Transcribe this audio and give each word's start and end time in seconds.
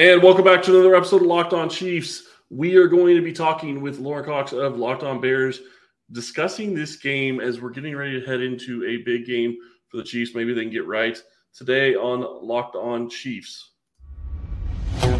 And 0.00 0.22
welcome 0.22 0.44
back 0.44 0.62
to 0.62 0.70
another 0.70 0.94
episode 0.94 1.20
of 1.20 1.26
Locked 1.26 1.52
On 1.52 1.68
Chiefs. 1.68 2.22
We 2.48 2.76
are 2.76 2.86
going 2.86 3.16
to 3.16 3.22
be 3.22 3.34
talking 3.34 3.82
with 3.82 3.98
Lorin 3.98 4.24
Cox 4.24 4.54
of 4.54 4.78
Locked 4.78 5.02
On 5.02 5.20
Bears, 5.20 5.60
discussing 6.10 6.74
this 6.74 6.96
game 6.96 7.38
as 7.38 7.60
we're 7.60 7.68
getting 7.68 7.94
ready 7.94 8.18
to 8.18 8.26
head 8.26 8.40
into 8.40 8.82
a 8.86 9.02
big 9.04 9.26
game 9.26 9.58
for 9.88 9.98
the 9.98 10.02
Chiefs. 10.02 10.34
Maybe 10.34 10.54
they 10.54 10.62
can 10.62 10.72
get 10.72 10.86
right 10.86 11.22
today 11.54 11.96
on 11.96 12.20
Locked 12.42 12.76
On 12.76 13.10
Chiefs. 13.10 13.72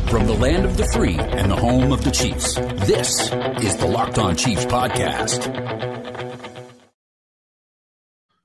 From 0.09 0.27
the 0.27 0.39
land 0.41 0.65
of 0.65 0.79
the 0.79 0.89
free 0.95 1.19
and 1.19 1.51
the 1.51 1.57
home 1.57 1.93
of 1.93 2.03
the 2.03 2.11
Chiefs, 2.11 2.55
this 2.55 3.31
is 3.63 3.77
the 3.77 3.87
Locked 3.87 4.17
On 4.17 4.35
Chiefs 4.35 4.65
podcast. 4.65 5.47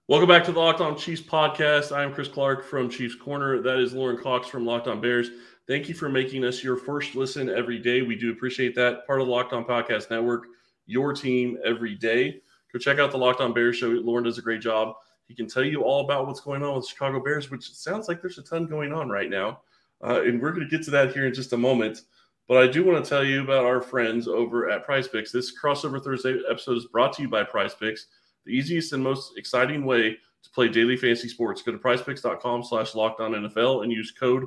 Welcome 0.10 0.28
back 0.28 0.44
to 0.44 0.52
the 0.52 0.60
Locked 0.60 0.82
On 0.82 0.98
Chiefs 0.98 1.22
podcast. 1.22 1.96
I'm 1.96 2.14
Chris 2.14 2.28
Clark 2.28 2.66
from 2.66 2.90
Chiefs 2.90 3.16
Corner. 3.16 3.62
That 3.62 3.80
is 3.80 3.94
Lorin 3.94 4.22
Cox 4.22 4.50
from 4.50 4.66
Locked 4.66 4.88
On 4.90 5.00
Bears. 5.00 5.30
Thank 5.68 5.90
you 5.90 5.96
for 5.96 6.10
making 6.10 6.46
us 6.46 6.64
your 6.64 6.78
first 6.78 7.16
listen 7.16 7.50
every 7.50 7.80
day. 7.80 8.04
We 8.04 8.16
do 8.16 8.32
appreciate 8.32 8.76
that. 8.76 9.08
Part 9.08 9.20
of 9.20 9.28
the 9.28 9.34
Locked 9.34 9.54
On 9.54 9.66
Podcast 9.66 10.12
Network, 10.12 10.46
your 10.86 11.12
team 11.12 11.58
every 11.66 11.96
day. 11.96 12.42
Go 12.72 12.78
check 12.78 13.00
out 13.00 13.10
the 13.10 13.18
Locked 13.18 13.42
On 13.42 13.52
Bears 13.52 13.78
show. 13.78 13.88
Lorin 13.88 14.26
does 14.26 14.38
a 14.38 14.44
great 14.44 14.62
job. 14.62 14.94
He 15.28 15.34
can 15.34 15.48
tell 15.48 15.64
you 15.64 15.82
all 15.82 16.06
about 16.06 16.28
what's 16.28 16.40
going 16.40 16.62
on 16.62 16.76
with 16.76 16.88
Chicago 16.88 17.20
Bears, 17.20 17.50
which 17.50 17.74
sounds 17.74 18.08
like 18.08 18.22
there's 18.22 18.38
a 18.38 18.44
ton 18.44 18.68
going 18.68 18.94
on 18.94 19.10
right 19.10 19.30
now. 19.30 19.62
Uh, 20.04 20.22
and 20.22 20.40
we're 20.40 20.52
going 20.52 20.68
to 20.68 20.78
get 20.78 20.86
to 20.86 20.92
that 20.92 21.14
here 21.14 21.26
in 21.26 21.34
just 21.34 21.54
a 21.54 21.58
moment. 21.58 22.02
But 22.48 22.58
I 22.58 22.68
do 22.68 22.84
want 22.84 23.04
to 23.04 23.10
tell 23.10 23.24
you 23.24 23.42
about 23.42 23.66
our 23.66 23.82
friends 23.82 24.28
over 24.28 24.70
at 24.70 24.86
Prize 24.86 25.08
Picks. 25.08 25.32
This 25.32 25.52
crossover 25.60 26.04
Thursday 26.04 26.40
episode 26.48 26.78
is 26.78 26.86
brought 26.86 27.14
to 27.14 27.24
you 27.24 27.30
by 27.30 27.44
Prize 27.44 27.74
Picks, 27.74 28.06
the 28.46 28.52
easiest 28.52 28.94
and 28.94 29.04
most 29.04 29.36
exciting 29.36 29.84
way 29.84 30.12
to 30.12 30.50
play 30.52 30.68
daily 30.68 30.96
fantasy 30.96 31.28
sports. 31.28 31.64
Go 31.64 31.72
to 31.72 31.80
prizepicks.com 31.80 32.64
slash 32.64 32.92
NFL 32.92 33.84
and 33.84 33.92
use 33.92 34.12
code 34.12 34.46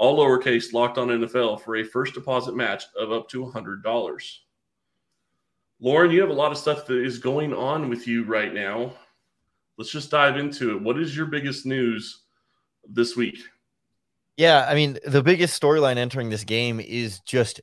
all 0.00 0.18
lowercase 0.18 0.72
locked 0.72 0.96
on 0.96 1.08
NFL 1.08 1.60
for 1.60 1.76
a 1.76 1.84
first 1.84 2.14
deposit 2.14 2.56
match 2.56 2.84
of 2.98 3.12
up 3.12 3.28
to 3.28 3.44
$100. 3.44 4.36
Lorin, 5.78 6.10
you 6.10 6.22
have 6.22 6.30
a 6.30 6.32
lot 6.32 6.50
of 6.50 6.56
stuff 6.56 6.86
that 6.86 7.04
is 7.04 7.18
going 7.18 7.52
on 7.52 7.90
with 7.90 8.08
you 8.08 8.24
right 8.24 8.54
now. 8.54 8.94
Let's 9.76 9.90
just 9.90 10.10
dive 10.10 10.38
into 10.38 10.70
it. 10.70 10.80
What 10.80 10.98
is 10.98 11.14
your 11.14 11.26
biggest 11.26 11.66
news 11.66 12.22
this 12.88 13.14
week? 13.14 13.40
Yeah, 14.38 14.64
I 14.66 14.74
mean, 14.74 14.98
the 15.04 15.22
biggest 15.22 15.60
storyline 15.60 15.98
entering 15.98 16.30
this 16.30 16.44
game 16.44 16.80
is 16.80 17.20
just 17.20 17.60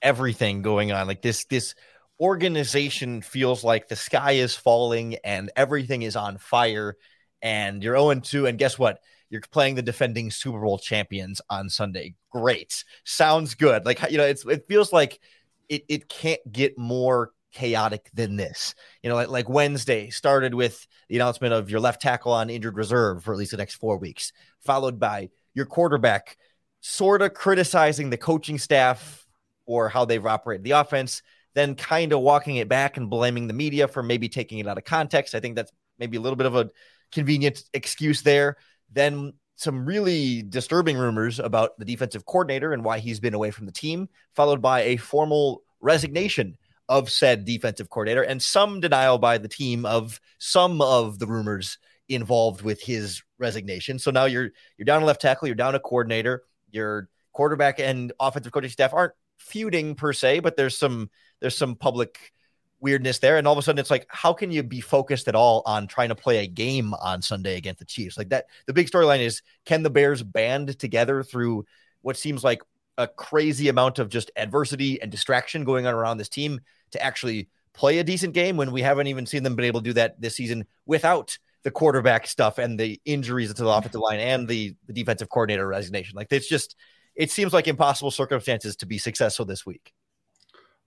everything 0.00 0.62
going 0.62 0.92
on. 0.92 1.08
Like 1.08 1.22
this 1.22 1.44
this 1.46 1.74
organization 2.20 3.20
feels 3.20 3.64
like 3.64 3.88
the 3.88 3.96
sky 3.96 4.32
is 4.32 4.54
falling 4.54 5.16
and 5.24 5.50
everything 5.56 6.02
is 6.02 6.14
on 6.14 6.38
fire 6.38 6.96
and 7.42 7.82
you're 7.82 7.96
0 7.96 8.14
2 8.20 8.46
and 8.46 8.60
guess 8.60 8.78
what? 8.78 9.00
You're 9.30 9.40
playing 9.52 9.76
the 9.76 9.82
defending 9.82 10.30
Super 10.30 10.60
Bowl 10.60 10.78
champions 10.78 11.40
on 11.48 11.70
Sunday. 11.70 12.14
Great. 12.30 12.84
Sounds 13.04 13.54
good. 13.54 13.86
Like, 13.86 14.10
you 14.10 14.18
know, 14.18 14.24
it's, 14.24 14.44
it 14.44 14.66
feels 14.68 14.92
like 14.92 15.20
it, 15.68 15.84
it 15.88 16.08
can't 16.08 16.40
get 16.50 16.76
more 16.76 17.30
chaotic 17.52 18.10
than 18.12 18.36
this. 18.36 18.74
You 19.02 19.10
know, 19.10 19.16
like, 19.16 19.28
like 19.28 19.48
Wednesday 19.48 20.10
started 20.10 20.54
with 20.54 20.86
the 21.08 21.16
announcement 21.16 21.54
of 21.54 21.70
your 21.70 21.80
left 21.80 22.02
tackle 22.02 22.32
on 22.32 22.50
injured 22.50 22.76
reserve 22.76 23.24
for 23.24 23.32
at 23.32 23.38
least 23.38 23.52
the 23.52 23.56
next 23.56 23.74
four 23.74 23.98
weeks, 23.98 24.32
followed 24.60 24.98
by 24.98 25.30
your 25.54 25.66
quarterback 25.66 26.36
sort 26.80 27.22
of 27.22 27.34
criticizing 27.34 28.10
the 28.10 28.16
coaching 28.16 28.58
staff 28.58 29.26
or 29.66 29.88
how 29.88 30.04
they've 30.04 30.26
operated 30.26 30.64
the 30.64 30.72
offense, 30.72 31.22
then 31.54 31.74
kind 31.74 32.12
of 32.12 32.20
walking 32.20 32.56
it 32.56 32.68
back 32.68 32.96
and 32.96 33.10
blaming 33.10 33.46
the 33.46 33.52
media 33.52 33.86
for 33.86 34.02
maybe 34.02 34.28
taking 34.28 34.58
it 34.58 34.66
out 34.66 34.78
of 34.78 34.84
context. 34.84 35.34
I 35.34 35.40
think 35.40 35.56
that's 35.56 35.72
maybe 35.98 36.16
a 36.16 36.20
little 36.20 36.36
bit 36.36 36.46
of 36.46 36.56
a 36.56 36.70
convenient 37.12 37.62
excuse 37.74 38.22
there. 38.22 38.56
Then 38.92 39.32
some 39.56 39.84
really 39.84 40.42
disturbing 40.42 40.96
rumors 40.96 41.38
about 41.38 41.78
the 41.78 41.84
defensive 41.84 42.24
coordinator 42.24 42.72
and 42.72 42.82
why 42.82 42.98
he's 42.98 43.20
been 43.20 43.34
away 43.34 43.50
from 43.50 43.66
the 43.66 43.72
team, 43.72 44.08
followed 44.34 44.62
by 44.62 44.80
a 44.82 44.96
formal 44.96 45.62
resignation 45.80 46.56
of 46.88 47.10
said 47.10 47.44
defensive 47.44 47.88
coordinator 47.88 48.22
and 48.22 48.42
some 48.42 48.80
denial 48.80 49.18
by 49.18 49.38
the 49.38 49.48
team 49.48 49.86
of 49.86 50.20
some 50.38 50.80
of 50.80 51.18
the 51.18 51.26
rumors 51.26 51.78
involved 52.08 52.62
with 52.62 52.82
his 52.82 53.22
resignation. 53.38 53.98
So 53.98 54.10
now 54.10 54.24
you're 54.24 54.50
you're 54.76 54.84
down 54.84 55.02
a 55.02 55.06
left 55.06 55.20
tackle, 55.20 55.46
you're 55.46 55.54
down 55.54 55.74
a 55.74 55.80
coordinator, 55.80 56.42
your 56.70 57.08
quarterback 57.32 57.78
and 57.78 58.12
offensive 58.18 58.52
coaching 58.52 58.70
staff 58.70 58.92
aren't 58.92 59.12
feuding 59.38 59.94
per 59.94 60.12
se, 60.12 60.40
but 60.40 60.56
there's 60.56 60.76
some 60.76 61.10
there's 61.40 61.56
some 61.56 61.76
public 61.76 62.32
weirdness 62.80 63.18
there. 63.18 63.36
And 63.36 63.46
all 63.46 63.52
of 63.52 63.58
a 63.58 63.62
sudden, 63.62 63.78
it's 63.78 63.90
like, 63.90 64.06
how 64.08 64.32
can 64.32 64.50
you 64.50 64.62
be 64.62 64.80
focused 64.80 65.28
at 65.28 65.34
all 65.34 65.62
on 65.66 65.86
trying 65.86 66.08
to 66.08 66.14
play 66.14 66.38
a 66.38 66.46
game 66.46 66.94
on 66.94 67.22
Sunday 67.22 67.56
against 67.56 67.78
the 67.78 67.84
Chiefs? 67.84 68.16
Like 68.16 68.30
that, 68.30 68.46
the 68.66 68.72
big 68.72 68.90
storyline 68.90 69.20
is 69.20 69.42
can 69.64 69.82
the 69.82 69.90
Bears 69.90 70.22
band 70.22 70.78
together 70.78 71.22
through 71.22 71.64
what 72.02 72.16
seems 72.16 72.42
like 72.42 72.62
a 72.98 73.06
crazy 73.06 73.68
amount 73.68 73.98
of 73.98 74.08
just 74.08 74.30
adversity 74.36 75.00
and 75.00 75.10
distraction 75.10 75.64
going 75.64 75.86
on 75.86 75.94
around 75.94 76.18
this 76.18 76.28
team 76.28 76.60
to 76.92 77.02
actually 77.02 77.48
play 77.72 77.98
a 77.98 78.04
decent 78.04 78.34
game 78.34 78.56
when 78.56 78.72
we 78.72 78.82
haven't 78.82 79.06
even 79.06 79.26
seen 79.26 79.42
them 79.42 79.56
been 79.56 79.64
able 79.64 79.80
to 79.80 79.84
do 79.84 79.92
that 79.94 80.20
this 80.20 80.36
season 80.36 80.66
without 80.86 81.38
the 81.62 81.70
quarterback 81.70 82.26
stuff 82.26 82.58
and 82.58 82.78
the 82.78 83.00
injuries 83.04 83.48
to 83.48 83.54
the 83.54 83.68
mm-hmm. 83.68 83.78
offensive 83.78 84.00
line 84.00 84.18
and 84.18 84.48
the, 84.48 84.74
the 84.86 84.92
defensive 84.92 85.28
coordinator 85.28 85.66
resignation. 85.66 86.16
Like 86.16 86.28
it's 86.30 86.48
just, 86.48 86.74
it 87.14 87.30
seems 87.30 87.52
like 87.52 87.68
impossible 87.68 88.10
circumstances 88.10 88.76
to 88.76 88.86
be 88.86 88.98
successful 88.98 89.44
this 89.44 89.64
week 89.64 89.92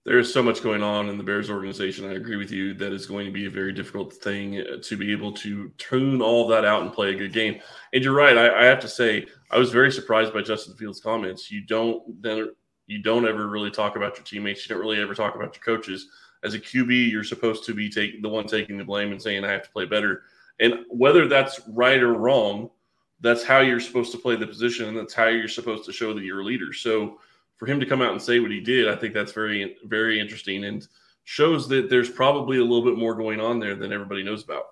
there 0.04 0.18
is 0.18 0.32
so 0.32 0.42
much 0.42 0.62
going 0.62 0.82
on 0.82 1.08
in 1.08 1.16
the 1.16 1.24
Bears 1.24 1.50
organization. 1.50 2.08
I 2.08 2.14
agree 2.14 2.36
with 2.36 2.50
you 2.50 2.74
that 2.74 2.92
it's 2.92 3.06
going 3.06 3.24
to 3.26 3.32
be 3.32 3.46
a 3.46 3.50
very 3.50 3.72
difficult 3.72 4.12
thing 4.12 4.60
uh, 4.60 4.76
to 4.82 4.96
be 4.96 5.10
able 5.12 5.32
to 5.32 5.70
tune 5.78 6.20
all 6.20 6.46
that 6.48 6.64
out 6.64 6.82
and 6.82 6.92
play 6.92 7.10
a 7.10 7.16
good 7.16 7.32
game. 7.32 7.60
And 7.92 8.04
you're 8.04 8.14
right. 8.14 8.36
I, 8.36 8.62
I 8.62 8.64
have 8.64 8.80
to 8.80 8.88
say, 8.88 9.26
I 9.50 9.58
was 9.58 9.70
very 9.70 9.90
surprised 9.90 10.34
by 10.34 10.42
Justin 10.42 10.76
Fields' 10.76 11.00
comments. 11.00 11.50
You 11.50 11.62
don't 11.62 12.22
then 12.22 12.50
you 12.86 13.02
don't 13.02 13.26
ever 13.26 13.48
really 13.48 13.70
talk 13.70 13.96
about 13.96 14.16
your 14.16 14.24
teammates. 14.24 14.68
You 14.68 14.74
don't 14.74 14.84
really 14.84 15.00
ever 15.00 15.14
talk 15.14 15.36
about 15.36 15.56
your 15.56 15.76
coaches. 15.76 16.08
As 16.42 16.52
a 16.52 16.60
QB, 16.60 17.10
you're 17.10 17.24
supposed 17.24 17.64
to 17.64 17.72
be 17.72 17.88
taking 17.88 18.20
the 18.20 18.28
one 18.28 18.46
taking 18.46 18.76
the 18.76 18.84
blame 18.84 19.12
and 19.12 19.22
saying 19.22 19.42
I 19.42 19.52
have 19.52 19.62
to 19.62 19.70
play 19.70 19.86
better. 19.86 20.24
And 20.60 20.80
whether 20.90 21.26
that's 21.26 21.60
right 21.68 22.02
or 22.02 22.12
wrong, 22.12 22.68
that's 23.20 23.42
how 23.42 23.60
you're 23.60 23.80
supposed 23.80 24.12
to 24.12 24.18
play 24.18 24.36
the 24.36 24.46
position, 24.46 24.86
and 24.86 24.98
that's 24.98 25.14
how 25.14 25.28
you're 25.28 25.48
supposed 25.48 25.86
to 25.86 25.92
show 25.92 26.12
that 26.12 26.22
you're 26.22 26.42
a 26.42 26.44
leader. 26.44 26.74
So 26.74 27.20
for 27.64 27.70
him 27.70 27.80
to 27.80 27.86
come 27.86 28.02
out 28.02 28.12
and 28.12 28.20
say 28.20 28.40
what 28.40 28.50
he 28.50 28.60
did, 28.60 28.88
I 28.88 28.96
think 28.96 29.14
that's 29.14 29.32
very, 29.32 29.76
very 29.84 30.20
interesting 30.20 30.64
and 30.64 30.86
shows 31.24 31.66
that 31.68 31.88
there's 31.88 32.10
probably 32.10 32.58
a 32.58 32.62
little 32.62 32.84
bit 32.84 32.98
more 32.98 33.14
going 33.14 33.40
on 33.40 33.58
there 33.58 33.74
than 33.74 33.90
everybody 33.90 34.22
knows 34.22 34.44
about. 34.44 34.64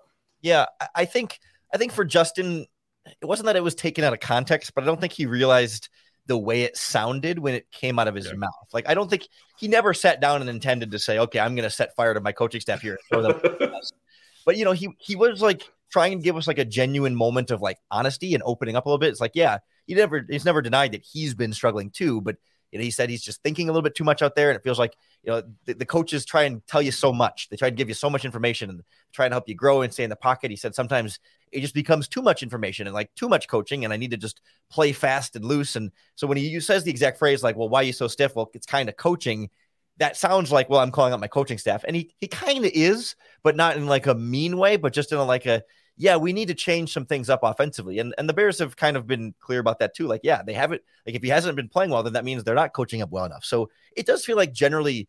Yeah, 0.43 0.67
I 0.95 1.07
think 1.07 1.41
I 1.73 1.79
think 1.79 1.93
for 1.93 2.05
Justin, 2.05 2.67
it 3.07 3.25
wasn't 3.25 3.47
that 3.47 3.57
it 3.57 3.63
was 3.63 3.75
taken 3.75 4.05
out 4.05 4.13
of 4.13 4.21
context, 4.21 4.75
but 4.75 4.85
I 4.85 4.87
don't 4.87 5.01
think 5.01 5.15
he 5.15 5.25
realized 5.25 5.89
the 6.27 6.37
way 6.37 6.63
it 6.63 6.77
sounded 6.77 7.39
when 7.39 7.55
it 7.55 7.71
came 7.73 7.99
out 7.99 8.09
of 8.09 8.15
his 8.15 8.27
yeah. 8.27 8.35
mouth. 8.35 8.69
Like 8.75 8.87
I 8.89 8.93
don't 8.93 9.09
think 9.09 9.27
he 9.59 9.69
never 9.69 9.95
sat 9.95 10.21
down 10.21 10.43
and 10.43 10.51
intended 10.51 10.91
to 10.91 10.99
say, 10.99 11.19
"Okay, 11.19 11.41
I'm 11.41 11.55
going 11.55 11.65
to 11.65 11.71
set 11.71 11.97
fire 11.97 12.13
to 12.13 12.21
my 12.21 12.33
coaching 12.33 12.61
staff 12.61 12.83
here." 12.83 12.99
but 13.11 14.57
you 14.57 14.67
know, 14.67 14.73
he 14.73 14.91
he 14.99 15.17
was 15.17 15.41
like 15.41 15.63
trying 15.91 16.19
to 16.19 16.25
give 16.25 16.37
us 16.37 16.47
like 16.47 16.59
a 16.59 16.65
genuine 16.65 17.15
moment 17.15 17.51
of 17.51 17.63
like 17.63 17.79
honesty 17.91 18.35
and 18.35 18.43
opening 18.45 18.77
up 18.77 18.85
a 18.85 18.89
little 18.89 18.99
bit. 18.99 19.11
It's 19.11 19.21
like, 19.21 19.33
yeah, 19.35 19.59
he 19.87 19.95
never 19.95 20.27
he's 20.29 20.45
never 20.45 20.61
denied 20.61 20.93
that 20.93 21.03
he's 21.03 21.35
been 21.35 21.55
struggling 21.55 21.91
too, 21.91 22.21
but 22.21 22.37
you 22.73 22.79
know, 22.79 22.85
he 22.85 22.91
said 22.91 23.11
he's 23.11 23.23
just 23.23 23.43
thinking 23.43 23.69
a 23.69 23.73
little 23.73 23.83
bit 23.83 23.95
too 23.95 24.03
much 24.03 24.23
out 24.23 24.35
there, 24.35 24.49
and 24.49 24.57
it 24.57 24.63
feels 24.63 24.79
like 24.79 24.97
you 25.23 25.31
know 25.31 25.43
the, 25.67 25.75
the, 25.75 25.85
coaches 25.85 26.25
try 26.25 26.45
and 26.45 26.67
tell 26.67 26.81
you 26.81 26.91
so 26.91 27.13
much. 27.13 27.49
They 27.51 27.57
try 27.57 27.69
to 27.69 27.77
give 27.77 27.89
you 27.89 27.95
so 27.95 28.09
much 28.09 28.25
information 28.25 28.71
and 28.71 28.83
try 29.13 29.27
and 29.27 29.35
help 29.35 29.47
you 29.47 29.55
grow 29.55 29.83
and 29.83 29.93
stay 29.93 30.05
in 30.05 30.11
the 30.11 30.17
pocket. 30.17 30.51
He 30.51 30.57
said 30.57 30.75
sometimes 30.75 31.21
it 31.53 31.61
just 31.61 31.75
becomes 31.75 32.09
too 32.09 32.23
much 32.23 32.43
information 32.43 32.87
and 32.87 32.95
like 32.95 33.15
too 33.15 33.29
much 33.29 33.47
coaching, 33.47 33.85
and 33.85 33.93
I 33.93 33.99
need 33.99 34.11
to 34.13 34.17
just 34.17 34.41
play 34.71 34.93
fast 34.93 35.37
and 35.37 35.45
loose. 35.45 35.77
And 35.77 35.93
so 36.15 36.27
when 36.27 36.39
he 36.39 36.59
says 36.61 36.83
the 36.83 36.91
exact 36.91 37.19
phrase 37.19 37.43
like, 37.43 37.57
"Well, 37.57 37.69
why 37.69 37.81
are 37.81 37.85
you 37.85 37.93
so 37.93 38.09
stiff?" 38.09 38.35
Well, 38.35 38.51
it's 38.55 38.67
kind 38.67 38.89
of 38.89 38.97
coaching. 38.97 39.51
That 39.99 40.17
sounds 40.17 40.51
like, 40.51 40.71
well, 40.71 40.81
I'm 40.81 40.91
calling 40.91 41.13
out 41.13 41.21
my 41.21 41.29
coaching 41.29 41.59
staff, 41.59 41.85
and 41.87 41.95
he 41.95 42.15
he 42.19 42.27
kind 42.27 42.65
of 42.65 42.71
is, 42.75 43.17
but 43.43 43.55
not 43.55 43.77
in 43.77 43.87
like 43.87 44.07
a 44.07 44.15
mean 44.15 44.57
way, 44.57 44.79
but 44.79 44.95
just 44.95 45.13
in 45.13 45.19
a, 45.19 45.25
like 45.25 45.45
a 45.45 45.63
yeah, 45.97 46.17
we 46.17 46.33
need 46.33 46.49
to 46.49 46.55
change 46.55 46.93
some 46.93 47.07
things 47.07 47.29
up 47.29 47.41
offensively. 47.43 47.99
And 47.99 48.15
and 48.19 48.29
the 48.29 48.33
Bears 48.33 48.59
have 48.59 48.77
kind 48.77 48.97
of 48.97 49.07
been 49.07 49.35
clear 49.41 49.61
about 49.61 49.79
that 49.81 49.95
too. 49.95 50.07
Like, 50.07 50.23
yeah, 50.25 50.43
they 50.43 50.55
haven't 50.55 50.83
like 51.07 51.15
if 51.15 51.23
he 51.23 51.29
hasn't 51.29 51.57
been 51.57 51.69
playing 51.69 51.91
well, 51.91 52.03
then 52.03 52.15
that 52.15 52.25
means 52.25 52.45
they're 52.45 52.55
not 52.55 52.73
coaching 52.73 53.03
up 53.03 53.11
well 53.11 53.25
enough. 53.25 53.45
So 53.45 53.71
it 53.97 54.07
does 54.07 54.25
feel 54.25 54.37
like 54.37 54.53
generally 54.53 55.09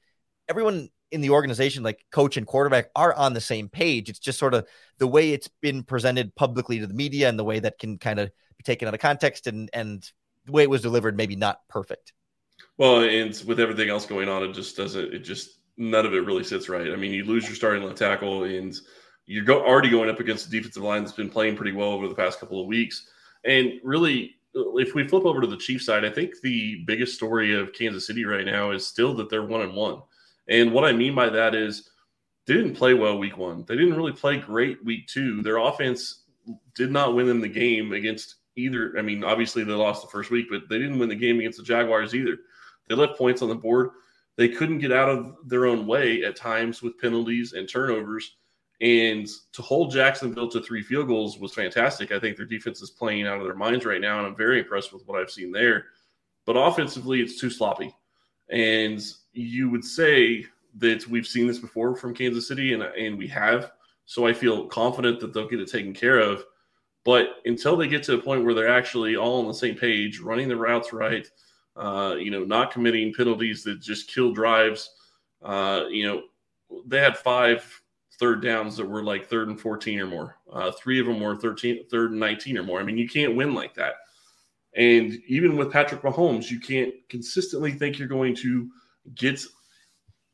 everyone 0.49 0.89
in 1.11 1.21
the 1.21 1.29
organization, 1.29 1.83
like 1.83 2.03
coach 2.11 2.37
and 2.37 2.47
quarterback, 2.47 2.89
are 2.95 3.13
on 3.13 3.33
the 3.33 3.41
same 3.41 3.69
page. 3.69 4.09
It's 4.09 4.19
just 4.19 4.39
sort 4.39 4.53
of 4.53 4.67
the 4.97 5.07
way 5.07 5.31
it's 5.31 5.49
been 5.61 5.83
presented 5.83 6.35
publicly 6.35 6.79
to 6.79 6.87
the 6.87 6.93
media 6.93 7.29
and 7.29 7.37
the 7.37 7.43
way 7.43 7.59
that 7.59 7.79
can 7.79 7.97
kind 7.97 8.19
of 8.19 8.31
be 8.57 8.63
taken 8.63 8.87
out 8.87 8.93
of 8.93 8.99
context 8.99 9.47
and 9.47 9.69
and 9.73 10.11
the 10.45 10.51
way 10.51 10.63
it 10.63 10.69
was 10.69 10.81
delivered, 10.81 11.15
maybe 11.15 11.35
not 11.35 11.59
perfect. 11.69 12.13
Well, 12.77 13.03
and 13.03 13.41
with 13.45 13.59
everything 13.59 13.89
else 13.89 14.05
going 14.05 14.27
on, 14.27 14.43
it 14.43 14.53
just 14.53 14.75
doesn't. 14.75 15.13
It 15.13 15.19
just 15.19 15.59
none 15.77 16.05
of 16.05 16.13
it 16.13 16.25
really 16.25 16.43
sits 16.43 16.69
right. 16.69 16.91
I 16.91 16.95
mean, 16.95 17.13
you 17.13 17.23
lose 17.23 17.45
your 17.45 17.55
starting 17.55 17.83
left 17.83 17.97
tackle 17.97 18.43
and 18.43 18.75
you're 19.25 19.45
go, 19.45 19.65
already 19.65 19.89
going 19.89 20.09
up 20.09 20.19
against 20.19 20.47
a 20.47 20.51
defensive 20.51 20.83
line 20.83 21.03
that's 21.03 21.15
been 21.15 21.29
playing 21.29 21.55
pretty 21.55 21.71
well 21.71 21.89
over 21.89 22.07
the 22.07 22.15
past 22.15 22.39
couple 22.39 22.59
of 22.59 22.67
weeks. 22.67 23.07
And 23.45 23.73
really, 23.83 24.35
if 24.53 24.93
we 24.93 25.07
flip 25.07 25.25
over 25.25 25.41
to 25.41 25.47
the 25.47 25.57
Chiefs 25.57 25.85
side, 25.85 26.05
I 26.05 26.09
think 26.09 26.39
the 26.41 26.83
biggest 26.85 27.15
story 27.15 27.53
of 27.53 27.73
Kansas 27.73 28.07
City 28.07 28.25
right 28.25 28.45
now 28.45 28.71
is 28.71 28.85
still 28.85 29.13
that 29.15 29.29
they're 29.29 29.45
one 29.45 29.61
and 29.61 29.73
one. 29.73 30.01
And 30.47 30.71
what 30.71 30.83
I 30.83 30.91
mean 30.91 31.15
by 31.15 31.29
that 31.29 31.55
is 31.55 31.89
they 32.45 32.53
didn't 32.53 32.75
play 32.75 32.93
well 32.93 33.17
week 33.17 33.37
one. 33.37 33.63
They 33.67 33.75
didn't 33.75 33.95
really 33.95 34.11
play 34.11 34.37
great 34.37 34.83
week 34.83 35.07
two. 35.07 35.41
Their 35.41 35.57
offense 35.57 36.23
did 36.75 36.91
not 36.91 37.15
win 37.15 37.29
in 37.29 37.39
the 37.39 37.47
game 37.47 37.93
against 37.93 38.35
either. 38.55 38.93
I 38.97 39.01
mean, 39.01 39.23
obviously 39.23 39.63
they 39.63 39.71
lost 39.71 40.01
the 40.01 40.09
first 40.09 40.29
week, 40.29 40.47
but 40.49 40.63
they 40.69 40.77
didn't 40.77 40.99
win 40.99 41.09
the 41.09 41.15
game 41.15 41.39
against 41.39 41.57
the 41.57 41.63
Jaguars 41.63 42.13
either. 42.13 42.37
They 42.87 42.95
left 42.95 43.17
points 43.17 43.41
on 43.41 43.49
the 43.49 43.55
board. 43.55 43.91
They 44.35 44.49
couldn't 44.49 44.79
get 44.79 44.91
out 44.91 45.09
of 45.09 45.35
their 45.45 45.65
own 45.65 45.85
way 45.87 46.23
at 46.23 46.35
times 46.35 46.81
with 46.81 46.99
penalties 46.99 47.53
and 47.53 47.69
turnovers. 47.69 48.35
And 48.83 49.29
to 49.53 49.61
hold 49.61 49.93
Jacksonville 49.93 50.49
to 50.49 50.61
three 50.61 50.83
field 50.83 51.07
goals 51.07 51.39
was 51.39 51.53
fantastic. 51.53 52.11
I 52.11 52.19
think 52.19 52.35
their 52.35 52.45
defense 52.45 52.81
is 52.81 52.89
playing 52.89 53.25
out 53.25 53.37
of 53.37 53.45
their 53.45 53.55
minds 53.55 53.85
right 53.85 54.01
now, 54.01 54.17
and 54.17 54.27
I'm 54.27 54.35
very 54.35 54.59
impressed 54.59 54.91
with 54.91 55.07
what 55.07 55.17
I've 55.17 55.31
seen 55.31 55.53
there. 55.53 55.85
But 56.45 56.57
offensively, 56.57 57.21
it's 57.21 57.39
too 57.39 57.49
sloppy. 57.49 57.95
And 58.49 59.01
you 59.31 59.69
would 59.69 59.85
say 59.85 60.45
that 60.79 61.07
we've 61.07 61.25
seen 61.25 61.47
this 61.47 61.59
before 61.59 61.95
from 61.95 62.13
Kansas 62.13 62.45
City, 62.45 62.73
and, 62.73 62.83
and 62.83 63.17
we 63.17 63.25
have. 63.27 63.71
So 64.05 64.27
I 64.27 64.33
feel 64.33 64.67
confident 64.67 65.21
that 65.21 65.33
they'll 65.33 65.47
get 65.47 65.61
it 65.61 65.71
taken 65.71 65.93
care 65.93 66.19
of. 66.19 66.43
But 67.05 67.37
until 67.45 67.77
they 67.77 67.87
get 67.87 68.03
to 68.03 68.15
a 68.15 68.21
point 68.21 68.43
where 68.43 68.53
they're 68.53 68.67
actually 68.67 69.15
all 69.15 69.39
on 69.39 69.47
the 69.47 69.53
same 69.53 69.75
page, 69.75 70.19
running 70.19 70.49
the 70.49 70.57
routes 70.57 70.91
right, 70.91 71.25
uh, 71.77 72.15
you 72.19 72.31
know, 72.31 72.43
not 72.43 72.71
committing 72.71 73.13
penalties 73.13 73.63
that 73.63 73.79
just 73.79 74.13
kill 74.13 74.33
drives, 74.33 74.89
uh, 75.41 75.85
you 75.89 76.05
know, 76.05 76.23
they 76.85 76.99
had 76.99 77.17
five 77.17 77.81
third 78.19 78.41
downs 78.41 78.77
that 78.77 78.85
were 78.85 79.03
like 79.03 79.27
third 79.27 79.47
and 79.47 79.59
14 79.59 79.99
or 79.99 80.07
more. 80.07 80.37
Uh, 80.51 80.71
three 80.71 80.99
of 80.99 81.05
them 81.05 81.19
were 81.19 81.35
13, 81.35 81.87
third 81.89 82.11
and 82.11 82.19
19 82.19 82.57
or 82.57 82.63
more. 82.63 82.79
I 82.79 82.83
mean, 82.83 82.97
you 82.97 83.07
can't 83.07 83.35
win 83.35 83.53
like 83.53 83.73
that. 83.75 83.95
And 84.75 85.13
even 85.27 85.55
with 85.55 85.71
Patrick 85.71 86.01
Mahomes, 86.01 86.49
you 86.49 86.59
can't 86.59 86.93
consistently 87.09 87.71
think 87.71 87.99
you're 87.99 88.07
going 88.07 88.35
to 88.37 88.69
get 89.15 89.41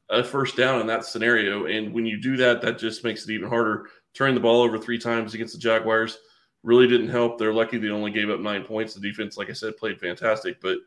a 0.09 0.23
first 0.23 0.55
down 0.55 0.81
in 0.81 0.87
that 0.87 1.05
scenario. 1.05 1.65
And 1.65 1.93
when 1.93 2.05
you 2.05 2.17
do 2.17 2.37
that, 2.37 2.61
that 2.61 2.79
just 2.79 3.03
makes 3.03 3.23
it 3.23 3.31
even 3.31 3.49
harder. 3.49 3.87
Turning 4.13 4.35
the 4.35 4.41
ball 4.41 4.61
over 4.61 4.77
three 4.77 4.97
times 4.97 5.33
against 5.33 5.53
the 5.53 5.59
Jaguars 5.59 6.17
really 6.63 6.87
didn't 6.87 7.09
help. 7.09 7.37
They're 7.37 7.53
lucky 7.53 7.77
they 7.77 7.89
only 7.89 8.11
gave 8.11 8.29
up 8.29 8.39
nine 8.39 8.63
points. 8.63 8.93
The 8.93 9.01
defense, 9.01 9.37
like 9.37 9.49
I 9.49 9.53
said, 9.53 9.77
played 9.77 9.99
fantastic. 9.99 10.59
But 10.61 10.77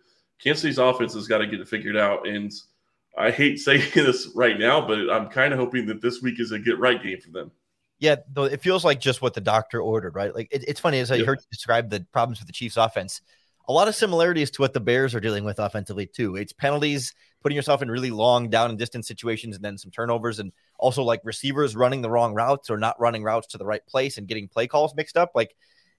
Kansas 0.43 0.63
City's 0.63 0.79
offense 0.79 1.15
has 1.15 1.29
got 1.29 1.39
to 1.39 1.47
get 1.47 1.61
it 1.61 1.69
figured 1.69 1.97
out. 1.97 2.27
And 2.27 2.53
I 3.17 3.31
hate 3.31 3.59
saying 3.59 3.83
this 3.95 4.31
right 4.35 4.59
now, 4.59 4.87
but 4.87 5.11
I'm 5.11 5.29
kind 5.29 5.53
of 5.53 5.59
hoping 5.59 5.87
that 5.87 6.01
this 6.01 6.23
week 6.23 6.41
is 6.41 6.53
a 6.53 6.59
get 6.59 6.79
right 6.79 7.03
game 7.03 7.21
for 7.21 7.31
them. 7.31 7.51
Yeah, 7.99 8.17
though 8.33 8.45
it 8.45 8.61
feels 8.61 8.85
like 8.85 9.01
just 9.01 9.23
what 9.23 9.35
the 9.35 9.41
doctor 9.41 9.81
ordered, 9.81 10.17
right? 10.17 10.35
Like 10.35 10.49
it, 10.51 10.65
it's 10.67 10.81
funny 10.81 10.99
as 10.99 11.13
I 11.13 11.17
yep. 11.17 11.27
heard 11.27 11.39
you 11.39 11.47
describe 11.53 11.89
the 11.89 12.05
problems 12.13 12.41
with 12.41 12.49
the 12.49 12.53
Chiefs' 12.53 12.77
offense. 12.77 13.21
A 13.69 13.73
lot 13.73 13.87
of 13.87 13.95
similarities 13.95 14.51
to 14.53 14.63
what 14.63 14.73
the 14.73 14.81
Bears 14.81 15.15
are 15.15 15.21
dealing 15.21 15.45
with 15.45 15.61
offensively 15.61 16.07
too. 16.07 16.35
It's 16.35 16.53
penalties, 16.53 17.15
putting 17.43 17.55
yourself 17.55 17.81
in 17.81 17.89
really 17.89 18.11
long 18.11 18.51
down 18.51 18.71
and 18.71 18.79
distance 18.79 19.07
situations, 19.07 19.55
and 19.55 19.65
then 19.65 19.79
some 19.79 19.93
turnovers, 19.93 20.41
and 20.41 20.51
also 20.79 21.05
like 21.05 21.21
receivers 21.23 21.77
running 21.77 22.03
the 22.03 22.11
wrong 22.11 22.35
routes 22.35 22.71
or 22.71 22.77
not 22.77 22.99
running 22.99 23.23
routes 23.23 23.47
to 23.49 23.59
the 23.59 23.65
right 23.65 23.87
place 23.87 24.19
and 24.19 24.27
getting 24.27 24.49
play 24.49 24.67
calls 24.67 24.97
mixed 24.97 25.17
up. 25.17 25.31
Like, 25.33 25.55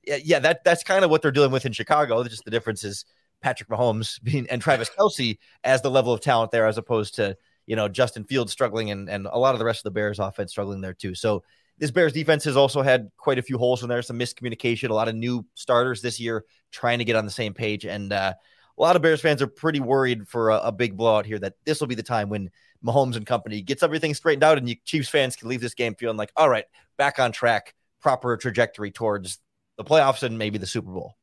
yeah, 0.05 0.17
yeah 0.21 0.39
that 0.39 0.65
that's 0.65 0.83
kind 0.83 1.05
of 1.05 1.09
what 1.09 1.21
they're 1.21 1.31
dealing 1.31 1.51
with 1.51 1.65
in 1.65 1.71
Chicago. 1.71 2.21
Just 2.25 2.43
the 2.43 2.51
difference 2.51 2.83
is 2.83 3.05
Patrick 3.43 3.69
Mahomes 3.69 4.19
being 4.23 4.47
and 4.49 4.61
Travis 4.61 4.89
Kelce 4.97 5.37
as 5.63 5.81
the 5.81 5.91
level 5.91 6.13
of 6.13 6.21
talent 6.21 6.51
there, 6.51 6.65
as 6.65 6.79
opposed 6.79 7.15
to 7.15 7.37
you 7.67 7.75
know 7.75 7.87
Justin 7.87 8.23
Fields 8.23 8.51
struggling 8.51 8.89
and 8.89 9.09
and 9.09 9.27
a 9.27 9.37
lot 9.37 9.53
of 9.53 9.59
the 9.59 9.65
rest 9.65 9.81
of 9.81 9.83
the 9.83 9.91
Bears 9.91 10.19
offense 10.19 10.51
struggling 10.51 10.81
there 10.81 10.93
too. 10.93 11.13
So 11.13 11.43
this 11.77 11.91
Bears 11.91 12.13
defense 12.13 12.43
has 12.45 12.55
also 12.55 12.81
had 12.81 13.11
quite 13.17 13.39
a 13.39 13.43
few 13.43 13.57
holes 13.57 13.83
in 13.83 13.89
there, 13.89 14.01
some 14.01 14.19
miscommunication, 14.19 14.89
a 14.89 14.93
lot 14.93 15.07
of 15.07 15.15
new 15.15 15.45
starters 15.55 16.01
this 16.01 16.19
year 16.19 16.45
trying 16.71 16.99
to 16.99 17.05
get 17.05 17.15
on 17.15 17.25
the 17.25 17.31
same 17.31 17.53
page, 17.53 17.85
and 17.85 18.13
uh, 18.13 18.33
a 18.77 18.81
lot 18.81 18.95
of 18.95 19.01
Bears 19.01 19.21
fans 19.21 19.41
are 19.41 19.47
pretty 19.47 19.79
worried 19.79 20.27
for 20.27 20.49
a, 20.49 20.57
a 20.57 20.71
big 20.71 20.97
blowout 20.97 21.25
here. 21.25 21.39
That 21.39 21.53
this 21.65 21.79
will 21.79 21.87
be 21.87 21.95
the 21.95 22.03
time 22.03 22.29
when 22.29 22.49
Mahomes 22.83 23.15
and 23.15 23.25
company 23.25 23.61
gets 23.61 23.83
everything 23.83 24.13
straightened 24.13 24.43
out, 24.43 24.57
and 24.57 24.67
you 24.69 24.75
Chiefs 24.85 25.09
fans 25.09 25.35
can 25.35 25.49
leave 25.49 25.61
this 25.61 25.73
game 25.73 25.95
feeling 25.95 26.17
like, 26.17 26.31
all 26.35 26.49
right, 26.49 26.65
back 26.97 27.19
on 27.19 27.31
track, 27.31 27.73
proper 28.01 28.37
trajectory 28.37 28.91
towards 28.91 29.39
the 29.77 29.83
playoffs 29.83 30.23
and 30.23 30.37
maybe 30.37 30.57
the 30.57 30.67
Super 30.67 30.91
Bowl. 30.91 31.15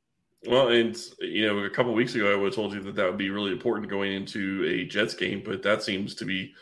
Well, 0.47 0.69
and 0.69 0.97
you 1.21 1.47
know, 1.47 1.59
a 1.59 1.71
couple 1.71 1.93
weeks 1.93 2.15
ago, 2.15 2.33
I 2.33 2.37
would 2.37 2.47
have 2.47 2.55
told 2.55 2.73
you 2.73 2.81
that 2.83 2.95
that 2.95 3.07
would 3.07 3.19
be 3.19 3.31
really 3.31 3.53
important 3.53 3.91
going 3.91 4.13
into 4.13 4.65
a 4.67 4.85
Jets 4.87 5.15
game, 5.15 5.43
but 5.45 5.63
that 5.63 5.83
seems 5.83 6.15
to 6.15 6.25
be 6.25 6.55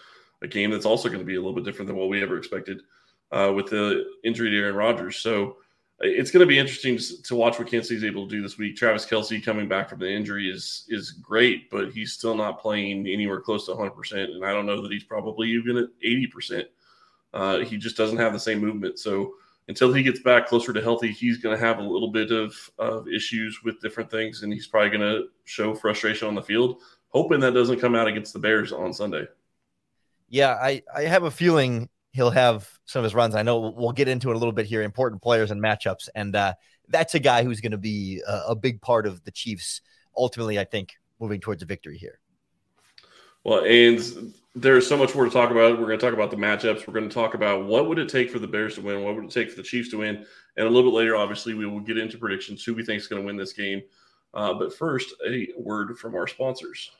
a 0.42 0.48
game 0.48 0.70
that's 0.70 0.86
also 0.86 1.08
going 1.08 1.20
to 1.20 1.24
be 1.24 1.36
a 1.36 1.40
little 1.40 1.54
bit 1.54 1.64
different 1.64 1.86
than 1.86 1.96
what 1.96 2.08
we 2.08 2.22
ever 2.22 2.38
expected 2.38 2.80
uh, 3.32 3.52
with 3.54 3.66
the 3.66 4.04
injury 4.24 4.50
to 4.50 4.58
Aaron 4.58 4.74
Rodgers. 4.74 5.18
So 5.18 5.56
it's 6.00 6.30
going 6.30 6.40
to 6.40 6.46
be 6.46 6.58
interesting 6.58 6.98
to, 7.24 7.34
watch 7.34 7.58
what 7.58 7.68
Kansas 7.68 7.90
is 7.90 8.04
able 8.04 8.28
to 8.28 8.36
do 8.36 8.42
this 8.42 8.56
week. 8.56 8.76
Travis 8.76 9.04
Kelce 9.04 9.44
coming 9.44 9.68
back 9.68 9.88
from 9.88 9.98
the 9.98 10.10
injury 10.10 10.48
is 10.48 10.84
is 10.88 11.10
great, 11.10 11.70
but 11.70 11.90
he's 11.90 12.12
still 12.12 12.36
not 12.36 12.60
playing 12.60 13.06
anywhere 13.06 13.40
close 13.40 13.66
to 13.66 13.72
100. 13.72 13.90
percent 13.92 14.30
And 14.30 14.44
I 14.44 14.52
don't 14.52 14.66
know 14.66 14.80
that 14.80 14.92
he's 14.92 15.04
probably 15.04 15.50
even 15.50 15.76
at 15.76 15.88
80 16.02 16.26
percent. 16.28 16.68
Uh, 17.34 17.58
he 17.58 17.76
just 17.76 17.96
doesn't 17.96 18.18
have 18.18 18.32
the 18.32 18.38
same 18.38 18.60
movement. 18.60 18.98
So 18.98 19.34
until 19.68 19.92
he 19.92 20.02
gets 20.02 20.20
back 20.20 20.46
closer 20.46 20.72
to 20.72 20.80
healthy, 20.80 21.12
he's 21.12 21.38
going 21.38 21.56
to 21.56 21.64
have 21.64 21.78
a 21.78 21.82
little 21.82 22.10
bit 22.10 22.30
of, 22.30 22.54
of 22.78 23.06
issues 23.06 23.60
with 23.62 23.80
different 23.80 24.10
things, 24.10 24.42
and 24.42 24.52
he's 24.52 24.66
probably 24.66 24.90
going 24.90 25.00
to 25.00 25.28
show 25.44 25.74
frustration 25.74 26.26
on 26.26 26.34
the 26.34 26.42
field. 26.42 26.80
Hoping 27.10 27.40
that 27.40 27.52
doesn't 27.52 27.80
come 27.80 27.94
out 27.94 28.08
against 28.08 28.32
the 28.32 28.38
Bears 28.38 28.72
on 28.72 28.92
Sunday. 28.92 29.26
Yeah, 30.28 30.52
I, 30.52 30.82
I 30.94 31.02
have 31.02 31.22
a 31.22 31.30
feeling 31.30 31.88
he'll 32.12 32.30
have 32.30 32.68
some 32.84 33.00
of 33.00 33.04
his 33.04 33.14
runs. 33.14 33.34
I 33.34 33.42
know 33.42 33.72
we'll 33.76 33.92
get 33.92 34.08
into 34.08 34.30
it 34.30 34.36
a 34.36 34.38
little 34.38 34.52
bit 34.52 34.66
here, 34.66 34.82
important 34.82 35.22
players 35.22 35.50
and 35.50 35.62
matchups, 35.62 36.08
and 36.14 36.34
uh, 36.34 36.54
that's 36.88 37.14
a 37.14 37.20
guy 37.20 37.44
who's 37.44 37.60
going 37.60 37.72
to 37.72 37.78
be 37.78 38.22
a, 38.26 38.48
a 38.48 38.56
big 38.56 38.80
part 38.80 39.06
of 39.06 39.22
the 39.24 39.30
Chiefs. 39.30 39.82
Ultimately, 40.16 40.58
I 40.58 40.64
think 40.64 40.94
moving 41.20 41.40
towards 41.40 41.62
a 41.62 41.66
victory 41.66 41.98
here. 41.98 42.18
Well, 43.44 43.64
and 43.64 44.34
there's 44.60 44.86
so 44.86 44.96
much 44.96 45.14
more 45.14 45.24
to 45.24 45.30
talk 45.30 45.50
about. 45.50 45.78
We're 45.78 45.86
going 45.86 45.98
to 45.98 46.04
talk 46.04 46.14
about 46.14 46.30
the 46.30 46.36
matchups. 46.36 46.86
We're 46.86 46.94
going 46.94 47.08
to 47.08 47.14
talk 47.14 47.34
about 47.34 47.66
what 47.66 47.88
would 47.88 47.98
it 47.98 48.08
take 48.08 48.30
for 48.30 48.38
the 48.38 48.46
Bears 48.46 48.74
to 48.74 48.80
win, 48.80 49.02
what 49.02 49.14
would 49.14 49.24
it 49.24 49.30
take 49.30 49.50
for 49.50 49.56
the 49.56 49.62
Chiefs 49.62 49.90
to 49.90 49.98
win, 49.98 50.24
and 50.56 50.66
a 50.66 50.70
little 50.70 50.90
bit 50.90 50.96
later, 50.96 51.16
obviously, 51.16 51.54
we 51.54 51.66
will 51.66 51.80
get 51.80 51.98
into 51.98 52.18
predictions 52.18 52.64
who 52.64 52.74
we 52.74 52.84
think 52.84 53.00
is 53.00 53.06
going 53.06 53.22
to 53.22 53.26
win 53.26 53.36
this 53.36 53.52
game. 53.52 53.82
Uh, 54.34 54.52
but 54.54 54.74
first, 54.74 55.14
a 55.26 55.48
word 55.56 55.98
from 55.98 56.14
our 56.14 56.26
sponsors. 56.26 56.90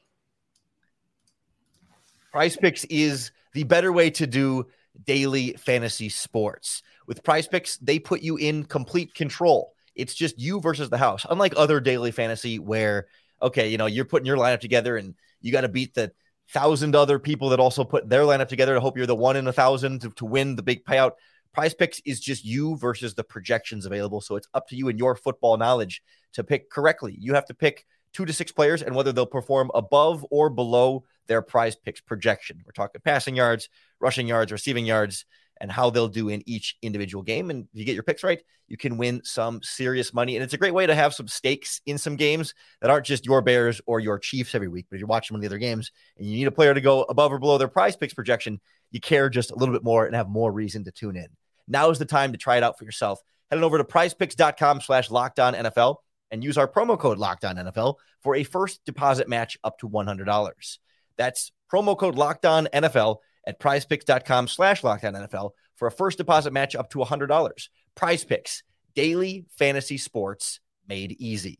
PrizePicks 2.34 2.86
is 2.88 3.32
the 3.52 3.64
better 3.64 3.92
way 3.92 4.10
to 4.10 4.26
do 4.26 4.66
daily 5.04 5.52
fantasy 5.54 6.08
sports. 6.08 6.82
With 7.06 7.22
PrizePicks, 7.22 7.78
they 7.80 7.98
put 7.98 8.22
you 8.22 8.36
in 8.36 8.64
complete 8.64 9.14
control. 9.14 9.72
It's 9.94 10.14
just 10.14 10.38
you 10.38 10.60
versus 10.60 10.90
the 10.90 10.98
house. 10.98 11.26
Unlike 11.28 11.54
other 11.56 11.80
daily 11.80 12.10
fantasy 12.10 12.58
where, 12.58 13.08
okay, 13.42 13.68
you 13.68 13.78
know, 13.78 13.86
you're 13.86 14.04
putting 14.04 14.26
your 14.26 14.36
lineup 14.36 14.60
together 14.60 14.96
and 14.96 15.14
you 15.40 15.52
got 15.52 15.62
to 15.62 15.68
beat 15.68 15.94
the 15.94 16.12
thousand 16.50 16.96
other 16.96 17.18
people 17.18 17.50
that 17.50 17.60
also 17.60 17.84
put 17.84 18.08
their 18.08 18.22
lineup 18.22 18.48
together 18.48 18.74
to 18.74 18.80
hope 18.80 18.96
you're 18.96 19.06
the 19.06 19.14
one 19.14 19.36
in 19.36 19.46
a 19.46 19.52
thousand 19.52 20.00
to, 20.00 20.10
to 20.10 20.24
win 20.24 20.56
the 20.56 20.62
big 20.62 20.84
payout. 20.84 21.12
Prize 21.52 21.74
picks 21.74 22.00
is 22.04 22.20
just 22.20 22.44
you 22.44 22.76
versus 22.76 23.14
the 23.14 23.24
projections 23.24 23.86
available. 23.86 24.20
So 24.20 24.36
it's 24.36 24.48
up 24.54 24.68
to 24.68 24.76
you 24.76 24.88
and 24.88 24.98
your 24.98 25.14
football 25.14 25.56
knowledge 25.56 26.02
to 26.34 26.44
pick 26.44 26.70
correctly. 26.70 27.16
You 27.18 27.34
have 27.34 27.46
to 27.46 27.54
pick 27.54 27.84
two 28.12 28.24
to 28.24 28.32
six 28.32 28.52
players 28.52 28.82
and 28.82 28.94
whether 28.94 29.12
they'll 29.12 29.26
perform 29.26 29.70
above 29.74 30.24
or 30.30 30.50
below 30.50 31.04
their 31.26 31.42
prize 31.42 31.76
picks 31.76 32.00
projection. 32.00 32.62
We're 32.64 32.72
talking 32.72 33.00
passing 33.04 33.36
yards, 33.36 33.68
rushing 34.00 34.26
yards, 34.26 34.52
receiving 34.52 34.86
yards, 34.86 35.24
and 35.60 35.70
how 35.70 35.90
they'll 35.90 36.08
do 36.08 36.28
in 36.28 36.42
each 36.46 36.76
individual 36.82 37.22
game. 37.22 37.50
And 37.50 37.64
if 37.72 37.78
you 37.78 37.84
get 37.84 37.94
your 37.94 38.02
picks 38.02 38.22
right, 38.22 38.40
you 38.68 38.76
can 38.76 38.96
win 38.96 39.20
some 39.24 39.60
serious 39.62 40.12
money. 40.12 40.36
And 40.36 40.44
it's 40.44 40.54
a 40.54 40.58
great 40.58 40.74
way 40.74 40.86
to 40.86 40.94
have 40.94 41.14
some 41.14 41.28
stakes 41.28 41.80
in 41.86 41.98
some 41.98 42.16
games 42.16 42.54
that 42.80 42.90
aren't 42.90 43.06
just 43.06 43.26
your 43.26 43.40
Bears 43.42 43.80
or 43.86 44.00
your 44.00 44.18
Chiefs 44.18 44.54
every 44.54 44.68
week. 44.68 44.86
But 44.88 44.96
if 44.96 45.00
you're 45.00 45.08
watching 45.08 45.34
one 45.34 45.38
of 45.38 45.42
the 45.42 45.48
other 45.48 45.58
games 45.58 45.90
and 46.16 46.26
you 46.26 46.36
need 46.36 46.46
a 46.46 46.52
player 46.52 46.74
to 46.74 46.80
go 46.80 47.02
above 47.02 47.32
or 47.32 47.38
below 47.38 47.58
their 47.58 47.68
prize 47.68 47.96
picks 47.96 48.14
projection, 48.14 48.60
you 48.90 49.00
care 49.00 49.28
just 49.30 49.50
a 49.50 49.56
little 49.56 49.74
bit 49.74 49.84
more 49.84 50.06
and 50.06 50.14
have 50.14 50.28
more 50.28 50.52
reason 50.52 50.84
to 50.84 50.92
tune 50.92 51.16
in. 51.16 51.28
Now 51.66 51.90
is 51.90 51.98
the 51.98 52.04
time 52.04 52.32
to 52.32 52.38
try 52.38 52.56
it 52.56 52.62
out 52.62 52.78
for 52.78 52.84
yourself. 52.84 53.20
Head 53.50 53.58
on 53.58 53.64
over 53.64 53.78
to 53.78 53.84
prizepicks.com 53.84 54.80
slash 54.82 55.08
lockdown 55.08 55.54
NFL 55.54 55.96
and 56.30 56.44
use 56.44 56.58
our 56.58 56.68
promo 56.68 56.98
code 56.98 57.18
lockdown 57.18 57.56
NFL 57.56 57.96
for 58.20 58.34
a 58.34 58.44
first 58.44 58.84
deposit 58.84 59.28
match 59.28 59.58
up 59.64 59.78
to 59.78 59.88
$100. 59.88 60.78
That's 61.16 61.52
promo 61.72 61.96
code 61.96 62.16
lockdown 62.16 62.68
NFL 62.72 63.18
at 63.48 63.58
prizepicks.com 63.58 64.46
slash 64.46 64.82
lockdown 64.82 65.26
NFL 65.28 65.52
for 65.74 65.88
a 65.88 65.90
first 65.90 66.18
deposit 66.18 66.52
match 66.52 66.76
up 66.76 66.90
to 66.90 66.98
$100. 66.98 67.68
Prize 67.94 68.22
picks, 68.22 68.62
daily 68.94 69.46
fantasy 69.58 69.96
sports 69.96 70.60
made 70.86 71.16
easy. 71.18 71.58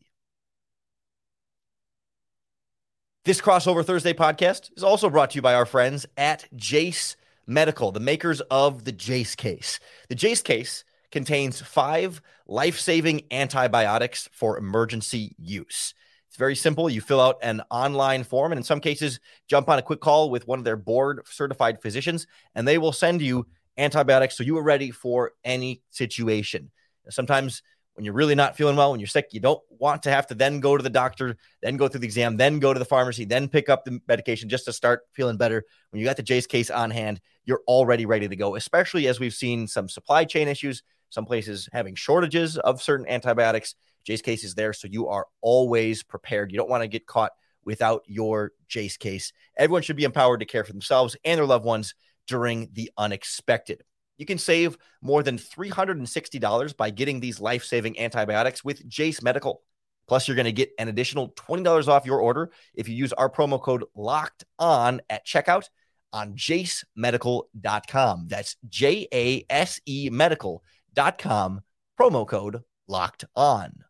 This 3.25 3.41
crossover 3.41 3.83
Thursday 3.83 4.13
podcast 4.13 4.69
is 4.77 4.83
also 4.83 5.09
brought 5.09 5.31
to 5.31 5.35
you 5.35 5.41
by 5.41 5.55
our 5.55 5.65
friends 5.65 6.05
at 6.15 6.45
Jase 6.55 7.17
Medical, 7.45 7.91
the 7.91 7.99
makers 7.99 8.41
of 8.49 8.85
the 8.85 8.91
Jase 8.91 9.35
case. 9.35 9.79
The 10.07 10.15
Jase 10.15 10.41
case 10.41 10.85
contains 11.11 11.59
five 11.59 12.21
life 12.47 12.79
saving 12.79 13.23
antibiotics 13.31 14.29
for 14.31 14.57
emergency 14.57 15.35
use. 15.37 15.93
It's 16.29 16.37
very 16.37 16.55
simple. 16.55 16.89
You 16.89 17.01
fill 17.01 17.19
out 17.19 17.37
an 17.41 17.63
online 17.71 18.23
form, 18.23 18.51
and 18.51 18.59
in 18.59 18.63
some 18.63 18.79
cases, 18.79 19.19
jump 19.47 19.67
on 19.67 19.79
a 19.79 19.81
quick 19.81 19.99
call 19.99 20.29
with 20.29 20.47
one 20.47 20.59
of 20.59 20.65
their 20.65 20.77
board 20.77 21.21
certified 21.25 21.81
physicians, 21.81 22.27
and 22.53 22.67
they 22.67 22.77
will 22.77 22.91
send 22.91 23.21
you 23.21 23.47
antibiotics 23.77 24.37
so 24.37 24.43
you 24.43 24.57
are 24.57 24.63
ready 24.63 24.91
for 24.91 25.31
any 25.43 25.81
situation. 25.89 26.69
Sometimes 27.09 27.63
when 27.95 28.05
you're 28.05 28.13
really 28.13 28.35
not 28.35 28.55
feeling 28.55 28.75
well, 28.75 28.91
when 28.91 28.99
you're 28.99 29.07
sick, 29.07 29.29
you 29.31 29.39
don't 29.39 29.61
want 29.69 30.03
to 30.03 30.11
have 30.11 30.27
to 30.27 30.35
then 30.35 30.59
go 30.59 30.77
to 30.77 30.83
the 30.83 30.89
doctor, 30.89 31.35
then 31.61 31.77
go 31.77 31.87
through 31.87 32.01
the 32.01 32.05
exam, 32.05 32.37
then 32.37 32.59
go 32.59 32.73
to 32.73 32.79
the 32.79 32.85
pharmacy, 32.85 33.25
then 33.25 33.49
pick 33.49 33.67
up 33.67 33.83
the 33.83 33.99
medication 34.07 34.47
just 34.47 34.65
to 34.65 34.71
start 34.71 35.01
feeling 35.13 35.35
better. 35.35 35.65
When 35.89 35.99
you 35.99 36.05
got 36.05 36.15
the 36.15 36.23
Jase 36.23 36.47
case 36.47 36.69
on 36.69 36.91
hand, 36.91 37.19
you're 37.43 37.61
already 37.67 38.05
ready 38.05 38.27
to 38.27 38.35
go, 38.35 38.55
especially 38.55 39.07
as 39.07 39.19
we've 39.19 39.33
seen 39.33 39.67
some 39.67 39.89
supply 39.89 40.23
chain 40.23 40.47
issues, 40.47 40.83
some 41.09 41.25
places 41.25 41.67
having 41.73 41.95
shortages 41.95 42.57
of 42.57 42.81
certain 42.81 43.07
antibiotics. 43.09 43.75
Jase 44.09 44.23
case 44.23 44.43
is 44.43 44.55
there. 44.55 44.73
So 44.73 44.87
you 44.87 45.07
are 45.09 45.27
always 45.39 46.01
prepared. 46.01 46.51
You 46.51 46.57
don't 46.57 46.69
want 46.69 46.81
to 46.81 46.87
get 46.87 47.05
caught 47.05 47.31
without 47.63 48.01
your 48.07 48.53
Jase 48.67 48.97
case. 48.97 49.33
Everyone 49.55 49.83
should 49.83 49.97
be 49.97 50.03
empowered 50.03 50.39
to 50.39 50.47
care 50.47 50.63
for 50.63 50.71
themselves 50.71 51.15
and 51.23 51.37
their 51.37 51.45
loved 51.45 51.63
ones 51.63 51.93
during 52.25 52.69
the 52.73 52.89
unexpected. 52.97 53.83
You 54.17 54.25
can 54.25 54.39
save 54.39 54.79
more 54.99 55.21
than 55.21 55.37
$360 55.37 56.75
by 56.75 56.89
getting 56.89 57.19
these 57.19 57.39
life 57.39 57.63
saving 57.63 57.99
antibiotics 57.99 58.63
with 58.63 58.87
Jase 58.89 59.21
Medical. 59.21 59.61
Plus, 60.07 60.27
you're 60.27 60.33
going 60.33 60.45
to 60.45 60.51
get 60.51 60.71
an 60.79 60.87
additional 60.87 61.29
$20 61.33 61.87
off 61.87 62.07
your 62.07 62.19
order 62.19 62.49
if 62.73 62.89
you 62.89 62.95
use 62.95 63.13
our 63.13 63.29
promo 63.29 63.61
code 63.61 63.85
locked 63.93 64.43
on 64.57 65.01
at 65.07 65.23
checkout 65.23 65.69
on 66.11 66.33
jasemedical.com. 66.33 68.27
That's 68.27 68.55
J 68.67 69.07
A 69.13 69.45
S 69.51 69.79
E 69.85 70.09
medical.com, 70.11 71.61
promo 71.99 72.27
code 72.27 72.63
locked 72.87 73.25
on. 73.35 73.83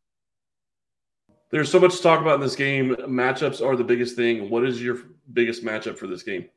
There's 1.51 1.71
so 1.71 1.79
much 1.79 1.97
to 1.97 2.03
talk 2.03 2.21
about 2.21 2.35
in 2.35 2.41
this 2.41 2.55
game. 2.55 2.95
Matchups 2.95 3.65
are 3.65 3.75
the 3.75 3.83
biggest 3.83 4.15
thing. 4.15 4.49
What 4.49 4.65
is 4.65 4.81
your 4.81 4.97
biggest 5.33 5.63
matchup 5.63 5.97
for 5.97 6.07
this 6.07 6.23
game? 6.23 6.47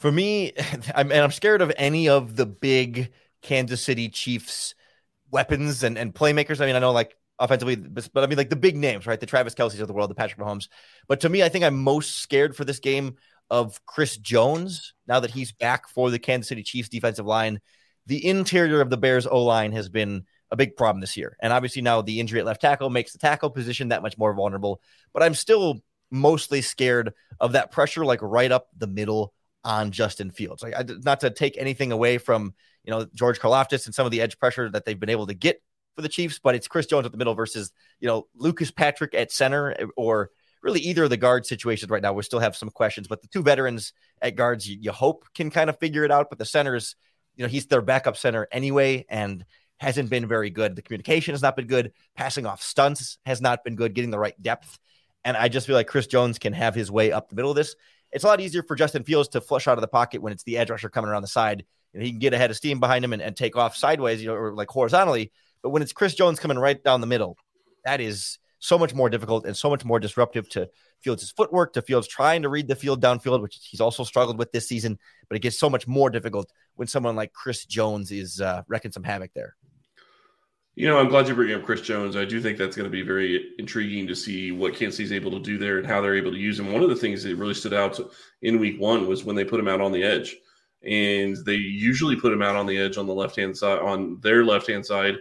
For 0.00 0.10
me, 0.10 0.52
I'm, 0.94 1.12
and 1.12 1.20
I'm 1.20 1.30
scared 1.30 1.62
of 1.62 1.72
any 1.76 2.08
of 2.08 2.36
the 2.36 2.46
big 2.46 3.12
Kansas 3.42 3.80
City 3.80 4.08
Chiefs 4.08 4.74
weapons 5.30 5.82
and, 5.82 5.96
and 5.96 6.14
playmakers. 6.14 6.60
I 6.60 6.66
mean, 6.66 6.76
I 6.76 6.80
know 6.80 6.92
like 6.92 7.16
offensively, 7.38 7.76
but, 7.76 8.08
but 8.12 8.24
I 8.24 8.26
mean 8.26 8.38
like 8.38 8.50
the 8.50 8.56
big 8.56 8.76
names, 8.76 9.06
right? 9.06 9.20
The 9.20 9.26
Travis 9.26 9.54
Kelce's 9.54 9.80
of 9.80 9.88
the 9.88 9.94
world, 9.94 10.10
the 10.10 10.14
Patrick 10.14 10.40
Mahomes. 10.40 10.68
But 11.08 11.20
to 11.20 11.28
me, 11.28 11.42
I 11.42 11.48
think 11.48 11.64
I'm 11.64 11.78
most 11.78 12.18
scared 12.18 12.56
for 12.56 12.64
this 12.64 12.80
game 12.80 13.16
of 13.48 13.84
Chris 13.86 14.16
Jones 14.16 14.94
now 15.06 15.20
that 15.20 15.30
he's 15.30 15.52
back 15.52 15.88
for 15.88 16.10
the 16.10 16.18
Kansas 16.18 16.48
City 16.48 16.62
Chiefs 16.62 16.88
defensive 16.88 17.26
line. 17.26 17.60
The 18.06 18.26
interior 18.26 18.80
of 18.80 18.90
the 18.90 18.96
Bears 18.96 19.26
O 19.26 19.42
line 19.42 19.72
has 19.72 19.88
been 19.88 20.24
a 20.50 20.56
big 20.56 20.76
problem 20.76 21.00
this 21.00 21.16
year. 21.16 21.36
And 21.40 21.52
obviously 21.52 21.82
now 21.82 22.02
the 22.02 22.20
injury 22.20 22.40
at 22.40 22.46
left 22.46 22.60
tackle 22.60 22.90
makes 22.90 23.12
the 23.12 23.18
tackle 23.18 23.50
position 23.50 23.88
that 23.88 24.02
much 24.02 24.16
more 24.16 24.32
vulnerable. 24.34 24.80
But 25.12 25.22
I'm 25.22 25.34
still 25.34 25.80
mostly 26.10 26.62
scared 26.62 27.12
of 27.40 27.52
that 27.52 27.72
pressure, 27.72 28.04
like 28.04 28.20
right 28.22 28.52
up 28.52 28.68
the 28.76 28.86
middle 28.86 29.32
on 29.64 29.90
Justin 29.90 30.30
Fields. 30.30 30.62
Like 30.62 30.74
I, 30.76 30.84
not 31.04 31.20
to 31.20 31.30
take 31.30 31.56
anything 31.58 31.92
away 31.92 32.18
from 32.18 32.54
you 32.84 32.92
know 32.92 33.06
George 33.14 33.40
Karlaftis 33.40 33.86
and 33.86 33.94
some 33.94 34.06
of 34.06 34.12
the 34.12 34.20
edge 34.20 34.38
pressure 34.38 34.70
that 34.70 34.84
they've 34.84 34.98
been 34.98 35.10
able 35.10 35.26
to 35.26 35.34
get 35.34 35.60
for 35.96 36.02
the 36.02 36.08
Chiefs, 36.08 36.38
but 36.38 36.54
it's 36.54 36.68
Chris 36.68 36.86
Jones 36.86 37.06
at 37.06 37.12
the 37.12 37.18
middle 37.18 37.34
versus 37.34 37.72
you 37.98 38.06
know 38.06 38.28
Lucas 38.34 38.70
Patrick 38.70 39.14
at 39.14 39.32
center 39.32 39.72
eh, 39.72 39.86
or 39.96 40.30
really 40.62 40.80
either 40.80 41.04
of 41.04 41.10
the 41.10 41.16
guard 41.16 41.46
situations 41.46 41.90
right 41.90 42.02
now. 42.02 42.12
We 42.12 42.22
still 42.22 42.38
have 42.38 42.56
some 42.56 42.70
questions, 42.70 43.08
but 43.08 43.22
the 43.22 43.28
two 43.28 43.42
veterans 43.42 43.92
at 44.22 44.36
guards 44.36 44.68
you, 44.68 44.78
you 44.80 44.92
hope 44.92 45.24
can 45.34 45.50
kind 45.50 45.68
of 45.68 45.78
figure 45.78 46.04
it 46.04 46.10
out. 46.10 46.28
But 46.30 46.38
the 46.38 46.44
centers, 46.44 46.94
you 47.34 47.44
know, 47.44 47.48
he's 47.48 47.66
their 47.66 47.82
backup 47.82 48.16
center 48.16 48.46
anyway, 48.52 49.04
and 49.08 49.44
hasn't 49.78 50.10
been 50.10 50.26
very 50.26 50.50
good. 50.50 50.76
The 50.76 50.82
communication 50.82 51.34
has 51.34 51.42
not 51.42 51.56
been 51.56 51.66
good. 51.66 51.92
Passing 52.16 52.46
off 52.46 52.62
stunts 52.62 53.18
has 53.26 53.40
not 53.40 53.64
been 53.64 53.76
good. 53.76 53.94
Getting 53.94 54.10
the 54.10 54.18
right 54.18 54.40
depth. 54.40 54.78
And 55.24 55.36
I 55.36 55.48
just 55.48 55.66
feel 55.66 55.76
like 55.76 55.88
Chris 55.88 56.06
Jones 56.06 56.38
can 56.38 56.52
have 56.52 56.74
his 56.74 56.90
way 56.90 57.12
up 57.12 57.28
the 57.28 57.36
middle 57.36 57.50
of 57.50 57.56
this. 57.56 57.74
It's 58.12 58.24
a 58.24 58.26
lot 58.28 58.40
easier 58.40 58.62
for 58.62 58.76
Justin 58.76 59.02
Fields 59.02 59.28
to 59.30 59.40
flush 59.40 59.66
out 59.66 59.76
of 59.76 59.82
the 59.82 59.88
pocket 59.88 60.22
when 60.22 60.32
it's 60.32 60.44
the 60.44 60.56
edge 60.56 60.70
rusher 60.70 60.88
coming 60.88 61.10
around 61.10 61.22
the 61.22 61.28
side. 61.28 61.64
Know, 61.96 62.04
he 62.04 62.10
can 62.10 62.18
get 62.18 62.34
ahead 62.34 62.50
of 62.50 62.56
steam 62.56 62.80
behind 62.80 63.04
him 63.04 63.12
and, 63.12 63.22
and 63.22 63.36
take 63.36 63.56
off 63.56 63.76
sideways, 63.76 64.22
you 64.22 64.28
know, 64.28 64.34
or 64.34 64.54
like 64.54 64.68
horizontally. 64.68 65.32
But 65.62 65.70
when 65.70 65.82
it's 65.82 65.92
Chris 65.92 66.14
Jones 66.14 66.38
coming 66.38 66.58
right 66.58 66.82
down 66.82 67.00
the 67.00 67.06
middle, 67.06 67.36
that 67.84 68.00
is 68.00 68.38
so 68.58 68.78
much 68.78 68.94
more 68.94 69.10
difficult 69.10 69.46
and 69.46 69.56
so 69.56 69.68
much 69.68 69.84
more 69.84 70.00
disruptive 70.00 70.48
to 70.50 70.68
Fields' 71.00 71.30
footwork, 71.30 71.72
to 71.74 71.82
Fields 71.82 72.08
trying 72.08 72.42
to 72.42 72.48
read 72.48 72.68
the 72.68 72.74
field 72.74 73.02
downfield, 73.02 73.42
which 73.42 73.58
he's 73.70 73.80
also 73.80 74.04
struggled 74.04 74.38
with 74.38 74.52
this 74.52 74.68
season. 74.68 74.98
But 75.28 75.36
it 75.36 75.40
gets 75.40 75.58
so 75.58 75.68
much 75.68 75.86
more 75.86 76.10
difficult 76.10 76.50
when 76.74 76.88
someone 76.88 77.16
like 77.16 77.32
Chris 77.32 77.64
Jones 77.66 78.10
is 78.10 78.40
uh, 78.40 78.62
wrecking 78.68 78.92
some 78.92 79.04
havoc 79.04 79.32
there. 79.34 79.56
You 80.74 80.86
know, 80.86 80.98
I'm 80.98 81.08
glad 81.08 81.26
you 81.26 81.34
bring 81.34 81.54
up 81.54 81.64
Chris 81.64 81.80
Jones. 81.80 82.16
I 82.16 82.26
do 82.26 82.38
think 82.38 82.58
that's 82.58 82.76
going 82.76 82.84
to 82.84 82.90
be 82.90 83.00
very 83.00 83.52
intriguing 83.58 84.06
to 84.08 84.14
see 84.14 84.52
what 84.52 84.74
Kansas 84.74 84.98
City's 84.98 85.12
able 85.12 85.30
to 85.30 85.38
do 85.38 85.56
there 85.56 85.78
and 85.78 85.86
how 85.86 86.02
they're 86.02 86.16
able 86.16 86.32
to 86.32 86.38
use 86.38 86.60
him. 86.60 86.70
One 86.70 86.82
of 86.82 86.90
the 86.90 86.96
things 86.96 87.22
that 87.22 87.34
really 87.36 87.54
stood 87.54 87.72
out 87.72 87.98
in 88.42 88.58
week 88.58 88.78
one 88.78 89.06
was 89.06 89.24
when 89.24 89.36
they 89.36 89.44
put 89.44 89.58
him 89.58 89.68
out 89.68 89.80
on 89.80 89.90
the 89.90 90.02
edge. 90.02 90.36
And 90.82 91.34
they 91.46 91.54
usually 91.54 92.14
put 92.14 92.32
him 92.32 92.42
out 92.42 92.56
on 92.56 92.66
the 92.66 92.76
edge 92.76 92.98
on 92.98 93.06
the 93.06 93.14
left 93.14 93.36
hand 93.36 93.56
side, 93.56 93.78
on 93.78 94.20
their 94.20 94.44
left 94.44 94.68
hand 94.68 94.84
side, 94.84 95.14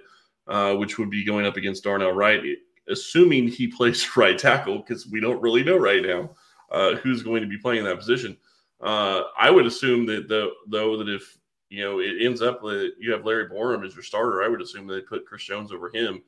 uh, 0.46 0.76
which 0.76 0.98
would 0.98 1.10
be 1.10 1.24
going 1.24 1.46
up 1.46 1.56
against 1.56 1.86
Darnell 1.86 2.12
Wright, 2.12 2.42
assuming 2.90 3.48
he 3.48 3.68
plays 3.68 4.08
right 4.18 4.38
tackle, 4.38 4.80
because 4.80 5.08
we 5.08 5.20
don't 5.20 5.42
really 5.42 5.64
know 5.64 5.78
right 5.78 6.04
now 6.04 6.30
uh, 6.72 6.96
who's 6.96 7.24
going 7.24 7.42
to 7.42 7.48
be 7.48 7.58
playing 7.58 7.84
that 7.86 7.98
position. 7.98 8.38
Uh, 8.82 9.24
I 9.40 9.50
would 9.50 9.66
assume 9.66 10.06
that, 10.08 10.28
the, 10.28 10.52
though, 10.68 10.98
that 10.98 11.10
if 11.10 11.38
you 11.70 11.84
know, 11.84 12.00
it 12.00 12.22
ends 12.22 12.42
up 12.42 12.62
that 12.62 12.94
you 13.00 13.12
have 13.12 13.26
Larry 13.26 13.50
Borom 13.50 13.86
as 13.86 13.96
your 13.96 14.04
starter. 14.04 14.44
I 14.44 14.48
would 14.48 14.62
assume 14.62 14.88
they 14.88 15.02
put 15.02 15.26
Chris 15.26 15.44
Jones 15.44 15.72
over 15.72 15.90
him. 15.94 16.22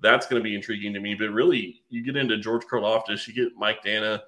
That's 0.00 0.26
going 0.26 0.40
to 0.40 0.44
be 0.44 0.54
intriguing 0.54 0.92
to 0.94 1.00
me. 1.00 1.14
But 1.14 1.30
really, 1.30 1.82
you 1.88 2.02
get 2.02 2.16
into 2.16 2.38
George 2.38 2.64
Karlaftis, 2.64 3.26
you 3.26 3.34
get 3.34 3.56
Mike 3.56 3.82
Danna, 3.84 4.20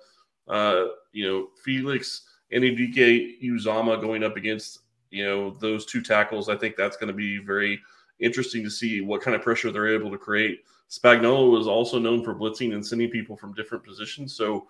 uh, 0.48 0.86
you 1.12 1.26
know, 1.26 1.48
Felix 1.64 2.22
Anudike-Uzomah 2.52 4.00
going 4.00 4.22
up 4.22 4.36
against, 4.36 4.80
you 5.10 5.24
know, 5.24 5.50
those 5.50 5.86
two 5.86 6.02
tackles. 6.02 6.48
I 6.48 6.56
think 6.56 6.76
that's 6.76 6.96
going 6.96 7.08
to 7.08 7.14
be 7.14 7.38
very 7.38 7.80
interesting 8.20 8.62
to 8.64 8.70
see 8.70 9.00
what 9.00 9.20
kind 9.20 9.34
of 9.34 9.42
pressure 9.42 9.70
they're 9.70 9.94
able 9.94 10.10
to 10.10 10.18
create. 10.18 10.60
Spagnuolo 10.90 11.60
is 11.60 11.66
also 11.66 11.98
known 11.98 12.22
for 12.22 12.34
blitzing 12.34 12.74
and 12.74 12.86
sending 12.86 13.10
people 13.10 13.36
from 13.36 13.54
different 13.54 13.84
positions. 13.84 14.34
So 14.36 14.68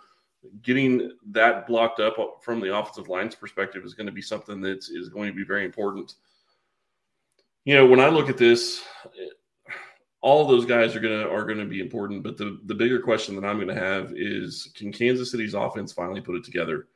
getting 0.62 1.12
that 1.30 1.66
blocked 1.66 2.00
up 2.00 2.16
from 2.42 2.60
the 2.60 2.76
offensive 2.76 3.08
line's 3.08 3.34
perspective 3.34 3.84
is 3.84 3.94
going 3.94 4.06
to 4.06 4.12
be 4.12 4.22
something 4.22 4.60
that 4.62 4.84
is 4.90 5.08
going 5.08 5.28
to 5.28 5.34
be 5.34 5.44
very 5.44 5.64
important. 5.64 6.14
You 7.64 7.74
know, 7.74 7.86
when 7.86 8.00
I 8.00 8.08
look 8.08 8.28
at 8.28 8.38
this, 8.38 8.82
all 10.20 10.46
those 10.46 10.64
guys 10.64 10.96
are 10.96 11.00
gonna 11.00 11.28
are 11.28 11.44
gonna 11.44 11.64
be 11.64 11.80
important. 11.80 12.22
But 12.22 12.36
the 12.36 12.60
the 12.66 12.74
bigger 12.74 13.00
question 13.00 13.34
that 13.34 13.44
I'm 13.44 13.56
going 13.56 13.68
to 13.68 13.74
have 13.74 14.12
is, 14.16 14.72
can 14.74 14.92
Kansas 14.92 15.30
City's 15.30 15.54
offense 15.54 15.92
finally 15.92 16.20
put 16.20 16.36
it 16.36 16.44
together? 16.44 16.88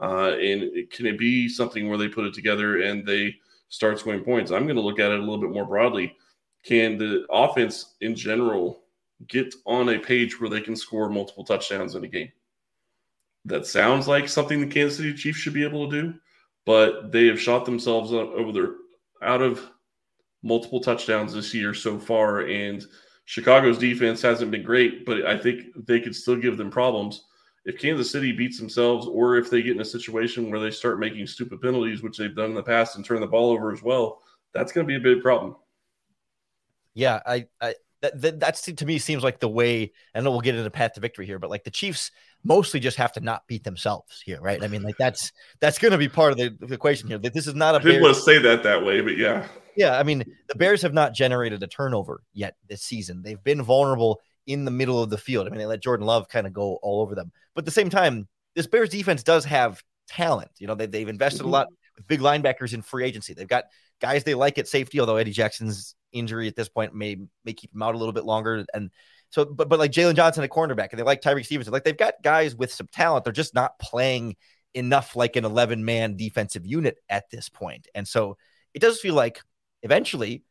Uh, 0.00 0.32
and 0.40 0.90
can 0.90 1.06
it 1.06 1.18
be 1.18 1.48
something 1.48 1.88
where 1.88 1.98
they 1.98 2.08
put 2.08 2.24
it 2.24 2.34
together 2.34 2.82
and 2.82 3.06
they 3.06 3.36
start 3.68 3.98
scoring 3.98 4.24
points? 4.24 4.50
I'm 4.50 4.64
going 4.64 4.76
to 4.76 4.82
look 4.82 4.98
at 4.98 5.12
it 5.12 5.18
a 5.18 5.22
little 5.22 5.38
bit 5.38 5.50
more 5.50 5.66
broadly. 5.66 6.16
Can 6.64 6.98
the 6.98 7.26
offense 7.30 7.94
in 8.00 8.14
general 8.14 8.82
get 9.28 9.54
on 9.66 9.90
a 9.90 9.98
page 9.98 10.40
where 10.40 10.50
they 10.50 10.60
can 10.60 10.76
score 10.76 11.08
multiple 11.08 11.44
touchdowns 11.44 11.94
in 11.94 12.04
a 12.04 12.08
game? 12.08 12.30
that 13.44 13.66
sounds 13.66 14.08
like 14.08 14.28
something 14.28 14.60
the 14.60 14.66
Kansas 14.66 14.98
City 14.98 15.14
Chiefs 15.14 15.38
should 15.38 15.54
be 15.54 15.64
able 15.64 15.90
to 15.90 16.02
do, 16.02 16.14
but 16.64 17.12
they 17.12 17.26
have 17.26 17.40
shot 17.40 17.64
themselves 17.64 18.12
over 18.12 18.52
their 18.52 18.74
out 19.22 19.42
of 19.42 19.70
multiple 20.42 20.80
touchdowns 20.80 21.32
this 21.32 21.54
year 21.54 21.74
so 21.74 21.98
far. 21.98 22.46
And 22.46 22.84
Chicago's 23.26 23.78
defense 23.78 24.20
hasn't 24.22 24.50
been 24.50 24.62
great, 24.62 25.06
but 25.06 25.26
I 25.26 25.38
think 25.38 25.86
they 25.86 26.00
could 26.00 26.14
still 26.14 26.36
give 26.36 26.56
them 26.56 26.70
problems. 26.70 27.24
If 27.64 27.78
Kansas 27.78 28.10
City 28.10 28.32
beats 28.32 28.58
themselves, 28.58 29.06
or 29.06 29.36
if 29.36 29.48
they 29.48 29.62
get 29.62 29.74
in 29.74 29.80
a 29.80 29.86
situation 29.86 30.50
where 30.50 30.60
they 30.60 30.70
start 30.70 31.00
making 31.00 31.26
stupid 31.26 31.62
penalties, 31.62 32.02
which 32.02 32.18
they've 32.18 32.36
done 32.36 32.50
in 32.50 32.54
the 32.54 32.62
past, 32.62 32.96
and 32.96 33.04
turn 33.04 33.20
the 33.20 33.26
ball 33.26 33.50
over 33.50 33.72
as 33.72 33.82
well, 33.82 34.20
that's 34.52 34.70
going 34.70 34.86
to 34.86 34.90
be 34.90 34.96
a 34.96 35.14
big 35.14 35.22
problem. 35.22 35.56
Yeah, 36.94 37.20
I, 37.26 37.46
I 37.60 37.74
that, 38.02 38.20
that 38.20 38.40
that's 38.40 38.62
to 38.62 38.86
me 38.86 38.98
seems 38.98 39.22
like 39.22 39.40
the 39.40 39.48
way. 39.48 39.92
I 40.14 40.20
know 40.20 40.30
we'll 40.30 40.40
get 40.40 40.54
into 40.54 40.66
a 40.66 40.70
path 40.70 40.92
to 40.94 41.00
victory 41.00 41.26
here, 41.26 41.38
but 41.38 41.50
like 41.50 41.64
the 41.64 41.70
Chiefs 41.70 42.10
mostly 42.44 42.78
just 42.78 42.98
have 42.98 43.12
to 43.12 43.20
not 43.20 43.46
beat 43.46 43.64
themselves 43.64 44.22
here, 44.24 44.40
right? 44.40 44.62
I 44.62 44.68
mean, 44.68 44.82
like 44.82 44.96
that's 44.98 45.32
that's 45.60 45.78
going 45.78 45.92
to 45.92 45.98
be 45.98 46.08
part 46.08 46.32
of 46.32 46.38
the, 46.38 46.56
the, 46.60 46.74
equation 46.74 47.08
here. 47.08 47.18
That 47.18 47.32
this 47.32 47.46
is 47.46 47.54
not 47.54 47.74
a. 47.74 47.78
I 47.78 47.82
didn't 47.82 48.02
want 48.02 48.14
to 48.14 48.20
say 48.20 48.38
that 48.38 48.62
that 48.62 48.84
way, 48.84 49.00
but 49.00 49.16
yeah. 49.16 49.46
Yeah, 49.76 49.98
I 49.98 50.04
mean, 50.04 50.22
the 50.48 50.54
Bears 50.54 50.82
have 50.82 50.92
not 50.92 51.14
generated 51.14 51.62
a 51.62 51.66
turnover 51.66 52.22
yet 52.32 52.54
this 52.68 52.82
season. 52.82 53.22
They've 53.22 53.42
been 53.42 53.62
vulnerable 53.62 54.20
in 54.46 54.64
the 54.64 54.70
middle 54.70 55.02
of 55.02 55.10
the 55.10 55.18
field. 55.18 55.46
I 55.46 55.50
mean, 55.50 55.58
they 55.58 55.66
let 55.66 55.82
Jordan 55.82 56.06
Love 56.06 56.28
kind 56.28 56.46
of 56.46 56.52
go 56.52 56.78
all 56.82 57.00
over 57.00 57.14
them. 57.14 57.32
But 57.54 57.62
at 57.62 57.64
the 57.64 57.72
same 57.72 57.90
time, 57.90 58.28
this 58.54 58.68
Bears 58.68 58.90
defense 58.90 59.22
does 59.22 59.44
have 59.46 59.82
talent. 60.06 60.50
You 60.58 60.68
know, 60.68 60.74
they, 60.76 60.86
they've 60.86 61.08
invested 61.08 61.40
mm-hmm. 61.40 61.48
a 61.48 61.52
lot 61.52 61.66
with 61.96 62.06
big 62.06 62.20
linebackers 62.20 62.72
in 62.72 62.82
free 62.82 63.04
agency. 63.04 63.34
They've 63.34 63.48
got 63.48 63.64
guys 64.00 64.22
they 64.22 64.34
like 64.34 64.58
at 64.58 64.68
safety, 64.68 65.00
although 65.00 65.16
Eddie 65.16 65.32
Jackson's 65.32 65.96
injury 66.14 66.48
at 66.48 66.56
this 66.56 66.68
point 66.68 66.94
may 66.94 67.18
may 67.44 67.52
keep 67.52 67.74
him 67.74 67.82
out 67.82 67.94
a 67.94 67.98
little 67.98 68.12
bit 68.12 68.24
longer. 68.24 68.64
And 68.72 68.90
so, 69.30 69.44
but 69.44 69.68
but 69.68 69.78
like 69.78 69.92
Jaylon 69.92 70.14
Johnson 70.14 70.44
at 70.44 70.50
cornerback, 70.50 70.90
and 70.90 70.98
they 70.98 71.02
like 71.02 71.20
Tyrique 71.20 71.44
Stevenson. 71.44 71.72
Like 71.72 71.84
they've 71.84 71.96
got 71.96 72.14
guys 72.22 72.54
with 72.54 72.72
some 72.72 72.88
talent. 72.92 73.24
They're 73.24 73.32
just 73.32 73.54
not 73.54 73.78
playing 73.78 74.36
enough 74.74 75.16
like 75.16 75.36
an 75.36 75.44
11 75.44 75.84
man 75.84 76.16
defensive 76.16 76.66
unit 76.66 76.98
at 77.08 77.30
this 77.30 77.48
point. 77.48 77.88
And 77.94 78.06
so 78.06 78.36
it 78.74 78.80
does 78.80 79.00
feel 79.00 79.14
like 79.14 79.40
eventually 79.82 80.42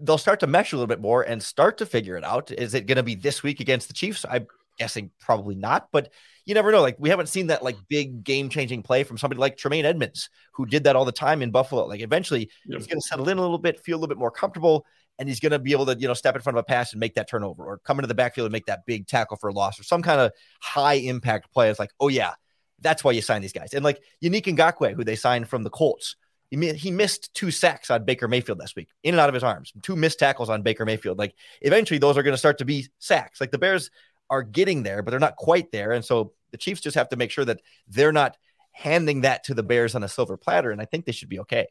they'll 0.00 0.18
start 0.18 0.40
to 0.40 0.46
mesh 0.46 0.72
a 0.72 0.76
little 0.76 0.86
bit 0.86 1.00
more 1.00 1.22
and 1.22 1.42
start 1.42 1.78
to 1.78 1.86
figure 1.86 2.16
it 2.16 2.24
out. 2.24 2.50
Is 2.50 2.74
it 2.74 2.86
going 2.86 2.96
to 2.96 3.02
be 3.02 3.14
this 3.14 3.42
week 3.42 3.60
against 3.60 3.88
the 3.88 3.94
Chiefs? 3.94 4.24
I'm 4.28 4.46
guessing 4.76 5.10
probably 5.18 5.54
not, 5.54 5.88
but 5.92 6.12
you 6.44 6.54
never 6.54 6.70
know. 6.72 6.82
Like 6.82 6.96
we 6.98 7.08
haven't 7.08 7.28
seen 7.28 7.48
that 7.48 7.62
like 7.62 7.76
big 7.88 8.24
game 8.24 8.48
changing 8.48 8.82
play 8.82 9.02
from 9.02 9.18
somebody 9.18 9.40
like 9.40 9.56
Tremaine 9.56 9.84
Edmunds, 9.84 10.30
who 10.52 10.66
did 10.66 10.84
that 10.84 10.96
all 10.96 11.04
the 11.04 11.12
time 11.12 11.42
in 11.42 11.50
Buffalo. 11.50 11.86
Like 11.86 12.00
eventually 12.00 12.50
yep. 12.66 12.78
he's 12.78 12.86
going 12.86 13.00
to 13.00 13.06
settle 13.06 13.28
in 13.28 13.38
a 13.38 13.40
little 13.40 13.58
bit, 13.58 13.80
feel 13.80 13.96
a 13.96 13.98
little 13.98 14.14
bit 14.14 14.18
more 14.18 14.30
comfortable, 14.30 14.86
and 15.18 15.28
he's 15.28 15.40
going 15.40 15.52
to 15.52 15.58
be 15.58 15.72
able 15.72 15.86
to, 15.86 15.98
you 15.98 16.06
know, 16.06 16.14
step 16.14 16.36
in 16.36 16.42
front 16.42 16.58
of 16.58 16.60
a 16.60 16.64
pass 16.64 16.92
and 16.92 17.00
make 17.00 17.14
that 17.14 17.28
turnover 17.28 17.64
or 17.64 17.78
come 17.78 17.98
into 17.98 18.08
the 18.08 18.14
backfield 18.14 18.46
and 18.46 18.52
make 18.52 18.66
that 18.66 18.86
big 18.86 19.06
tackle 19.06 19.36
for 19.36 19.48
a 19.48 19.52
loss 19.52 19.80
or 19.80 19.82
some 19.82 20.02
kind 20.02 20.20
of 20.20 20.32
high 20.60 20.94
impact 20.94 21.52
play. 21.52 21.70
It's 21.70 21.78
like, 21.78 21.92
oh, 22.00 22.08
yeah, 22.08 22.34
that's 22.80 23.02
why 23.02 23.12
you 23.12 23.22
sign 23.22 23.42
these 23.42 23.52
guys. 23.52 23.74
And 23.74 23.84
like 23.84 24.02
Yannick 24.22 24.44
Ngakoue, 24.44 24.94
who 24.94 25.04
they 25.04 25.16
signed 25.16 25.48
from 25.48 25.62
the 25.62 25.70
Colts, 25.70 26.16
He, 26.50 26.72
he 26.74 26.90
missed 26.90 27.34
two 27.34 27.50
sacks 27.50 27.90
on 27.90 28.04
Baker 28.04 28.28
Mayfield 28.28 28.60
last 28.60 28.76
week, 28.76 28.88
in 29.02 29.14
and 29.14 29.20
out 29.20 29.28
of 29.28 29.34
his 29.34 29.42
arms. 29.42 29.72
Two 29.82 29.96
missed 29.96 30.18
tackles 30.18 30.48
on 30.48 30.62
Baker 30.62 30.84
Mayfield. 30.84 31.18
Like 31.18 31.34
eventually, 31.62 31.98
those 31.98 32.16
are 32.16 32.22
going 32.22 32.34
to 32.34 32.38
start 32.38 32.58
to 32.58 32.64
be 32.64 32.86
sacks. 32.98 33.40
Like 33.40 33.50
the 33.50 33.58
Bears 33.58 33.90
are 34.30 34.42
getting 34.42 34.82
there, 34.82 35.02
but 35.02 35.10
they're 35.10 35.20
not 35.20 35.36
quite 35.36 35.70
there. 35.72 35.92
And 35.92 36.04
so 36.04 36.32
the 36.50 36.58
Chiefs 36.58 36.80
just 36.80 36.96
have 36.96 37.08
to 37.10 37.16
make 37.16 37.30
sure 37.30 37.44
that 37.44 37.60
they're 37.88 38.12
not 38.12 38.36
handing 38.72 39.22
that 39.22 39.44
to 39.44 39.54
the 39.54 39.62
Bears 39.62 39.94
on 39.94 40.02
a 40.02 40.08
silver 40.08 40.36
platter. 40.36 40.70
And 40.70 40.80
I 40.80 40.84
think 40.84 41.04
they 41.04 41.12
should 41.12 41.28
be 41.28 41.40
okay. 41.40 41.66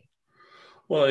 Well, 0.88 1.08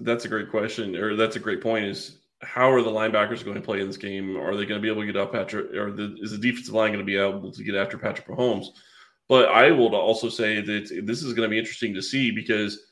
that's 0.00 0.24
a 0.24 0.28
great 0.28 0.50
question, 0.50 0.96
or 0.96 1.14
that's 1.16 1.36
a 1.36 1.40
great 1.40 1.60
point. 1.60 1.84
Is 1.84 2.18
how 2.42 2.70
are 2.72 2.82
the 2.82 2.90
linebackers 2.90 3.44
going 3.44 3.54
to 3.54 3.62
play 3.62 3.80
in 3.80 3.86
this 3.86 3.96
game? 3.96 4.36
Are 4.36 4.56
they 4.56 4.66
going 4.66 4.80
to 4.80 4.82
be 4.82 4.88
able 4.88 5.02
to 5.02 5.06
get 5.06 5.16
up 5.16 5.32
Patrick, 5.32 5.72
or 5.74 5.92
the, 5.92 6.16
is 6.20 6.32
the 6.32 6.38
defensive 6.38 6.74
line 6.74 6.90
going 6.90 6.98
to 6.98 7.04
be 7.04 7.16
able 7.16 7.52
to 7.52 7.62
get 7.62 7.76
after 7.76 7.96
Patrick 7.96 8.26
Mahomes? 8.26 8.66
But 9.28 9.48
I 9.48 9.70
will 9.70 9.94
also 9.94 10.28
say 10.28 10.60
that 10.60 11.02
this 11.04 11.22
is 11.22 11.34
going 11.34 11.48
to 11.48 11.50
be 11.50 11.58
interesting 11.58 11.94
to 11.94 12.02
see 12.02 12.32
because 12.32 12.86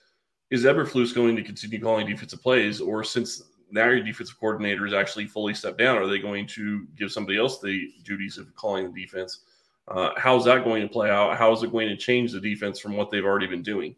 is 0.51 0.65
Eberflus 0.65 1.15
going 1.15 1.37
to 1.37 1.43
continue 1.43 1.81
calling 1.81 2.07
defensive 2.07 2.43
plays, 2.43 2.81
or 2.81 3.03
since 3.03 3.43
now 3.73 3.87
your 3.87 4.03
defensive 4.03 4.39
coordinator 4.39 4.87
is 4.87 4.93
actually 4.93 5.27
fully 5.27 5.55
stepped 5.55 5.79
down, 5.79 5.99
are 5.99 6.07
they 6.07 6.19
going 6.19 6.47
to 6.49 6.87
give 6.97 7.13
somebody 7.13 7.39
else 7.39 7.61
the 7.61 7.91
duties 8.05 8.39
of 8.39 8.55
calling 8.55 8.93
the 8.93 9.03
defense? 9.03 9.41
Uh, 9.89 10.11
how's 10.17 10.45
that 10.45 10.65
going 10.65 10.83
to 10.83 10.89
play 10.89 11.11
out? 11.11 11.37
How 11.37 11.53
is 11.53 11.63
it 11.63 11.73
going 11.73 11.89
to 11.89 11.97
change 11.97 12.33
the 12.33 12.41
defense 12.41 12.79
from 12.79 12.97
what 12.97 13.11
they've 13.11 13.25
already 13.25 13.47
been 13.47 13.63
doing? 13.63 13.97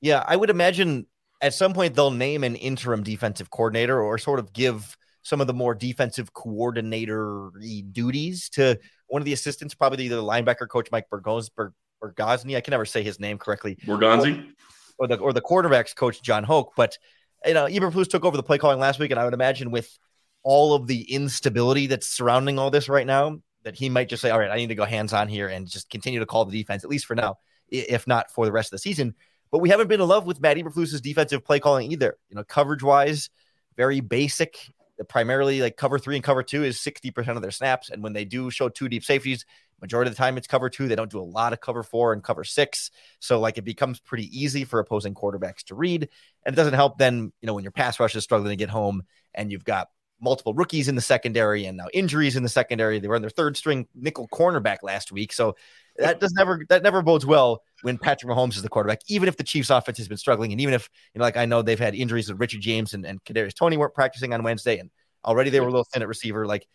Yeah, 0.00 0.24
I 0.26 0.36
would 0.36 0.50
imagine 0.50 1.06
at 1.40 1.54
some 1.54 1.72
point 1.72 1.94
they'll 1.94 2.10
name 2.10 2.44
an 2.44 2.56
interim 2.56 3.02
defensive 3.02 3.50
coordinator 3.50 4.00
or 4.00 4.18
sort 4.18 4.38
of 4.38 4.52
give 4.52 4.96
some 5.22 5.40
of 5.40 5.46
the 5.46 5.54
more 5.54 5.74
defensive 5.74 6.32
coordinator 6.32 7.50
duties 7.92 8.48
to 8.50 8.78
one 9.08 9.22
of 9.22 9.26
the 9.26 9.32
assistants, 9.32 9.74
probably 9.74 10.04
either 10.04 10.16
the 10.16 10.22
linebacker 10.22 10.68
coach 10.68 10.88
Mike 10.92 11.06
Bergoz, 11.10 11.50
Bergozny. 12.02 12.56
I 12.56 12.60
can 12.60 12.72
never 12.72 12.84
say 12.84 13.02
his 13.02 13.18
name 13.18 13.38
correctly. 13.38 13.76
Bergonzi? 13.86 14.52
Or, 14.98 15.06
or 15.06 15.08
the 15.08 15.16
or 15.16 15.32
the 15.32 15.40
quarterbacks 15.40 15.94
coach 15.96 16.22
John 16.22 16.44
Hoke. 16.44 16.72
But 16.76 16.98
you 17.46 17.56
uh, 17.56 17.66
know, 17.66 17.66
Eberflus 17.66 18.08
took 18.08 18.24
over 18.24 18.36
the 18.36 18.42
play 18.42 18.58
calling 18.58 18.78
last 18.78 18.98
week, 18.98 19.10
and 19.10 19.20
I 19.20 19.24
would 19.24 19.34
imagine 19.34 19.70
with 19.70 19.98
all 20.42 20.74
of 20.74 20.86
the 20.86 21.02
instability 21.12 21.86
that's 21.86 22.06
surrounding 22.06 22.58
all 22.58 22.70
this 22.70 22.88
right 22.88 23.06
now, 23.06 23.38
that 23.64 23.74
he 23.74 23.88
might 23.88 24.08
just 24.08 24.22
say, 24.22 24.30
"All 24.30 24.38
right, 24.38 24.50
I 24.50 24.56
need 24.56 24.68
to 24.68 24.74
go 24.74 24.84
hands 24.84 25.12
on 25.12 25.28
here 25.28 25.48
and 25.48 25.66
just 25.66 25.90
continue 25.90 26.20
to 26.20 26.26
call 26.26 26.44
the 26.44 26.58
defense, 26.58 26.84
at 26.84 26.90
least 26.90 27.06
for 27.06 27.14
now, 27.14 27.36
if 27.68 28.06
not 28.06 28.30
for 28.30 28.44
the 28.44 28.52
rest 28.52 28.68
of 28.68 28.72
the 28.72 28.78
season." 28.78 29.14
But 29.50 29.58
we 29.60 29.68
haven't 29.68 29.88
been 29.88 30.00
in 30.00 30.08
love 30.08 30.26
with 30.26 30.40
Matt 30.40 30.56
Eberflus's 30.56 31.00
defensive 31.00 31.44
play 31.44 31.60
calling 31.60 31.90
either. 31.92 32.18
You 32.28 32.36
know, 32.36 32.44
coverage 32.44 32.82
wise, 32.82 33.30
very 33.76 34.00
basic. 34.00 34.58
Primarily, 35.08 35.60
like 35.60 35.76
cover 35.76 35.98
three 35.98 36.16
and 36.16 36.24
cover 36.24 36.42
two 36.42 36.62
is 36.62 36.78
60% 36.78 37.36
of 37.36 37.42
their 37.42 37.50
snaps. 37.50 37.90
And 37.90 38.02
when 38.02 38.12
they 38.12 38.24
do 38.24 38.50
show 38.50 38.68
two 38.68 38.88
deep 38.88 39.04
safeties, 39.04 39.44
majority 39.80 40.08
of 40.08 40.14
the 40.14 40.18
time 40.18 40.36
it's 40.36 40.46
cover 40.46 40.70
two. 40.70 40.88
They 40.88 40.96
don't 40.96 41.10
do 41.10 41.20
a 41.20 41.22
lot 41.22 41.52
of 41.52 41.60
cover 41.60 41.82
four 41.82 42.12
and 42.12 42.22
cover 42.22 42.44
six. 42.44 42.90
So, 43.20 43.40
like, 43.40 43.58
it 43.58 43.64
becomes 43.64 44.00
pretty 44.00 44.26
easy 44.38 44.64
for 44.64 44.80
opposing 44.80 45.14
quarterbacks 45.14 45.64
to 45.64 45.74
read. 45.74 46.08
And 46.44 46.54
it 46.54 46.56
doesn't 46.56 46.74
help 46.74 46.98
then, 46.98 47.32
you 47.40 47.46
know, 47.46 47.54
when 47.54 47.64
your 47.64 47.72
pass 47.72 48.00
rush 48.00 48.14
is 48.14 48.24
struggling 48.24 48.50
to 48.50 48.56
get 48.56 48.70
home 48.70 49.02
and 49.34 49.50
you've 49.50 49.64
got 49.64 49.88
multiple 50.20 50.54
rookies 50.54 50.88
in 50.88 50.94
the 50.94 51.00
secondary 51.00 51.66
and 51.66 51.76
now 51.76 51.86
injuries 51.92 52.36
in 52.36 52.42
the 52.42 52.48
secondary. 52.48 52.98
They 52.98 53.08
were 53.08 53.16
on 53.16 53.20
their 53.20 53.30
third 53.30 53.56
string 53.56 53.86
nickel 53.94 54.28
cornerback 54.28 54.78
last 54.82 55.12
week. 55.12 55.32
So 55.32 55.56
that 55.96 56.20
does 56.20 56.32
never 56.32 56.64
that 56.68 56.82
never 56.82 57.02
bodes 57.02 57.24
well 57.24 57.62
when 57.82 57.98
Patrick 57.98 58.30
Mahomes 58.30 58.56
is 58.56 58.62
the 58.62 58.68
quarterback, 58.68 59.00
even 59.08 59.28
if 59.28 59.36
the 59.36 59.44
Chiefs 59.44 59.70
offense 59.70 59.98
has 59.98 60.08
been 60.08 60.16
struggling. 60.16 60.52
And 60.52 60.60
even 60.60 60.74
if, 60.74 60.88
you 61.14 61.18
know, 61.18 61.24
like 61.24 61.36
I 61.36 61.44
know 61.44 61.62
they've 61.62 61.78
had 61.78 61.94
injuries 61.94 62.28
with 62.28 62.40
Richard 62.40 62.60
James 62.60 62.94
and, 62.94 63.04
and 63.04 63.22
Kadarius 63.24 63.54
Toney 63.54 63.76
weren't 63.76 63.94
practicing 63.94 64.32
on 64.32 64.42
Wednesday 64.42 64.78
and 64.78 64.90
already 65.24 65.50
they 65.50 65.60
were 65.60 65.68
a 65.68 65.70
little 65.70 65.86
thin 65.92 66.02
at 66.02 66.08
receiver. 66.08 66.46
Like 66.46 66.66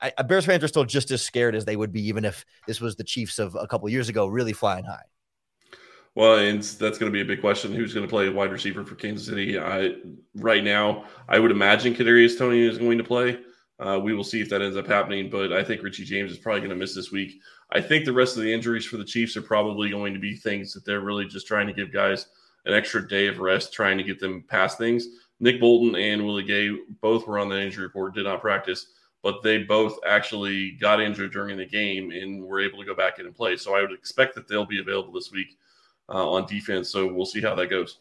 I, 0.00 0.10
Bears 0.22 0.44
fans 0.44 0.62
are 0.62 0.68
still 0.68 0.84
just 0.84 1.10
as 1.10 1.22
scared 1.22 1.54
as 1.54 1.64
they 1.64 1.76
would 1.76 1.92
be, 1.92 2.06
even 2.08 2.24
if 2.24 2.44
this 2.66 2.80
was 2.80 2.96
the 2.96 3.04
Chiefs 3.04 3.38
of 3.38 3.56
a 3.58 3.66
couple 3.66 3.88
years 3.88 4.08
ago, 4.08 4.26
really 4.26 4.52
flying 4.52 4.84
high. 4.84 5.04
Well, 6.14 6.38
and 6.38 6.62
that's 6.62 6.98
going 6.98 7.12
to 7.12 7.16
be 7.16 7.20
a 7.20 7.26
big 7.26 7.42
question. 7.42 7.74
Who's 7.74 7.92
going 7.92 8.06
to 8.06 8.10
play 8.10 8.28
wide 8.30 8.50
receiver 8.50 8.84
for 8.84 8.94
Kansas 8.94 9.26
City? 9.26 9.58
I 9.58 9.96
right 10.34 10.64
now, 10.64 11.04
I 11.28 11.38
would 11.38 11.50
imagine 11.50 11.94
Kadarius 11.94 12.38
Toney 12.38 12.60
is 12.60 12.78
going 12.78 12.98
to 12.98 13.04
play. 13.04 13.38
Uh, 13.78 14.00
we 14.02 14.14
will 14.14 14.24
see 14.24 14.40
if 14.40 14.48
that 14.48 14.62
ends 14.62 14.76
up 14.76 14.86
happening, 14.86 15.28
but 15.28 15.52
I 15.52 15.62
think 15.62 15.82
Richie 15.82 16.04
James 16.04 16.32
is 16.32 16.38
probably 16.38 16.60
going 16.60 16.70
to 16.70 16.76
miss 16.76 16.94
this 16.94 17.12
week. 17.12 17.40
I 17.72 17.80
think 17.80 18.04
the 18.04 18.12
rest 18.12 18.36
of 18.36 18.42
the 18.42 18.52
injuries 18.52 18.86
for 18.86 18.96
the 18.96 19.04
Chiefs 19.04 19.36
are 19.36 19.42
probably 19.42 19.90
going 19.90 20.14
to 20.14 20.20
be 20.20 20.34
things 20.34 20.72
that 20.72 20.84
they're 20.84 21.00
really 21.00 21.26
just 21.26 21.46
trying 21.46 21.66
to 21.66 21.74
give 21.74 21.92
guys 21.92 22.26
an 22.64 22.72
extra 22.72 23.06
day 23.06 23.28
of 23.28 23.38
rest, 23.38 23.72
trying 23.72 23.98
to 23.98 24.04
get 24.04 24.18
them 24.18 24.44
past 24.48 24.78
things. 24.78 25.06
Nick 25.40 25.60
Bolton 25.60 25.94
and 25.94 26.24
Willie 26.24 26.42
Gay 26.42 26.70
both 27.02 27.26
were 27.26 27.38
on 27.38 27.48
the 27.48 27.60
injury 27.60 27.84
report, 27.84 28.14
did 28.14 28.24
not 28.24 28.40
practice, 28.40 28.86
but 29.22 29.42
they 29.42 29.58
both 29.58 29.98
actually 30.06 30.72
got 30.72 31.00
injured 31.00 31.32
during 31.32 31.58
the 31.58 31.66
game 31.66 32.10
and 32.10 32.42
were 32.42 32.60
able 32.60 32.78
to 32.78 32.86
go 32.86 32.94
back 32.94 33.18
in 33.18 33.26
and 33.26 33.34
play. 33.34 33.56
So 33.56 33.76
I 33.76 33.82
would 33.82 33.92
expect 33.92 34.34
that 34.36 34.48
they'll 34.48 34.64
be 34.64 34.80
available 34.80 35.12
this 35.12 35.30
week 35.30 35.58
uh, 36.08 36.30
on 36.30 36.46
defense. 36.46 36.88
So 36.88 37.12
we'll 37.12 37.26
see 37.26 37.42
how 37.42 37.54
that 37.56 37.68
goes. 37.68 37.98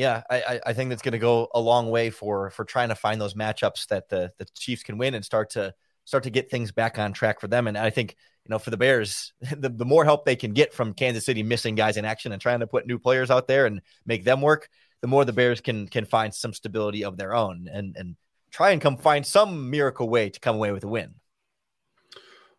Yeah, 0.00 0.22
I, 0.30 0.60
I 0.64 0.72
think 0.72 0.88
that's 0.88 1.02
going 1.02 1.12
to 1.12 1.18
go 1.18 1.48
a 1.52 1.60
long 1.60 1.90
way 1.90 2.08
for 2.08 2.48
for 2.48 2.64
trying 2.64 2.88
to 2.88 2.94
find 2.94 3.20
those 3.20 3.34
matchups 3.34 3.88
that 3.88 4.08
the 4.08 4.32
the 4.38 4.46
Chiefs 4.54 4.82
can 4.82 4.96
win 4.96 5.12
and 5.12 5.22
start 5.22 5.50
to 5.50 5.74
start 6.06 6.22
to 6.24 6.30
get 6.30 6.50
things 6.50 6.72
back 6.72 6.98
on 6.98 7.12
track 7.12 7.38
for 7.38 7.48
them. 7.48 7.66
And 7.66 7.76
I 7.76 7.90
think 7.90 8.16
you 8.46 8.50
know, 8.50 8.58
for 8.58 8.70
the 8.70 8.78
Bears, 8.78 9.34
the, 9.58 9.68
the 9.68 9.84
more 9.84 10.06
help 10.06 10.24
they 10.24 10.36
can 10.36 10.54
get 10.54 10.72
from 10.72 10.94
Kansas 10.94 11.26
City 11.26 11.42
missing 11.42 11.74
guys 11.74 11.98
in 11.98 12.06
action 12.06 12.32
and 12.32 12.40
trying 12.40 12.60
to 12.60 12.66
put 12.66 12.86
new 12.86 12.98
players 12.98 13.30
out 13.30 13.46
there 13.46 13.66
and 13.66 13.82
make 14.06 14.24
them 14.24 14.40
work, 14.40 14.70
the 15.02 15.06
more 15.06 15.26
the 15.26 15.34
Bears 15.34 15.60
can 15.60 15.86
can 15.86 16.06
find 16.06 16.34
some 16.34 16.54
stability 16.54 17.04
of 17.04 17.18
their 17.18 17.34
own 17.34 17.68
and 17.70 17.94
and 17.94 18.16
try 18.50 18.70
and 18.70 18.80
come 18.80 18.96
find 18.96 19.26
some 19.26 19.68
miracle 19.68 20.08
way 20.08 20.30
to 20.30 20.40
come 20.40 20.56
away 20.56 20.72
with 20.72 20.84
a 20.84 20.88
win. 20.88 21.16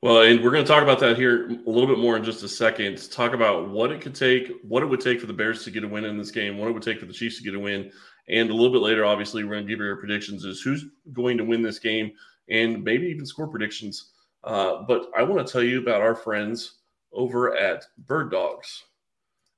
Well, 0.02 0.22
and 0.22 0.44
we're 0.44 0.52
going 0.52 0.66
to 0.66 0.68
talk 0.68 0.82
about 0.82 1.00
that 1.02 1.16
here 1.16 1.48
a 1.48 1.70
little 1.70 1.88
bit 1.88 2.00
more 2.00 2.18
in 2.18 2.24
just 2.24 2.44
a 2.44 2.50
second. 2.50 3.12
Talk 3.12 3.34
about 3.34 3.70
what 3.70 3.92
it 3.92 4.02
could 4.02 4.16
take, 4.16 4.52
what 4.64 4.82
it 4.82 4.88
would 4.88 5.00
take 5.00 5.22
for 5.22 5.28
the 5.28 5.34
Bears 5.34 5.64
to 5.64 5.72
get 5.72 5.84
a 5.84 5.88
win 5.88 6.06
in 6.06 6.18
this 6.18 6.32
game, 6.32 6.58
what 6.58 6.70
it 6.70 6.72
would 6.72 6.82
take 6.82 7.00
for 7.00 7.06
the 7.06 7.14
Chiefs 7.14 7.38
to 7.38 7.44
get 7.44 7.54
a 7.54 7.60
win, 7.60 7.92
and 8.28 8.50
a 8.50 8.54
little 8.54 8.72
bit 8.72 8.82
later, 8.82 9.06
obviously, 9.06 9.44
we're 9.44 9.52
going 9.52 9.68
to 9.68 9.70
give 9.70 9.80
you 9.80 9.86
our 9.86 9.98
predictions: 9.98 10.44
is 10.44 10.62
who's 10.62 10.86
going 11.14 11.38
to 11.38 11.44
win 11.44 11.62
this 11.62 11.78
game, 11.78 12.12
and 12.50 12.84
maybe 12.84 13.06
even 13.08 13.28
score 13.28 13.48
predictions 13.48 14.12
uh, 14.44 14.84
but 14.88 15.10
I 15.16 15.24
want 15.24 15.46
to 15.46 15.52
tell 15.52 15.64
you 15.64 15.80
about 15.80 16.02
our 16.02 16.16
friends 16.16 16.80
over 17.14 17.56
at 17.56 17.86
Bird 18.08 18.32
Dogs. 18.32 18.86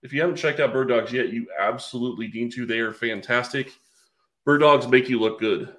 If 0.01 0.11
you 0.11 0.19
haven't 0.19 0.35
checked 0.35 0.59
out 0.59 0.73
Bird 0.73 0.89
Dogs 0.89 1.13
yet, 1.13 1.31
you 1.31 1.47
absolutely 1.57 2.27
need 2.27 2.51
to. 2.53 2.65
They 2.65 2.79
are 2.79 2.91
fantastic. 2.91 3.71
Bird 4.45 4.59
Dogs 4.59 4.87
make 4.87 5.07
you 5.07 5.19
look 5.19 5.39
good. 5.39 5.73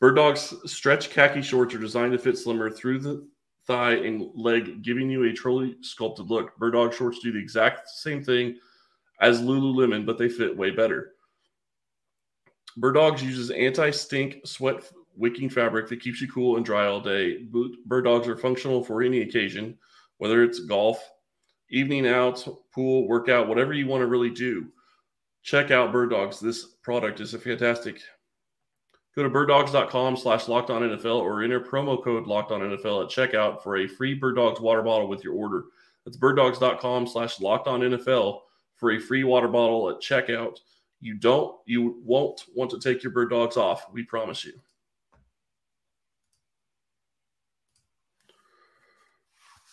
Bird 0.00 0.16
Dogs 0.16 0.54
stretch 0.66 1.08
khaki 1.08 1.40
shorts 1.40 1.74
are 1.74 1.78
designed 1.78 2.12
to 2.12 2.18
fit 2.18 2.36
slimmer 2.36 2.70
through 2.70 2.98
the 2.98 3.26
thigh 3.66 3.94
and 3.94 4.30
leg, 4.34 4.82
giving 4.82 5.10
you 5.10 5.24
a 5.24 5.32
truly 5.32 5.76
sculpted 5.80 6.30
look. 6.30 6.56
Bird 6.58 6.72
Dog 6.72 6.92
shorts 6.92 7.20
do 7.20 7.32
the 7.32 7.38
exact 7.38 7.88
same 7.88 8.22
thing 8.22 8.58
as 9.20 9.40
Lululemon, 9.40 10.04
but 10.04 10.18
they 10.18 10.28
fit 10.28 10.56
way 10.56 10.70
better. 10.70 11.12
Bird 12.76 12.94
Dogs 12.94 13.22
uses 13.22 13.50
anti-stink 13.50 14.46
sweat 14.46 14.84
wicking 15.16 15.48
fabric 15.48 15.88
that 15.88 16.00
keeps 16.00 16.20
you 16.20 16.28
cool 16.28 16.56
and 16.56 16.64
dry 16.64 16.86
all 16.86 17.00
day. 17.00 17.44
Bird 17.86 18.04
dogs 18.04 18.28
are 18.28 18.36
functional 18.36 18.82
for 18.82 19.02
any 19.02 19.22
occasion, 19.22 19.78
whether 20.18 20.42
it's 20.42 20.60
golf, 20.60 21.08
evening 21.70 22.06
out, 22.06 22.46
pool, 22.72 23.06
workout, 23.08 23.48
whatever 23.48 23.72
you 23.72 23.86
want 23.86 24.00
to 24.00 24.06
really 24.06 24.30
do. 24.30 24.66
Check 25.42 25.70
out 25.70 25.92
Bird 25.92 26.10
Dogs. 26.10 26.40
This 26.40 26.64
product 26.82 27.20
is 27.20 27.34
a 27.34 27.38
fantastic. 27.38 28.00
Go 29.16 29.22
to 29.22 29.30
birddogs.com 29.30 30.16
slash 30.16 30.48
locked 30.48 30.70
on 30.70 30.82
NFL 30.82 31.20
or 31.20 31.42
enter 31.42 31.60
promo 31.60 32.02
code 32.02 32.26
locked 32.26 32.50
on 32.50 32.62
NFL 32.62 33.04
at 33.04 33.10
checkout 33.10 33.62
for 33.62 33.76
a 33.76 33.86
free 33.86 34.14
Bird 34.14 34.34
Dogs 34.34 34.60
water 34.60 34.82
bottle 34.82 35.06
with 35.06 35.22
your 35.22 35.34
order. 35.34 35.66
That's 36.04 36.16
birddogs.com 36.16 37.06
slash 37.06 37.40
locked 37.40 37.68
on 37.68 37.80
NFL 37.80 38.40
for 38.76 38.92
a 38.92 38.98
free 38.98 39.22
water 39.22 39.46
bottle 39.46 39.88
at 39.88 40.00
checkout. 40.00 40.58
You 41.00 41.14
don't, 41.14 41.56
you 41.64 42.00
won't 42.04 42.44
want 42.56 42.70
to 42.72 42.80
take 42.80 43.04
your 43.04 43.12
bird 43.12 43.30
dogs 43.30 43.56
off. 43.56 43.86
We 43.92 44.02
promise 44.02 44.44
you. 44.44 44.52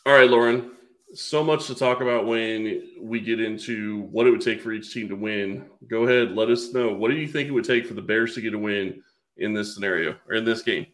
All 0.05 0.13
right, 0.13 0.29
Lorin. 0.29 0.71
So 1.13 1.43
much 1.43 1.67
to 1.67 1.75
talk 1.75 2.01
about 2.01 2.25
when 2.25 2.89
we 3.01 3.19
get 3.19 3.41
into 3.41 4.01
what 4.11 4.27
it 4.27 4.31
would 4.31 4.41
take 4.41 4.61
for 4.61 4.71
each 4.71 4.93
team 4.93 5.09
to 5.09 5.15
win. 5.15 5.65
Go 5.87 6.03
ahead, 6.03 6.35
let 6.35 6.49
us 6.49 6.73
know. 6.73 6.93
What 6.93 7.11
do 7.11 7.17
you 7.17 7.27
think 7.27 7.49
it 7.49 7.51
would 7.51 7.65
take 7.65 7.85
for 7.85 7.95
the 7.95 8.01
Bears 8.01 8.33
to 8.35 8.41
get 8.41 8.53
a 8.53 8.57
win 8.57 9.01
in 9.41 9.53
this 9.53 9.73
scenario 9.73 10.15
or 10.29 10.35
in 10.35 10.45
this 10.45 10.61
game? 10.61 10.87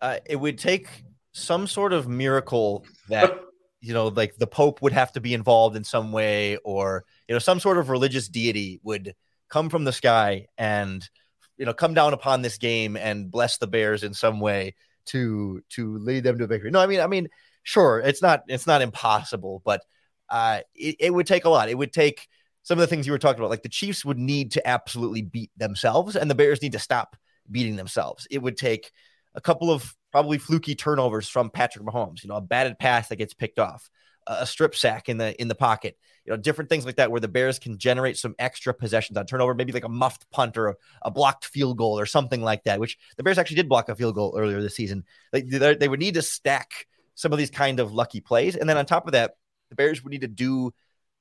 Uh, 0.00 0.18
it 0.26 0.36
would 0.36 0.58
take 0.58 0.88
some 1.32 1.66
sort 1.66 1.92
of 1.92 2.08
miracle 2.08 2.84
that 3.08 3.40
you 3.80 3.94
know, 3.94 4.08
like 4.08 4.36
the 4.36 4.46
Pope 4.46 4.82
would 4.82 4.92
have 4.92 5.12
to 5.12 5.20
be 5.20 5.34
involved 5.34 5.76
in 5.76 5.84
some 5.84 6.10
way, 6.12 6.56
or 6.64 7.04
you 7.28 7.34
know, 7.34 7.38
some 7.38 7.60
sort 7.60 7.78
of 7.78 7.90
religious 7.90 8.28
deity 8.28 8.80
would 8.82 9.14
come 9.48 9.70
from 9.70 9.84
the 9.84 9.92
sky 9.92 10.46
and 10.56 11.08
you 11.56 11.64
know 11.64 11.72
come 11.72 11.94
down 11.94 12.12
upon 12.12 12.42
this 12.42 12.58
game 12.58 12.96
and 12.96 13.30
bless 13.30 13.58
the 13.58 13.66
Bears 13.66 14.02
in 14.02 14.14
some 14.14 14.40
way 14.40 14.74
to 15.06 15.62
to 15.70 15.98
lead 15.98 16.24
them 16.24 16.38
to 16.38 16.46
victory. 16.46 16.70
No, 16.70 16.80
I 16.80 16.86
mean, 16.86 17.00
I 17.00 17.06
mean 17.06 17.28
sure, 17.62 18.00
it's 18.00 18.22
not 18.22 18.42
it's 18.48 18.66
not 18.66 18.82
impossible, 18.82 19.62
but 19.64 19.82
uh, 20.28 20.60
it, 20.74 20.96
it 20.98 21.14
would 21.14 21.26
take 21.26 21.44
a 21.44 21.50
lot. 21.50 21.68
It 21.68 21.78
would 21.78 21.92
take 21.92 22.28
some 22.62 22.78
of 22.78 22.80
the 22.80 22.86
things 22.86 23.06
you 23.06 23.12
were 23.12 23.18
talking 23.18 23.40
about, 23.40 23.50
like 23.50 23.62
the 23.62 23.68
Chiefs 23.68 24.04
would 24.04 24.18
need 24.18 24.52
to 24.52 24.66
absolutely 24.66 25.22
beat 25.22 25.50
themselves, 25.56 26.16
and 26.16 26.30
the 26.30 26.34
Bears 26.34 26.62
need 26.62 26.72
to 26.72 26.78
stop 26.78 27.16
beating 27.50 27.76
themselves. 27.76 28.26
It 28.30 28.42
would 28.42 28.56
take 28.56 28.92
a 29.34 29.40
couple 29.40 29.70
of 29.70 29.94
probably 30.12 30.38
fluky 30.38 30.74
turnovers 30.74 31.28
from 31.28 31.50
Patrick 31.50 31.84
Mahomes, 31.84 32.22
you 32.22 32.28
know, 32.28 32.36
a 32.36 32.40
batted 32.40 32.78
pass 32.78 33.08
that 33.08 33.16
gets 33.16 33.34
picked 33.34 33.58
off, 33.58 33.90
a 34.26 34.46
strip 34.46 34.74
sack 34.74 35.08
in 35.08 35.18
the 35.18 35.40
in 35.40 35.48
the 35.48 35.54
pocket, 35.54 35.96
you 36.24 36.32
know, 36.32 36.36
different 36.36 36.68
things 36.68 36.84
like 36.84 36.96
that 36.96 37.10
where 37.10 37.20
the 37.20 37.28
Bears 37.28 37.58
can 37.58 37.78
generate 37.78 38.16
some 38.16 38.34
extra 38.38 38.74
possessions 38.74 39.16
on 39.16 39.26
turnover, 39.26 39.54
maybe 39.54 39.72
like 39.72 39.84
a 39.84 39.88
muffed 39.88 40.30
punt 40.30 40.56
or 40.58 40.68
a, 40.68 40.74
a 41.02 41.10
blocked 41.10 41.46
field 41.46 41.78
goal 41.78 41.98
or 41.98 42.06
something 42.06 42.42
like 42.42 42.64
that. 42.64 42.80
Which 42.80 42.98
the 43.16 43.22
Bears 43.22 43.38
actually 43.38 43.56
did 43.56 43.68
block 43.68 43.88
a 43.88 43.94
field 43.94 44.14
goal 44.14 44.34
earlier 44.38 44.60
this 44.60 44.76
season. 44.76 45.04
They 45.32 45.42
they 45.42 45.88
would 45.88 46.00
need 46.00 46.14
to 46.14 46.22
stack 46.22 46.86
some 47.14 47.32
of 47.32 47.38
these 47.38 47.50
kind 47.50 47.80
of 47.80 47.92
lucky 47.92 48.20
plays, 48.20 48.56
and 48.56 48.68
then 48.68 48.76
on 48.76 48.86
top 48.86 49.06
of 49.06 49.12
that, 49.12 49.36
the 49.70 49.76
Bears 49.76 50.02
would 50.02 50.10
need 50.10 50.20
to 50.20 50.28
do 50.28 50.72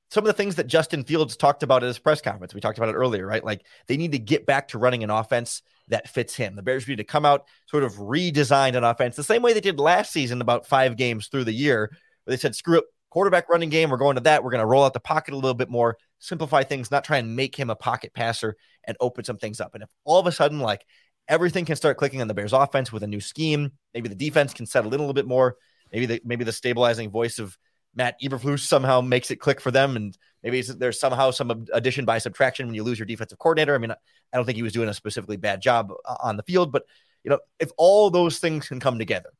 some 0.09 0.23
of 0.23 0.27
the 0.27 0.33
things 0.33 0.55
that 0.55 0.67
Justin 0.67 1.03
Fields 1.03 1.35
talked 1.35 1.63
about 1.63 1.83
at 1.83 1.87
his 1.87 1.99
press 1.99 2.21
conference. 2.21 2.53
We 2.53 2.61
talked 2.61 2.77
about 2.77 2.89
it 2.89 2.95
earlier, 2.95 3.25
right? 3.25 3.43
Like 3.43 3.65
they 3.87 3.97
need 3.97 4.13
to 4.13 4.19
get 4.19 4.45
back 4.45 4.69
to 4.69 4.77
running 4.77 5.03
an 5.03 5.09
offense 5.09 5.61
that 5.89 6.07
fits 6.07 6.35
him. 6.35 6.55
The 6.55 6.63
Bears 6.63 6.87
need 6.87 6.97
to 6.97 7.03
come 7.03 7.25
out, 7.25 7.45
sort 7.65 7.83
of 7.83 7.93
redesign 7.95 8.75
an 8.75 8.83
offense 8.83 9.15
the 9.15 9.23
same 9.23 9.41
way 9.41 9.53
they 9.53 9.61
did 9.61 9.79
last 9.79 10.11
season, 10.11 10.41
about 10.41 10.67
five 10.67 10.97
games 10.97 11.27
through 11.27 11.43
the 11.43 11.53
year, 11.53 11.91
where 12.23 12.35
they 12.35 12.39
said, 12.39 12.55
screw 12.55 12.79
it, 12.79 12.85
quarterback 13.09 13.49
running 13.49 13.69
game, 13.69 13.89
we're 13.89 13.97
going 13.97 14.15
to 14.15 14.21
that. 14.21 14.43
We're 14.43 14.51
going 14.51 14.61
to 14.61 14.67
roll 14.67 14.83
out 14.83 14.93
the 14.93 14.99
pocket 14.99 15.33
a 15.33 15.37
little 15.37 15.53
bit 15.53 15.69
more, 15.69 15.97
simplify 16.19 16.63
things, 16.63 16.91
not 16.91 17.03
try 17.03 17.17
and 17.17 17.35
make 17.35 17.55
him 17.55 17.69
a 17.69 17.75
pocket 17.75 18.13
passer 18.13 18.55
and 18.85 18.95
open 18.99 19.23
some 19.23 19.37
things 19.37 19.59
up. 19.59 19.73
And 19.73 19.83
if 19.83 19.89
all 20.03 20.19
of 20.19 20.27
a 20.27 20.31
sudden, 20.31 20.59
like 20.59 20.85
everything 21.27 21.65
can 21.65 21.75
start 21.75 21.97
clicking 21.97 22.21
on 22.21 22.27
the 22.27 22.33
Bears 22.33 22.53
offense 22.53 22.91
with 22.91 23.03
a 23.03 23.07
new 23.07 23.21
scheme, 23.21 23.71
maybe 23.93 24.09
the 24.09 24.15
defense 24.15 24.53
can 24.53 24.65
settle 24.65 24.93
in 24.93 24.99
a 24.99 25.03
little 25.03 25.13
bit 25.13 25.27
more. 25.27 25.57
Maybe 25.91 26.05
the 26.05 26.21
maybe 26.25 26.43
the 26.43 26.51
stabilizing 26.51 27.09
voice 27.09 27.39
of 27.39 27.57
Matt 27.97 28.21
Eberflus 28.21 28.59
somehow 28.59 29.01
makes 29.01 29.31
it 29.31 29.37
click 29.37 29.59
for 29.59 29.71
them, 29.71 29.95
and 29.95 30.17
maybe 30.43 30.61
there's 30.61 30.99
somehow 30.99 31.31
some 31.31 31.65
addition 31.73 32.05
by 32.05 32.19
subtraction 32.19 32.67
when 32.67 32.75
you 32.75 32.83
lose 32.83 32.99
your 32.99 33.07
defensive 33.07 33.39
coordinator. 33.39 33.73
I 33.73 33.79
mean, 33.79 33.91
I 33.91 34.37
don't 34.37 34.45
think 34.45 34.55
he 34.55 34.63
was 34.63 34.71
doing 34.71 34.87
a 34.87 34.93
specifically 34.93 35.37
bad 35.37 35.61
job 35.61 35.91
uh, 36.05 36.15
on 36.21 36.37
the 36.37 36.43
field, 36.43 36.71
but 36.71 36.83
you 37.23 37.31
know, 37.31 37.39
if 37.59 37.71
all 37.75 38.11
those 38.11 38.37
things 38.37 38.67
can 38.67 38.79
come 38.79 38.99
together, 38.99 39.31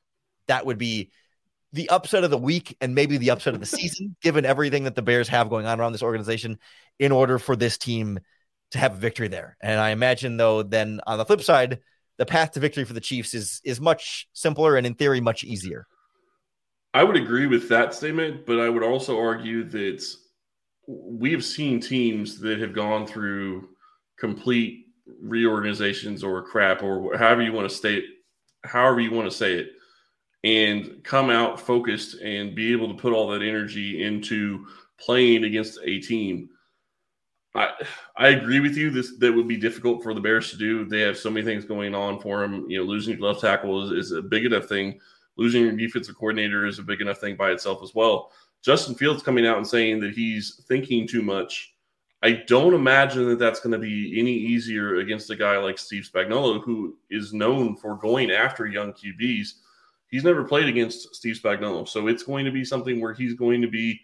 that 0.48 0.66
would 0.66 0.80
be 0.80 1.12
the 1.72 1.88
upset 1.90 2.24
of 2.24 2.32
the 2.32 2.38
week 2.38 2.76
and 2.82 2.96
maybe 2.96 3.18
the 3.18 3.30
upset 3.30 3.54
of 3.54 3.60
the 3.60 3.66
season, 3.66 4.16
given 4.22 4.44
everything 4.44 4.86
that 4.86 4.96
the 4.96 5.02
Bears 5.04 5.28
have 5.28 5.50
going 5.50 5.68
on 5.68 5.80
around 5.80 5.92
this 5.92 6.04
organization, 6.04 6.58
in 6.98 7.12
order 7.12 7.38
for 7.38 7.56
this 7.56 7.78
team 7.78 8.20
to 8.72 8.80
have 8.80 8.94
a 8.94 8.98
victory 8.98 9.28
there. 9.28 9.56
And 9.62 9.80
I 9.80 9.92
imagine, 9.92 10.36
though, 10.36 10.64
then 10.64 11.00
on 11.06 11.20
the 11.20 11.26
flip 11.26 11.44
side, 11.44 11.80
the 12.18 12.26
path 12.26 12.54
to 12.54 12.60
victory 12.60 12.86
for 12.86 12.94
the 12.94 13.02
Chiefs 13.02 13.36
is 13.36 13.62
is 13.64 13.80
much 13.80 14.28
simpler 14.34 14.76
and 14.76 14.88
in 14.88 14.96
theory 14.96 15.22
much 15.22 15.44
easier. 15.44 15.86
I 16.98 17.04
would 17.04 17.16
agree 17.16 17.46
with 17.46 17.70
that 17.70 17.94
statement, 17.94 18.48
but 18.48 18.60
I 18.60 18.70
would 18.70 18.82
also 18.82 19.20
argue 19.20 19.64
that 19.66 20.04
we 20.88 21.32
have 21.32 21.46
seen 21.46 21.80
teams 21.80 22.40
that 22.40 22.60
have 22.60 22.74
gone 22.74 23.06
through 23.06 23.70
complete 24.18 24.88
reorganizations 25.22 26.24
or 26.24 26.42
crap 26.42 26.82
or 26.82 27.16
however 27.16 27.44
you 27.44 27.54
want 27.54 27.70
to 27.70 27.76
state 27.76 28.04
however 28.64 29.00
you 29.00 29.12
want 29.12 29.30
to 29.30 29.38
say 29.38 29.54
it 29.54 29.70
and 30.44 31.04
come 31.04 31.30
out 31.30 31.62
focused 31.62 32.16
and 32.22 32.56
be 32.56 32.72
able 32.72 32.88
to 32.88 33.00
put 33.00 33.14
all 33.14 33.30
that 33.30 33.44
energy 33.44 34.04
into 34.04 34.66
playing 35.00 35.44
against 35.44 35.80
a 35.84 36.00
team 36.00 36.50
I 37.56 37.70
I 38.18 38.30
agree 38.30 38.60
with 38.60 38.76
you. 38.76 38.90
This 38.90 39.18
that 39.20 39.34
would 39.34 39.48
be 39.48 39.58
difficult 39.58 40.02
for 40.02 40.14
the 40.14 40.20
Bears 40.20 40.52
to 40.52 40.58
do. 40.58 40.84
They 40.84 41.02
have 41.02 41.18
so 41.18 41.30
many 41.30 41.46
things 41.46 41.64
going 41.64 41.96
on 41.96 42.20
for 42.20 42.42
them. 42.42 42.66
You 42.70 42.80
know, 42.80 42.84
losing 42.84 43.20
left 43.20 43.42
tackle 43.42 43.86
is, 43.86 44.08
is 44.08 44.12
a 44.12 44.22
big 44.22 44.46
enough 44.46 44.66
thing 44.66 45.00
losing 45.38 45.64
your 45.64 45.72
defensive 45.72 46.16
coordinator 46.16 46.66
is 46.66 46.80
a 46.80 46.84
big 46.84 47.02
enough 47.02 47.20
thing 47.20 47.36
by 47.36 47.52
itself 47.52 47.82
as 47.84 47.94
well. 47.96 48.32
Justin 48.64 48.96
Fields 48.96 49.24
coming 49.24 49.46
out 49.46 49.58
and 49.58 49.68
saying 49.68 50.00
that 50.02 50.14
he's 50.14 50.64
thinking 50.68 51.08
too 51.08 51.22
much. 51.22 51.74
I 52.24 52.44
don't 52.48 52.74
imagine 52.74 53.30
that 53.30 53.40
that's 53.40 53.60
going 53.60 53.74
to 53.74 53.78
be 53.78 54.20
any 54.20 54.34
easier 54.34 54.96
against 54.96 55.30
a 55.30 55.36
guy 55.36 55.58
like 55.58 55.78
Steve 55.78 56.10
Spagnuolo, 56.12 56.64
who 56.64 56.98
is 57.12 57.34
known 57.34 57.76
for 57.76 57.96
going 57.96 58.32
after 58.32 58.66
young 58.66 58.92
QBs. 58.92 59.50
He's 60.10 60.24
never 60.24 60.44
played 60.44 60.68
against 60.68 61.16
Steve 61.16 61.40
Spagnuolo, 61.42 61.88
so 61.88 62.08
it's 62.08 62.24
going 62.24 62.46
to 62.46 62.52
be 62.52 62.66
something 62.66 63.00
where 63.00 63.14
he's 63.14 63.36
going 63.36 63.62
to 63.62 63.68
be 63.68 64.02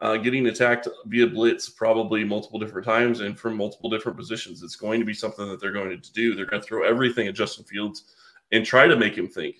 uh, 0.00 0.16
getting 0.16 0.46
attacked 0.46 0.88
via 1.06 1.26
blitz 1.26 1.68
probably 1.68 2.24
multiple 2.24 2.58
different 2.58 2.86
times 2.86 3.20
and 3.20 3.38
from 3.38 3.56
multiple 3.56 3.90
different 3.90 4.18
positions. 4.18 4.62
It's 4.62 4.76
going 4.76 5.00
to 5.00 5.06
be 5.06 5.14
something 5.14 5.48
that 5.48 5.60
they're 5.60 5.72
going 5.72 6.00
to 6.00 6.12
do. 6.12 6.34
They're 6.34 6.46
going 6.46 6.62
to 6.62 6.66
throw 6.66 6.84
everything 6.84 7.26
at 7.26 7.34
Justin 7.34 7.64
Fields 7.64 8.04
and 8.52 8.64
try 8.64 8.86
to 8.86 8.96
make 8.96 9.16
him 9.16 9.28
think. 9.28 9.56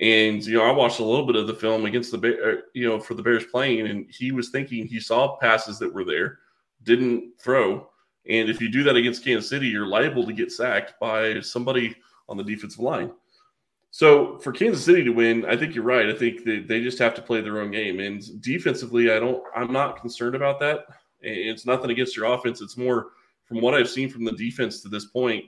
And 0.00 0.44
you 0.44 0.56
know, 0.56 0.64
I 0.64 0.72
watched 0.72 1.00
a 1.00 1.04
little 1.04 1.26
bit 1.26 1.36
of 1.36 1.46
the 1.46 1.54
film 1.54 1.84
against 1.84 2.10
the 2.10 2.18
Bear, 2.18 2.50
uh, 2.50 2.60
you 2.72 2.88
know, 2.88 2.98
for 2.98 3.14
the 3.14 3.22
Bears 3.22 3.44
playing, 3.44 3.86
and 3.86 4.06
he 4.10 4.32
was 4.32 4.48
thinking 4.48 4.86
he 4.86 4.98
saw 4.98 5.36
passes 5.36 5.78
that 5.78 5.92
were 5.92 6.04
there, 6.04 6.38
didn't 6.84 7.38
throw. 7.38 7.88
And 8.28 8.48
if 8.48 8.60
you 8.60 8.70
do 8.70 8.82
that 8.84 8.96
against 8.96 9.24
Kansas 9.24 9.50
City, 9.50 9.68
you're 9.68 9.86
liable 9.86 10.26
to 10.26 10.32
get 10.32 10.52
sacked 10.52 10.98
by 11.00 11.40
somebody 11.40 11.94
on 12.28 12.36
the 12.36 12.44
defensive 12.44 12.80
line. 12.80 13.10
So 13.90 14.38
for 14.38 14.52
Kansas 14.52 14.84
City 14.84 15.02
to 15.04 15.10
win, 15.10 15.44
I 15.46 15.56
think 15.56 15.74
you're 15.74 15.84
right. 15.84 16.08
I 16.08 16.14
think 16.14 16.44
that 16.44 16.66
they 16.68 16.80
just 16.80 16.98
have 16.98 17.14
to 17.16 17.22
play 17.22 17.40
their 17.40 17.60
own 17.60 17.70
game. 17.70 18.00
And 18.00 18.40
defensively, 18.40 19.10
I 19.10 19.18
don't. 19.18 19.42
I'm 19.54 19.72
not 19.72 20.00
concerned 20.00 20.34
about 20.34 20.60
that. 20.60 20.86
It's 21.20 21.66
nothing 21.66 21.90
against 21.90 22.16
your 22.16 22.32
offense. 22.32 22.62
It's 22.62 22.76
more 22.78 23.08
from 23.44 23.60
what 23.60 23.74
I've 23.74 23.90
seen 23.90 24.08
from 24.08 24.24
the 24.24 24.32
defense 24.32 24.80
to 24.80 24.88
this 24.88 25.06
point 25.06 25.44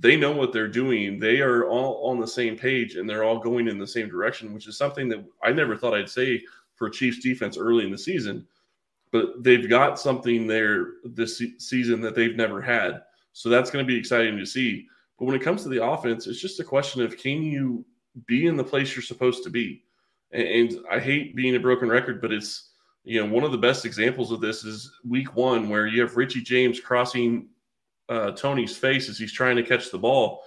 they 0.00 0.16
know 0.16 0.32
what 0.32 0.52
they're 0.52 0.68
doing. 0.68 1.18
They 1.18 1.40
are 1.40 1.64
all 1.64 2.08
on 2.10 2.20
the 2.20 2.26
same 2.26 2.56
page 2.56 2.96
and 2.96 3.08
they're 3.08 3.24
all 3.24 3.38
going 3.38 3.68
in 3.68 3.78
the 3.78 3.86
same 3.86 4.08
direction, 4.08 4.52
which 4.52 4.66
is 4.66 4.76
something 4.76 5.08
that 5.08 5.24
I 5.42 5.52
never 5.52 5.76
thought 5.76 5.94
I'd 5.94 6.08
say 6.08 6.42
for 6.74 6.90
Chiefs 6.90 7.20
defense 7.20 7.56
early 7.56 7.84
in 7.84 7.90
the 7.90 7.98
season. 7.98 8.46
But 9.12 9.44
they've 9.44 9.68
got 9.68 10.00
something 10.00 10.46
there 10.46 10.94
this 11.04 11.40
season 11.58 12.00
that 12.00 12.16
they've 12.16 12.34
never 12.34 12.60
had. 12.60 13.02
So 13.32 13.48
that's 13.48 13.70
going 13.70 13.84
to 13.84 13.86
be 13.86 13.98
exciting 13.98 14.36
to 14.38 14.46
see. 14.46 14.86
But 15.18 15.26
when 15.26 15.36
it 15.36 15.42
comes 15.42 15.62
to 15.62 15.68
the 15.68 15.84
offense, 15.84 16.26
it's 16.26 16.40
just 16.40 16.60
a 16.60 16.64
question 16.64 17.02
of 17.02 17.16
can 17.16 17.42
you 17.42 17.84
be 18.26 18.46
in 18.46 18.56
the 18.56 18.64
place 18.64 18.94
you're 18.94 19.02
supposed 19.02 19.44
to 19.44 19.50
be? 19.50 19.84
And 20.32 20.80
I 20.90 20.98
hate 20.98 21.36
being 21.36 21.54
a 21.54 21.60
broken 21.60 21.88
record, 21.88 22.20
but 22.20 22.32
it's 22.32 22.70
you 23.04 23.20
know 23.20 23.32
one 23.32 23.44
of 23.44 23.52
the 23.52 23.58
best 23.58 23.84
examples 23.84 24.32
of 24.32 24.40
this 24.40 24.64
is 24.64 24.90
week 25.08 25.36
one 25.36 25.68
where 25.68 25.86
you 25.86 26.00
have 26.00 26.16
Richie 26.16 26.40
James 26.40 26.80
crossing 26.80 27.48
uh, 28.08 28.32
Toney's 28.32 28.76
face 28.76 29.08
as 29.08 29.18
he's 29.18 29.32
trying 29.32 29.56
to 29.56 29.62
catch 29.62 29.90
the 29.90 29.98
ball, 29.98 30.42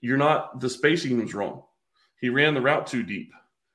you're 0.00 0.16
not, 0.16 0.60
the 0.60 0.68
spacing 0.68 1.20
was 1.22 1.34
wrong. 1.34 1.62
He 2.20 2.28
ran 2.28 2.54
the 2.54 2.60
route 2.60 2.86
too 2.86 3.02
deep. 3.02 3.32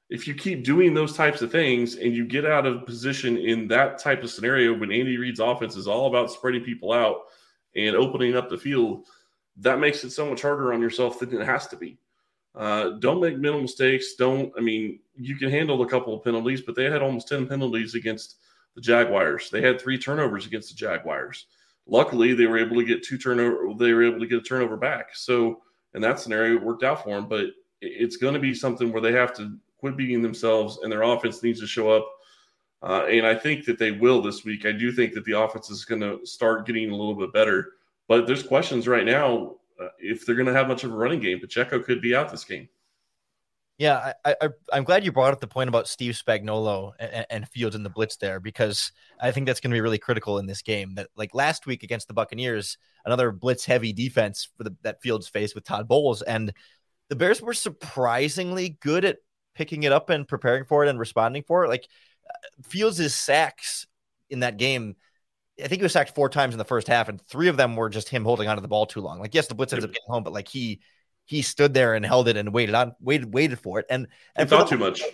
If 0.09 0.27
you 0.27 0.33
keep 0.33 0.63
doing 0.63 0.93
those 0.93 1.15
types 1.15 1.41
of 1.41 1.51
things 1.51 1.95
and 1.95 2.13
you 2.13 2.25
get 2.25 2.45
out 2.45 2.65
of 2.65 2.85
position 2.85 3.37
in 3.37 3.67
that 3.67 3.99
type 3.99 4.23
of 4.23 4.31
scenario 4.31 4.77
when 4.77 4.91
Andy 4.91 5.17
Reid's 5.17 5.39
offense 5.39 5.75
is 5.75 5.87
all 5.87 6.07
about 6.07 6.31
spreading 6.31 6.63
people 6.63 6.91
out 6.91 7.21
and 7.75 7.95
opening 7.95 8.35
up 8.35 8.49
the 8.49 8.57
field, 8.57 9.05
that 9.57 9.79
makes 9.79 10.03
it 10.03 10.09
so 10.11 10.27
much 10.27 10.41
harder 10.41 10.73
on 10.73 10.81
yourself 10.81 11.19
than 11.19 11.39
it 11.39 11.45
has 11.45 11.67
to 11.67 11.77
be. 11.77 11.99
Uh, 12.55 12.91
don't 12.99 13.21
make 13.21 13.37
mental 13.37 13.61
mistakes. 13.61 14.15
Don't, 14.15 14.51
I 14.57 14.61
mean, 14.61 14.99
you 15.15 15.35
can 15.35 15.51
handle 15.51 15.81
a 15.83 15.87
couple 15.87 16.15
of 16.15 16.23
penalties, 16.23 16.61
but 16.61 16.75
they 16.75 16.85
had 16.85 17.01
almost 17.01 17.27
10 17.27 17.47
penalties 17.47 17.93
against 17.93 18.37
the 18.75 18.81
Jaguars. 18.81 19.49
They 19.49 19.61
had 19.61 19.79
three 19.79 19.97
turnovers 19.97 20.47
against 20.47 20.69
the 20.69 20.75
Jaguars 20.75 21.45
luckily 21.89 22.33
they 22.33 22.45
were 22.45 22.57
able 22.57 22.75
to 22.75 22.85
get 22.85 23.03
two 23.03 23.17
turnover 23.17 23.73
they 23.77 23.93
were 23.93 24.03
able 24.03 24.19
to 24.19 24.27
get 24.27 24.39
a 24.39 24.41
turnover 24.41 24.77
back. 24.77 25.15
So 25.15 25.61
in 25.93 26.01
that 26.01 26.19
scenario 26.19 26.55
it 26.55 26.63
worked 26.63 26.83
out 26.83 27.03
for 27.03 27.15
them 27.15 27.27
but 27.27 27.47
it's 27.81 28.17
going 28.17 28.33
to 28.33 28.39
be 28.39 28.53
something 28.53 28.91
where 28.91 29.01
they 29.01 29.13
have 29.13 29.33
to 29.37 29.57
quit 29.77 29.97
beating 29.97 30.21
themselves 30.21 30.79
and 30.83 30.91
their 30.91 31.03
offense 31.03 31.41
needs 31.43 31.59
to 31.61 31.67
show 31.67 31.89
up. 31.89 32.07
Uh, 32.81 33.05
and 33.09 33.27
i 33.27 33.35
think 33.35 33.65
that 33.65 33.77
they 33.77 33.91
will 33.91 34.21
this 34.21 34.45
week. 34.45 34.65
I 34.65 34.71
do 34.71 34.89
think 34.91 35.13
that 35.13 35.25
the 35.25 35.37
offense 35.37 35.69
is 35.69 35.83
going 35.83 35.99
to 35.99 36.25
start 36.25 36.65
getting 36.65 36.89
a 36.91 36.95
little 36.95 37.15
bit 37.15 37.33
better 37.33 37.73
but 38.07 38.25
there's 38.25 38.43
questions 38.43 38.87
right 38.87 39.05
now 39.05 39.55
uh, 39.81 39.89
if 39.99 40.25
they're 40.25 40.35
going 40.35 40.47
to 40.47 40.53
have 40.53 40.67
much 40.67 40.83
of 40.83 40.91
a 40.91 40.95
running 40.95 41.19
game. 41.19 41.39
Pacheco 41.39 41.79
could 41.79 42.01
be 42.01 42.15
out 42.15 42.29
this 42.29 42.43
game 42.43 42.67
yeah, 43.79 44.11
I, 44.25 44.35
I, 44.41 44.77
am 44.77 44.83
glad 44.83 45.05
you 45.05 45.13
brought 45.13 45.31
up 45.31 45.39
the 45.39 45.47
point 45.47 45.69
about 45.69 45.87
Steve 45.87 46.13
Spagnuolo 46.13 46.91
and, 46.99 47.25
and 47.29 47.47
Fields 47.47 47.77
in 47.77 47.83
the 47.83 47.89
blitz 47.89 48.17
there 48.17 48.41
because 48.41 48.91
I 49.21 49.31
think 49.31 49.47
that's 49.47 49.61
going 49.61 49.71
to 49.71 49.75
be 49.75 49.79
really 49.79 49.97
critical 49.97 50.37
in 50.37 50.47
this 50.47 50.61
game. 50.61 50.95
That 50.95 51.07
like 51.15 51.33
last 51.33 51.65
week 51.65 51.81
against 51.81 52.09
the 52.09 52.13
Buccaneers, 52.13 52.77
another 53.05 53.31
blitz 53.31 53.63
heavy 53.63 53.93
defense 53.93 54.49
for 54.57 54.65
the, 54.65 54.75
that 54.81 55.01
Fields 55.01 55.29
faced 55.29 55.55
with 55.55 55.63
Todd 55.63 55.87
Bowles, 55.87 56.21
and 56.21 56.51
the 57.07 57.15
Bears 57.15 57.41
were 57.41 57.53
surprisingly 57.53 58.77
good 58.81 59.05
at 59.05 59.19
picking 59.55 59.83
it 59.83 59.93
up 59.93 60.09
and 60.09 60.27
preparing 60.27 60.65
for 60.65 60.83
it 60.83 60.89
and 60.89 60.99
responding 60.99 61.43
for 61.47 61.63
it. 61.63 61.69
Like 61.69 61.87
uh, 62.29 62.33
Fields' 62.67 63.15
sacks 63.15 63.87
in 64.29 64.41
that 64.41 64.57
game, 64.57 64.97
I 65.57 65.69
think 65.69 65.79
he 65.79 65.83
was 65.83 65.93
sacked 65.93 66.15
four 66.15 66.27
times 66.27 66.53
in 66.53 66.57
the 66.57 66.65
first 66.65 66.89
half, 66.89 67.07
and 67.07 67.21
three 67.21 67.47
of 67.47 67.55
them 67.55 67.77
were 67.77 67.87
just 67.87 68.09
him 68.09 68.25
holding 68.25 68.49
onto 68.49 68.61
the 68.61 68.67
ball 68.67 68.87
too 68.87 68.99
long. 68.99 69.21
Like 69.21 69.33
yes, 69.33 69.47
the 69.47 69.55
blitz 69.55 69.71
ends 69.71 69.85
up 69.85 69.93
getting 69.93 70.11
home, 70.11 70.23
but 70.23 70.33
like 70.33 70.49
he 70.49 70.81
he 71.29 71.43
stood 71.43 71.75
there 71.75 71.93
and 71.93 72.03
held 72.03 72.27
it 72.27 72.37
and 72.37 72.51
waited 72.51 72.73
on 72.73 72.95
waited 72.99 73.31
waited 73.31 73.59
for 73.59 73.79
it 73.79 73.85
and 73.87 74.07
and 74.35 74.49
thought 74.49 74.67
too 74.67 74.77
much. 74.77 75.03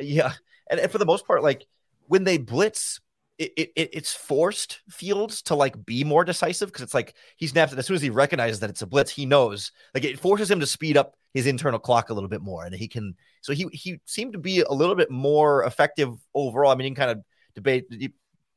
Yeah, 0.00 0.32
and, 0.68 0.80
and 0.80 0.90
for 0.90 0.98
the 0.98 1.06
most 1.06 1.24
part, 1.24 1.44
like 1.44 1.68
when 2.08 2.24
they 2.24 2.36
blitz, 2.36 3.00
it, 3.38 3.52
it, 3.56 3.70
it's 3.76 4.12
forced 4.12 4.80
Fields 4.90 5.40
to 5.42 5.54
like 5.54 5.86
be 5.86 6.02
more 6.02 6.24
decisive 6.24 6.66
because 6.66 6.82
it's 6.82 6.94
like 6.94 7.14
he 7.36 7.46
snaps 7.46 7.72
it 7.72 7.78
as 7.78 7.86
soon 7.86 7.94
as 7.94 8.02
he 8.02 8.10
recognizes 8.10 8.58
that 8.58 8.70
it's 8.70 8.82
a 8.82 8.88
blitz. 8.88 9.12
He 9.12 9.24
knows 9.24 9.70
like 9.94 10.02
it 10.02 10.18
forces 10.18 10.50
him 10.50 10.58
to 10.58 10.66
speed 10.66 10.96
up 10.96 11.14
his 11.32 11.46
internal 11.46 11.78
clock 11.78 12.10
a 12.10 12.14
little 12.14 12.28
bit 12.28 12.42
more, 12.42 12.64
and 12.64 12.74
he 12.74 12.88
can. 12.88 13.14
So 13.40 13.52
he 13.52 13.68
he 13.70 14.00
seemed 14.04 14.32
to 14.32 14.40
be 14.40 14.62
a 14.62 14.72
little 14.72 14.96
bit 14.96 15.12
more 15.12 15.62
effective 15.62 16.12
overall. 16.34 16.72
I 16.72 16.74
mean, 16.74 16.86
you 16.86 16.94
can 16.94 17.06
kind 17.06 17.18
of 17.18 17.24
debate 17.54 17.84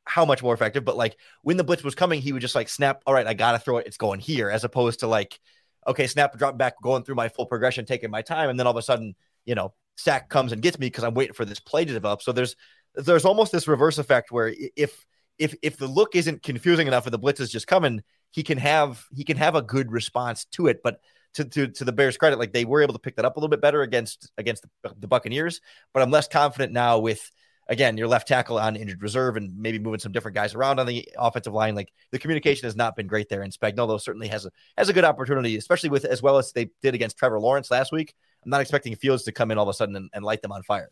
how 0.06 0.26
much 0.26 0.42
more 0.42 0.56
effective, 0.56 0.84
but 0.84 0.98
like 0.98 1.18
when 1.44 1.58
the 1.58 1.64
blitz 1.64 1.84
was 1.84 1.94
coming, 1.94 2.20
he 2.20 2.34
would 2.34 2.42
just 2.42 2.56
like 2.56 2.68
snap. 2.68 3.04
All 3.06 3.14
right, 3.14 3.28
I 3.28 3.36
gotta 3.36 3.60
throw 3.60 3.78
it. 3.78 3.86
It's 3.86 3.98
going 3.98 4.22
here, 4.22 4.50
as 4.50 4.64
opposed 4.64 5.02
to 5.02 5.08
like 5.08 5.40
okay, 5.88 6.08
snap, 6.08 6.38
drop 6.38 6.58
back, 6.58 6.82
going 6.82 7.04
through 7.04 7.16
my 7.16 7.30
full 7.30 7.46
progression, 7.46 7.86
taking 7.86 8.12
my 8.12 8.22
time, 8.22 8.50
and 8.50 8.60
then 8.60 8.68
all 8.68 8.72
of 8.72 8.78
a 8.78 8.82
sudden, 8.82 9.16
you 9.46 9.56
know, 9.56 9.74
sack 9.96 10.30
comes 10.30 10.52
and 10.52 10.62
gets 10.62 10.78
me 10.78 10.88
because 10.88 11.04
I'm 11.04 11.14
waiting 11.14 11.34
for 11.34 11.46
this 11.46 11.60
play 11.60 11.86
to 11.86 11.94
develop. 11.94 12.22
So 12.22 12.32
there's 12.32 12.56
there's 12.96 13.26
almost 13.26 13.52
this 13.52 13.68
reverse 13.68 13.98
effect 13.98 14.32
where 14.32 14.54
if 14.76 15.06
if 15.38 15.56
if 15.62 15.78
the 15.78 15.88
look 15.88 16.16
isn't 16.16 16.44
confusing 16.44 16.88
enough 16.88 17.06
and 17.06 17.14
the 17.14 17.20
blitz 17.20 17.40
is 17.40 17.52
just 17.52 17.68
coming, 17.68 18.04
he 18.32 18.44
can 18.44 18.58
have 18.58 19.06
he 19.16 19.24
can 19.24 19.38
have 19.38 19.56
a 19.56 19.62
good 19.62 19.92
response 19.92 20.46
to 20.54 20.68
it. 20.68 20.82
But 20.84 21.00
to, 21.36 21.46
to, 21.46 21.68
to 21.68 21.86
the 21.86 21.92
Bears' 21.92 22.18
credit, 22.18 22.40
like 22.40 22.52
they 22.52 22.66
were 22.66 22.82
able 22.82 22.94
to 22.94 23.00
pick 23.00 23.16
that 23.18 23.26
up 23.26 23.38
a 23.38 23.40
little 23.40 23.50
bit 23.50 23.62
better 23.62 23.82
against 23.84 24.32
against 24.38 24.66
the, 24.84 24.94
the 25.00 25.08
Buccaneers. 25.08 25.62
But 25.94 26.04
I'm 26.04 26.12
less 26.12 26.28
confident 26.28 26.74
now 26.74 27.00
with 27.00 27.32
again 27.70 27.98
your 27.98 28.08
left 28.08 28.28
tackle 28.28 28.58
on 28.58 28.76
injured 28.76 29.02
reserve 29.02 29.38
and 29.38 29.58
maybe 29.58 29.80
moving 29.80 30.00
some 30.00 30.12
different 30.12 30.36
guys 30.36 30.56
around 30.56 30.80
on 30.80 30.88
the 30.88 31.08
offensive 31.18 31.54
line. 31.54 31.76
Like 31.76 31.92
the 32.12 32.20
communication 32.20 32.66
has 32.66 32.76
not 32.76 32.96
been 32.96 33.08
great 33.08 33.30
there. 33.30 33.42
And 33.42 33.54
Spagnuolo 33.54 34.00
certainly 34.00 34.28
has 34.28 34.46
a 34.46 34.52
has 34.78 34.90
a 34.90 34.94
good 34.94 35.06
opportunity, 35.06 35.58
especially 35.58 35.90
with 35.90 36.06
as 36.06 36.22
well 36.22 36.38
as 36.38 36.52
they 36.52 36.70
did 36.82 36.96
against 36.96 37.18
Trevor 37.18 37.40
Lawrence 37.40 37.72
last 37.72 37.92
week. 37.92 38.14
I'm 38.44 38.52
not 38.52 38.62
expecting 38.62 38.96
Fields 38.96 39.24
to 39.24 39.32
come 39.32 39.52
in 39.52 39.58
all 39.58 39.64
of 39.64 39.70
a 39.70 39.74
sudden 39.74 39.96
and, 39.96 40.10
and 40.14 40.24
light 40.24 40.42
them 40.42 40.52
on 40.52 40.64
fire. 40.64 40.90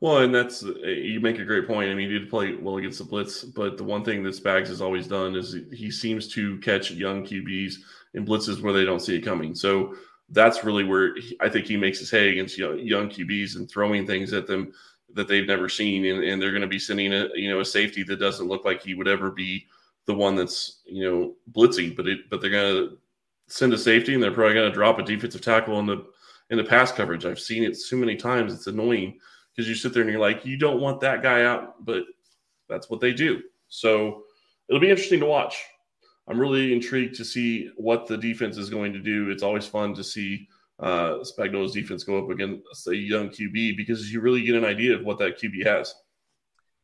Well, 0.00 0.18
and 0.18 0.34
that's 0.34 0.62
eh, 0.62 0.88
you 0.88 1.20
make 1.20 1.38
a 1.38 1.44
great 1.44 1.66
point. 1.66 1.90
I 1.90 1.94
mean, 1.94 2.10
he 2.10 2.18
did 2.18 2.28
play 2.28 2.54
well 2.54 2.76
against 2.76 2.98
the 2.98 3.04
blitz, 3.04 3.44
but 3.44 3.76
the 3.76 3.84
one 3.84 4.04
thing 4.04 4.22
that 4.24 4.34
Spags 4.34 4.68
has 4.68 4.82
always 4.82 5.06
done 5.06 5.34
is 5.34 5.56
he 5.72 5.90
seems 5.90 6.28
to 6.34 6.58
catch 6.58 6.90
young 6.90 7.24
QBs 7.24 7.76
in 8.14 8.26
blitzes 8.26 8.60
where 8.60 8.72
they 8.72 8.84
don't 8.84 9.00
see 9.00 9.16
it 9.16 9.22
coming. 9.22 9.54
So 9.54 9.94
that's 10.30 10.64
really 10.64 10.84
where 10.84 11.14
he, 11.16 11.36
I 11.40 11.48
think 11.48 11.66
he 11.66 11.76
makes 11.76 11.98
his 11.98 12.10
hay 12.10 12.30
against 12.30 12.58
young, 12.58 12.78
young 12.78 13.08
QBs 13.08 13.56
and 13.56 13.70
throwing 13.70 14.06
things 14.06 14.32
at 14.32 14.46
them 14.46 14.72
that 15.16 15.28
they've 15.28 15.46
never 15.46 15.68
seen, 15.68 16.04
and, 16.04 16.22
and 16.22 16.40
they're 16.40 16.52
going 16.52 16.62
to 16.62 16.68
be 16.68 16.78
sending 16.78 17.12
a 17.12 17.28
you 17.34 17.50
know 17.50 17.60
a 17.60 17.64
safety 17.64 18.02
that 18.04 18.20
doesn't 18.20 18.48
look 18.48 18.64
like 18.64 18.82
he 18.82 18.94
would 18.94 19.08
ever 19.08 19.30
be 19.30 19.66
the 20.06 20.14
one 20.14 20.36
that's 20.36 20.82
you 20.84 21.02
know 21.02 21.34
blitzing, 21.52 21.96
but 21.96 22.06
it 22.06 22.30
but 22.30 22.40
they're 22.40 22.50
going 22.50 22.74
to 22.74 22.98
send 23.48 23.72
a 23.72 23.78
safety 23.78 24.14
and 24.14 24.22
they're 24.22 24.32
probably 24.32 24.54
going 24.54 24.70
to 24.70 24.74
drop 24.74 24.98
a 24.98 25.02
defensive 25.02 25.40
tackle 25.40 25.80
in 25.80 25.86
the 25.86 26.04
in 26.50 26.58
the 26.58 26.64
pass 26.64 26.92
coverage. 26.92 27.24
I've 27.24 27.40
seen 27.40 27.64
it 27.64 27.76
so 27.76 27.96
many 27.96 28.14
times; 28.14 28.52
it's 28.52 28.66
annoying 28.66 29.18
because 29.54 29.68
you 29.68 29.74
sit 29.74 29.94
there 29.94 30.02
and 30.02 30.10
you're 30.10 30.20
like, 30.20 30.44
you 30.44 30.56
don't 30.58 30.80
want 30.80 31.00
that 31.00 31.22
guy 31.22 31.44
out, 31.44 31.84
but 31.84 32.04
that's 32.68 32.90
what 32.90 33.00
they 33.00 33.12
do. 33.12 33.42
So 33.68 34.24
it'll 34.68 34.80
be 34.80 34.90
interesting 34.90 35.20
to 35.20 35.26
watch. 35.26 35.56
I'm 36.28 36.38
really 36.38 36.72
intrigued 36.72 37.14
to 37.16 37.24
see 37.24 37.70
what 37.76 38.06
the 38.06 38.18
defense 38.18 38.58
is 38.58 38.68
going 38.68 38.92
to 38.92 38.98
do. 38.98 39.30
It's 39.30 39.42
always 39.42 39.66
fun 39.66 39.94
to 39.94 40.04
see 40.04 40.48
uh, 40.78 41.18
Spagnuolo's 41.20 41.72
defense 41.72 42.04
go 42.04 42.22
up 42.22 42.30
against 42.30 42.86
a 42.88 42.94
young 42.96 43.30
QB 43.30 43.76
because 43.76 44.12
you 44.12 44.20
really 44.20 44.42
get 44.42 44.56
an 44.56 44.64
idea 44.64 44.94
of 44.94 45.04
what 45.04 45.18
that 45.18 45.40
QB 45.40 45.66
has. 45.66 45.94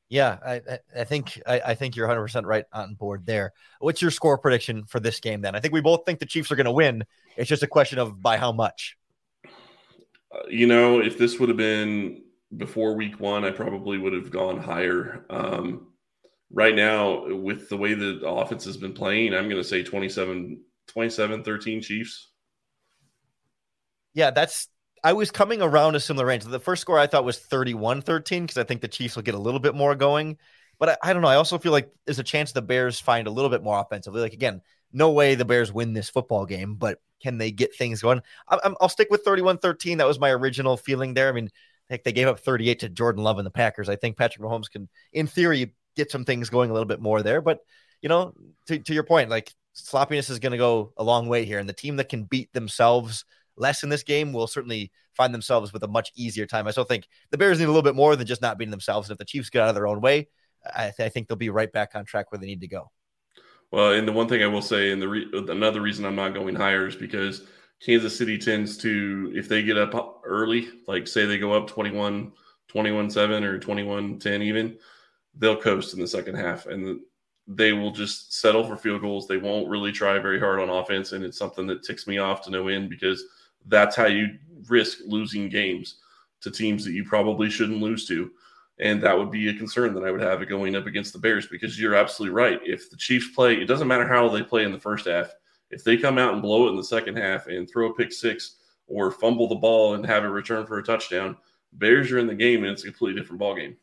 Yeah, 0.08 0.38
I, 0.44 0.60
I 0.98 1.04
think 1.04 1.40
I, 1.46 1.60
I, 1.68 1.74
think 1.74 1.96
you're 1.96 2.06
100 2.06 2.22
percent 2.22 2.46
right 2.46 2.66
on 2.70 2.94
board 2.94 3.24
there. 3.24 3.54
What's 3.80 4.02
your 4.02 4.10
score 4.10 4.36
prediction 4.36 4.84
for 4.84 5.00
this 5.00 5.20
game? 5.20 5.40
Then 5.40 5.54
I 5.54 5.60
think 5.60 5.72
we 5.72 5.80
both 5.80 6.04
think 6.04 6.18
the 6.18 6.26
Chiefs 6.26 6.52
are 6.52 6.56
going 6.56 6.66
to 6.66 6.72
win. 6.72 7.04
It's 7.36 7.48
just 7.48 7.62
a 7.62 7.66
question 7.66 7.98
of 7.98 8.20
by 8.20 8.36
how 8.36 8.52
much. 8.52 8.98
Uh, 9.44 10.48
you 10.50 10.66
know, 10.66 11.00
if 11.00 11.16
this 11.16 11.38
would 11.38 11.48
have 11.48 11.56
been 11.56 12.24
before 12.58 12.94
Week 12.94 13.20
One, 13.20 13.44
I 13.44 13.52
probably 13.52 13.96
would 13.96 14.12
have 14.12 14.30
gone 14.30 14.58
higher. 14.58 15.24
Um, 15.30 15.88
right 16.50 16.74
now, 16.74 17.34
with 17.34 17.70
the 17.70 17.78
way 17.78 17.94
the 17.94 18.20
offense 18.26 18.66
has 18.66 18.76
been 18.76 18.92
playing, 18.92 19.32
I'm 19.32 19.48
going 19.48 19.62
to 19.62 19.64
say 19.64 19.82
27, 19.82 20.60
27 20.88 21.42
13 21.42 21.80
Chiefs 21.80 22.31
yeah, 24.14 24.30
that's 24.30 24.68
I 25.04 25.12
was 25.12 25.30
coming 25.30 25.62
around 25.62 25.96
a 25.96 26.00
similar 26.00 26.26
range. 26.26 26.44
The 26.44 26.60
first 26.60 26.82
score 26.82 26.98
I 26.98 27.06
thought 27.06 27.24
was 27.24 27.38
31 27.38 28.02
13 28.02 28.44
because 28.44 28.58
I 28.58 28.64
think 28.64 28.80
the 28.80 28.88
Chiefs 28.88 29.16
will 29.16 29.22
get 29.22 29.34
a 29.34 29.38
little 29.38 29.60
bit 29.60 29.74
more 29.74 29.94
going. 29.94 30.38
But 30.78 30.90
I, 30.90 31.10
I, 31.10 31.12
don't 31.12 31.22
know. 31.22 31.28
I 31.28 31.36
also 31.36 31.58
feel 31.58 31.72
like 31.72 31.90
there's 32.06 32.18
a 32.18 32.24
chance 32.24 32.52
the 32.52 32.62
Bears 32.62 32.98
find 32.98 33.26
a 33.26 33.30
little 33.30 33.50
bit 33.50 33.62
more 33.62 33.78
offensively. 33.78 34.20
Like, 34.20 34.32
again, 34.32 34.62
no 34.92 35.10
way 35.10 35.34
the 35.34 35.44
Bears 35.44 35.72
win 35.72 35.92
this 35.92 36.10
football 36.10 36.44
game, 36.44 36.74
but 36.74 36.98
can 37.22 37.38
they 37.38 37.50
get 37.50 37.74
things 37.74 38.02
going? 38.02 38.20
I, 38.48 38.74
will 38.80 38.88
stick 38.88 39.08
with 39.10 39.22
31 39.22 39.58
13. 39.58 39.98
That 39.98 40.06
was 40.06 40.18
my 40.18 40.30
original 40.30 40.76
feeling 40.76 41.14
there. 41.14 41.28
I 41.28 41.32
mean, 41.32 41.50
heck, 41.88 42.04
they 42.04 42.12
gave 42.12 42.26
up 42.26 42.40
38 42.40 42.80
to 42.80 42.88
Jordan 42.88 43.22
Love 43.22 43.38
and 43.38 43.46
the 43.46 43.50
Packers. 43.50 43.88
I 43.88 43.96
think 43.96 44.16
Patrick 44.16 44.44
Mahomes 44.44 44.70
can, 44.70 44.88
in 45.12 45.26
theory, 45.26 45.74
get 45.94 46.10
some 46.10 46.24
things 46.24 46.50
going 46.50 46.70
a 46.70 46.72
little 46.72 46.86
bit 46.86 47.00
more 47.00 47.22
there. 47.22 47.40
But, 47.40 47.60
you 48.00 48.08
know, 48.08 48.34
to, 48.66 48.78
to 48.78 48.94
your 48.94 49.04
point, 49.04 49.30
like 49.30 49.52
sloppiness 49.74 50.30
is 50.30 50.38
going 50.38 50.52
to 50.52 50.58
go 50.58 50.92
a 50.96 51.04
long 51.04 51.28
way 51.28 51.44
here. 51.44 51.58
And 51.58 51.68
the 51.68 51.74
team 51.74 51.96
that 51.96 52.08
can 52.08 52.24
beat 52.24 52.52
themselves 52.52 53.24
less 53.56 53.82
in 53.82 53.88
this 53.88 54.02
game 54.02 54.32
will 54.32 54.46
certainly 54.46 54.90
find 55.14 55.34
themselves 55.34 55.72
with 55.72 55.82
a 55.82 55.88
much 55.88 56.12
easier 56.16 56.46
time. 56.46 56.66
I 56.66 56.70
still 56.70 56.84
think 56.84 57.08
the 57.30 57.38
Bears 57.38 57.58
need 57.58 57.66
a 57.66 57.68
little 57.68 57.82
bit 57.82 57.94
more 57.94 58.16
than 58.16 58.26
just 58.26 58.42
not 58.42 58.58
beating 58.58 58.70
themselves. 58.70 59.08
And 59.08 59.14
if 59.14 59.18
the 59.18 59.24
Chiefs 59.24 59.50
get 59.50 59.62
out 59.62 59.68
of 59.68 59.74
their 59.74 59.86
own 59.86 60.00
way, 60.00 60.28
I, 60.74 60.92
th- 60.96 61.06
I 61.06 61.08
think 61.08 61.28
they'll 61.28 61.36
be 61.36 61.50
right 61.50 61.72
back 61.72 61.92
on 61.94 62.04
track 62.04 62.32
where 62.32 62.38
they 62.38 62.46
need 62.46 62.60
to 62.60 62.68
go. 62.68 62.90
Well, 63.70 63.92
and 63.92 64.06
the 64.06 64.12
one 64.12 64.28
thing 64.28 64.42
I 64.42 64.46
will 64.46 64.62
say, 64.62 64.92
and 64.92 65.00
the 65.00 65.08
re- 65.08 65.30
another 65.32 65.80
reason 65.80 66.04
I'm 66.04 66.16
not 66.16 66.34
going 66.34 66.54
higher 66.54 66.86
is 66.86 66.96
because 66.96 67.46
Kansas 67.80 68.16
City 68.16 68.38
tends 68.38 68.76
to, 68.78 69.32
if 69.34 69.48
they 69.48 69.62
get 69.62 69.78
up 69.78 70.22
early, 70.24 70.68
like 70.86 71.08
say 71.08 71.24
they 71.24 71.38
go 71.38 71.52
up 71.52 71.66
21, 71.66 72.32
21 72.68 73.10
7 73.10 73.44
or 73.44 73.58
21 73.58 74.18
10 74.18 74.42
even, 74.42 74.76
they'll 75.38 75.60
coast 75.60 75.94
in 75.94 76.00
the 76.00 76.06
second 76.06 76.34
half. 76.34 76.66
And 76.66 76.86
the, 76.86 77.00
they 77.48 77.72
will 77.72 77.90
just 77.90 78.38
settle 78.40 78.64
for 78.64 78.76
field 78.76 79.00
goals. 79.00 79.26
They 79.26 79.36
won't 79.36 79.68
really 79.68 79.90
try 79.90 80.18
very 80.18 80.38
hard 80.38 80.60
on 80.60 80.70
offense. 80.70 81.12
And 81.12 81.24
it's 81.24 81.38
something 81.38 81.66
that 81.66 81.82
ticks 81.82 82.06
me 82.06 82.18
off 82.18 82.42
to 82.42 82.50
no 82.50 82.68
end 82.68 82.88
because– 82.88 83.24
that's 83.66 83.96
how 83.96 84.06
you 84.06 84.38
risk 84.68 84.98
losing 85.06 85.48
games 85.48 85.96
to 86.42 86.50
teams 86.50 86.84
that 86.84 86.92
you 86.92 87.04
probably 87.04 87.50
shouldn't 87.50 87.80
lose 87.80 88.06
to. 88.08 88.30
And 88.80 89.02
that 89.02 89.16
would 89.16 89.30
be 89.30 89.48
a 89.48 89.54
concern 89.54 89.94
that 89.94 90.04
I 90.04 90.10
would 90.10 90.20
have 90.20 90.46
going 90.48 90.74
up 90.74 90.86
against 90.86 91.12
the 91.12 91.18
Bears 91.18 91.46
because 91.46 91.78
you're 91.78 91.94
absolutely 91.94 92.34
right. 92.34 92.60
If 92.64 92.90
the 92.90 92.96
Chiefs 92.96 93.28
play, 93.34 93.54
it 93.54 93.66
doesn't 93.66 93.86
matter 93.86 94.08
how 94.08 94.28
they 94.28 94.42
play 94.42 94.64
in 94.64 94.72
the 94.72 94.80
first 94.80 95.06
half. 95.06 95.32
If 95.70 95.84
they 95.84 95.96
come 95.96 96.18
out 96.18 96.32
and 96.32 96.42
blow 96.42 96.66
it 96.66 96.70
in 96.70 96.76
the 96.76 96.84
second 96.84 97.16
half 97.16 97.46
and 97.46 97.68
throw 97.68 97.90
a 97.90 97.94
pick 97.94 98.12
six 98.12 98.56
or 98.86 99.10
fumble 99.10 99.48
the 99.48 99.54
ball 99.54 99.94
and 99.94 100.04
have 100.04 100.24
it 100.24 100.28
return 100.28 100.66
for 100.66 100.78
a 100.78 100.82
touchdown, 100.82 101.36
Bears 101.72 102.10
are 102.10 102.18
in 102.18 102.26
the 102.26 102.34
game 102.34 102.64
and 102.64 102.72
it's 102.72 102.82
a 102.82 102.86
completely 102.86 103.20
different 103.20 103.40
ball 103.40 103.54
game. 103.54 103.76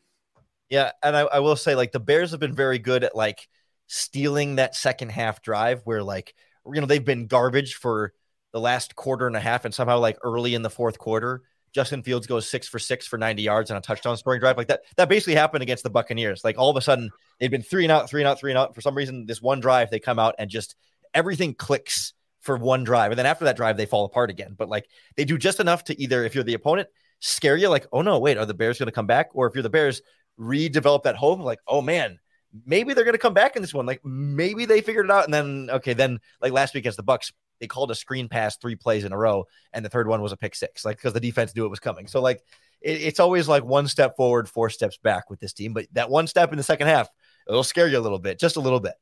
Yeah, 0.68 0.92
and 1.02 1.16
I, 1.16 1.22
I 1.22 1.38
will 1.40 1.56
say 1.56 1.74
like 1.74 1.92
the 1.92 2.00
Bears 2.00 2.30
have 2.30 2.40
been 2.40 2.54
very 2.54 2.78
good 2.78 3.02
at 3.02 3.16
like 3.16 3.48
stealing 3.86 4.56
that 4.56 4.76
second 4.76 5.10
half 5.10 5.42
drive 5.42 5.82
where 5.84 6.02
like 6.02 6.34
you 6.64 6.80
know 6.80 6.86
they've 6.86 7.04
been 7.04 7.26
garbage 7.26 7.74
for 7.74 8.12
the 8.52 8.60
last 8.60 8.94
quarter 8.96 9.26
and 9.26 9.36
a 9.36 9.40
half, 9.40 9.64
and 9.64 9.74
somehow 9.74 9.98
like 9.98 10.18
early 10.22 10.54
in 10.54 10.62
the 10.62 10.70
fourth 10.70 10.98
quarter, 10.98 11.42
Justin 11.72 12.02
Fields 12.02 12.26
goes 12.26 12.48
six 12.48 12.68
for 12.68 12.78
six 12.78 13.06
for 13.06 13.16
90 13.16 13.42
yards 13.42 13.70
on 13.70 13.76
a 13.76 13.80
touchdown 13.80 14.16
scoring 14.16 14.40
drive. 14.40 14.56
Like 14.56 14.68
that, 14.68 14.80
that 14.96 15.08
basically 15.08 15.36
happened 15.36 15.62
against 15.62 15.84
the 15.84 15.90
Buccaneers. 15.90 16.42
Like 16.42 16.58
all 16.58 16.70
of 16.70 16.76
a 16.76 16.80
sudden, 16.80 17.10
they've 17.38 17.50
been 17.50 17.62
three 17.62 17.84
and 17.84 17.92
out, 17.92 18.10
three 18.10 18.22
and 18.22 18.28
out, 18.28 18.40
three 18.40 18.50
and 18.50 18.58
out. 18.58 18.74
For 18.74 18.80
some 18.80 18.96
reason, 18.96 19.26
this 19.26 19.40
one 19.40 19.60
drive, 19.60 19.90
they 19.90 20.00
come 20.00 20.18
out 20.18 20.34
and 20.38 20.50
just 20.50 20.74
everything 21.14 21.54
clicks 21.54 22.12
for 22.40 22.56
one 22.56 22.84
drive. 22.84 23.12
And 23.12 23.18
then 23.18 23.26
after 23.26 23.44
that 23.44 23.56
drive, 23.56 23.76
they 23.76 23.86
fall 23.86 24.04
apart 24.04 24.30
again. 24.30 24.54
But 24.56 24.68
like 24.68 24.88
they 25.16 25.24
do 25.24 25.38
just 25.38 25.60
enough 25.60 25.84
to 25.84 26.00
either, 26.00 26.24
if 26.24 26.34
you're 26.34 26.44
the 26.44 26.54
opponent, 26.54 26.88
scare 27.20 27.56
you, 27.56 27.68
like, 27.68 27.86
oh 27.92 28.02
no, 28.02 28.18
wait, 28.18 28.38
are 28.38 28.46
the 28.46 28.54
Bears 28.54 28.78
going 28.78 28.86
to 28.86 28.92
come 28.92 29.06
back? 29.06 29.28
Or 29.34 29.46
if 29.46 29.54
you're 29.54 29.62
the 29.62 29.70
Bears, 29.70 30.02
redevelop 30.38 31.04
that 31.04 31.16
hope, 31.16 31.38
like, 31.40 31.60
oh 31.68 31.82
man, 31.82 32.18
maybe 32.66 32.94
they're 32.94 33.04
going 33.04 33.14
to 33.14 33.18
come 33.18 33.34
back 33.34 33.56
in 33.56 33.62
this 33.62 33.74
one. 33.74 33.86
Like 33.86 34.04
maybe 34.04 34.64
they 34.64 34.80
figured 34.80 35.04
it 35.04 35.12
out. 35.12 35.24
And 35.24 35.34
then, 35.34 35.68
okay, 35.70 35.92
then 35.92 36.18
like 36.40 36.52
last 36.52 36.74
week 36.74 36.82
against 36.82 36.96
the 36.96 37.04
Bucs, 37.04 37.32
they 37.60 37.66
called 37.66 37.90
a 37.90 37.94
screen 37.94 38.28
pass 38.28 38.56
three 38.56 38.76
plays 38.76 39.04
in 39.04 39.12
a 39.12 39.18
row, 39.18 39.44
and 39.72 39.84
the 39.84 39.88
third 39.88 40.08
one 40.08 40.22
was 40.22 40.32
a 40.32 40.36
pick 40.36 40.54
six, 40.54 40.84
like 40.84 40.96
because 40.96 41.12
the 41.12 41.20
defense 41.20 41.54
knew 41.54 41.64
it 41.64 41.70
was 41.70 41.80
coming. 41.80 42.06
So 42.06 42.20
like 42.20 42.42
it, 42.80 43.02
it's 43.02 43.20
always 43.20 43.48
like 43.48 43.64
one 43.64 43.86
step 43.86 44.16
forward, 44.16 44.48
four 44.48 44.70
steps 44.70 44.96
back 44.96 45.30
with 45.30 45.40
this 45.40 45.52
team. 45.52 45.72
But 45.72 45.86
that 45.92 46.10
one 46.10 46.26
step 46.26 46.52
in 46.52 46.56
the 46.56 46.62
second 46.62 46.88
half, 46.88 47.08
it'll 47.48 47.62
scare 47.62 47.88
you 47.88 47.98
a 47.98 48.00
little 48.00 48.18
bit, 48.18 48.40
just 48.40 48.56
a 48.56 48.60
little 48.60 48.80
bit. 48.80 48.94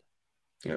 Yeah. 0.64 0.76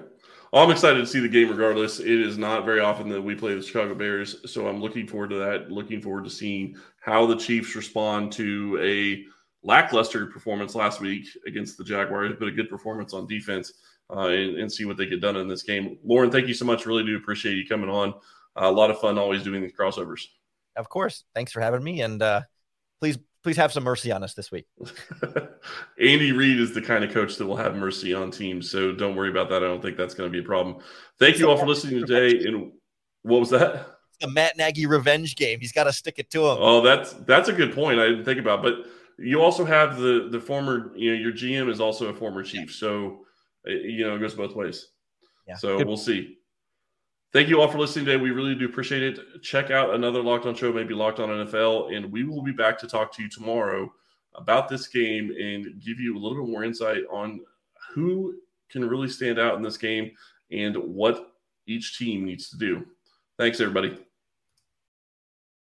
Oh, 0.53 0.57
well, 0.57 0.65
I'm 0.65 0.71
excited 0.71 0.99
to 0.99 1.07
see 1.07 1.21
the 1.21 1.29
game 1.29 1.49
regardless. 1.49 1.99
It 1.99 2.07
is 2.07 2.37
not 2.37 2.65
very 2.65 2.81
often 2.81 3.07
that 3.09 3.21
we 3.21 3.35
play 3.35 3.55
the 3.55 3.61
Chicago 3.61 3.95
Bears. 3.95 4.51
So 4.51 4.67
I'm 4.67 4.81
looking 4.81 5.07
forward 5.07 5.29
to 5.29 5.37
that. 5.37 5.71
Looking 5.71 6.01
forward 6.01 6.25
to 6.25 6.29
seeing 6.29 6.75
how 6.99 7.25
the 7.25 7.37
Chiefs 7.37 7.73
respond 7.73 8.33
to 8.33 8.77
a 8.81 9.23
lackluster 9.63 10.25
performance 10.27 10.75
last 10.75 11.01
week 11.01 11.27
against 11.45 11.77
the 11.77 11.83
Jaguars, 11.83 12.33
but 12.39 12.47
a 12.47 12.51
good 12.51 12.69
performance 12.69 13.13
on 13.13 13.27
defense 13.27 13.73
uh, 14.09 14.27
and, 14.27 14.57
and, 14.57 14.71
see 14.71 14.85
what 14.85 14.97
they 14.97 15.05
get 15.05 15.21
done 15.21 15.37
in 15.37 15.47
this 15.47 15.63
game. 15.63 15.97
Lorin, 16.03 16.31
thank 16.31 16.47
you 16.47 16.53
so 16.53 16.65
much. 16.65 16.85
Really 16.85 17.05
do 17.05 17.15
appreciate 17.15 17.55
you 17.55 17.67
coming 17.67 17.89
on. 17.89 18.09
Uh, 18.59 18.65
a 18.65 18.71
lot 18.71 18.91
of 18.91 18.99
fun 18.99 19.17
always 19.17 19.43
doing 19.43 19.61
these 19.61 19.73
crossovers. 19.73 20.25
Of 20.75 20.89
course. 20.89 21.23
Thanks 21.33 21.51
for 21.51 21.61
having 21.61 21.83
me. 21.83 22.01
And 22.01 22.21
uh, 22.21 22.41
please, 22.99 23.17
please 23.43 23.57
have 23.57 23.71
some 23.71 23.83
mercy 23.83 24.11
on 24.11 24.23
us 24.23 24.33
this 24.33 24.51
week. 24.51 24.65
Andy 26.01 26.31
Reid 26.31 26.59
is 26.59 26.73
the 26.73 26.81
kind 26.81 27.03
of 27.03 27.11
coach 27.11 27.37
that 27.37 27.45
will 27.45 27.55
have 27.55 27.75
mercy 27.75 28.13
on 28.13 28.31
teams. 28.31 28.69
So 28.69 28.91
don't 28.91 29.15
worry 29.15 29.29
about 29.29 29.49
that. 29.49 29.63
I 29.63 29.67
don't 29.67 29.81
think 29.81 29.95
that's 29.95 30.13
going 30.13 30.29
to 30.29 30.31
be 30.31 30.43
a 30.43 30.47
problem. 30.47 30.77
Thank 31.19 31.39
you 31.39 31.49
all 31.49 31.57
for 31.57 31.67
listening 31.67 32.05
today. 32.05 32.45
And 32.45 32.71
what 33.23 33.39
was 33.39 33.49
that? 33.51 33.97
The 34.19 34.27
Matt 34.27 34.57
Nagy 34.57 34.85
revenge 34.85 35.35
game. 35.35 35.59
He's 35.59 35.71
got 35.71 35.85
to 35.85 35.93
stick 35.93 36.15
it 36.17 36.29
to 36.31 36.39
him. 36.39 36.57
Oh, 36.59 36.81
that's 36.81 37.13
that's 37.13 37.49
a 37.49 37.53
good 37.53 37.73
point. 37.73 37.99
I 37.99 38.07
didn't 38.07 38.23
think 38.23 38.39
about, 38.39 38.61
but 38.61 38.85
you 39.21 39.41
also 39.41 39.65
have 39.65 39.97
the 39.97 40.27
the 40.31 40.39
former. 40.39 40.91
You 40.95 41.13
know, 41.13 41.19
your 41.19 41.31
GM 41.31 41.69
is 41.69 41.79
also 41.79 42.07
a 42.07 42.13
former 42.13 42.43
chief. 42.43 42.73
So 42.73 43.25
you 43.65 44.05
know, 44.05 44.15
it 44.15 44.19
goes 44.19 44.33
both 44.33 44.55
ways. 44.55 44.89
Yeah. 45.47 45.55
So 45.55 45.77
Good. 45.77 45.87
we'll 45.87 45.97
see. 45.97 46.37
Thank 47.33 47.47
you 47.47 47.61
all 47.61 47.67
for 47.69 47.79
listening 47.79 48.05
today. 48.05 48.21
We 48.21 48.31
really 48.31 48.55
do 48.55 48.65
appreciate 48.65 49.03
it. 49.03 49.41
Check 49.41 49.71
out 49.71 49.93
another 49.93 50.21
Locked 50.21 50.45
On 50.45 50.53
show, 50.53 50.73
maybe 50.73 50.93
Locked 50.93 51.19
On 51.19 51.29
NFL, 51.29 51.95
and 51.95 52.11
we 52.11 52.25
will 52.25 52.41
be 52.41 52.51
back 52.51 52.77
to 52.79 52.87
talk 52.87 53.15
to 53.15 53.23
you 53.23 53.29
tomorrow 53.29 53.91
about 54.35 54.67
this 54.67 54.87
game 54.87 55.31
and 55.39 55.81
give 55.81 55.99
you 55.99 56.17
a 56.17 56.19
little 56.19 56.43
bit 56.43 56.51
more 56.51 56.63
insight 56.63 57.03
on 57.09 57.39
who 57.93 58.35
can 58.69 58.87
really 58.87 59.07
stand 59.07 59.39
out 59.39 59.55
in 59.55 59.61
this 59.61 59.77
game 59.77 60.11
and 60.51 60.75
what 60.75 61.33
each 61.67 61.97
team 61.97 62.25
needs 62.25 62.49
to 62.49 62.57
do. 62.57 62.85
Thanks, 63.37 63.61
everybody. 63.61 63.97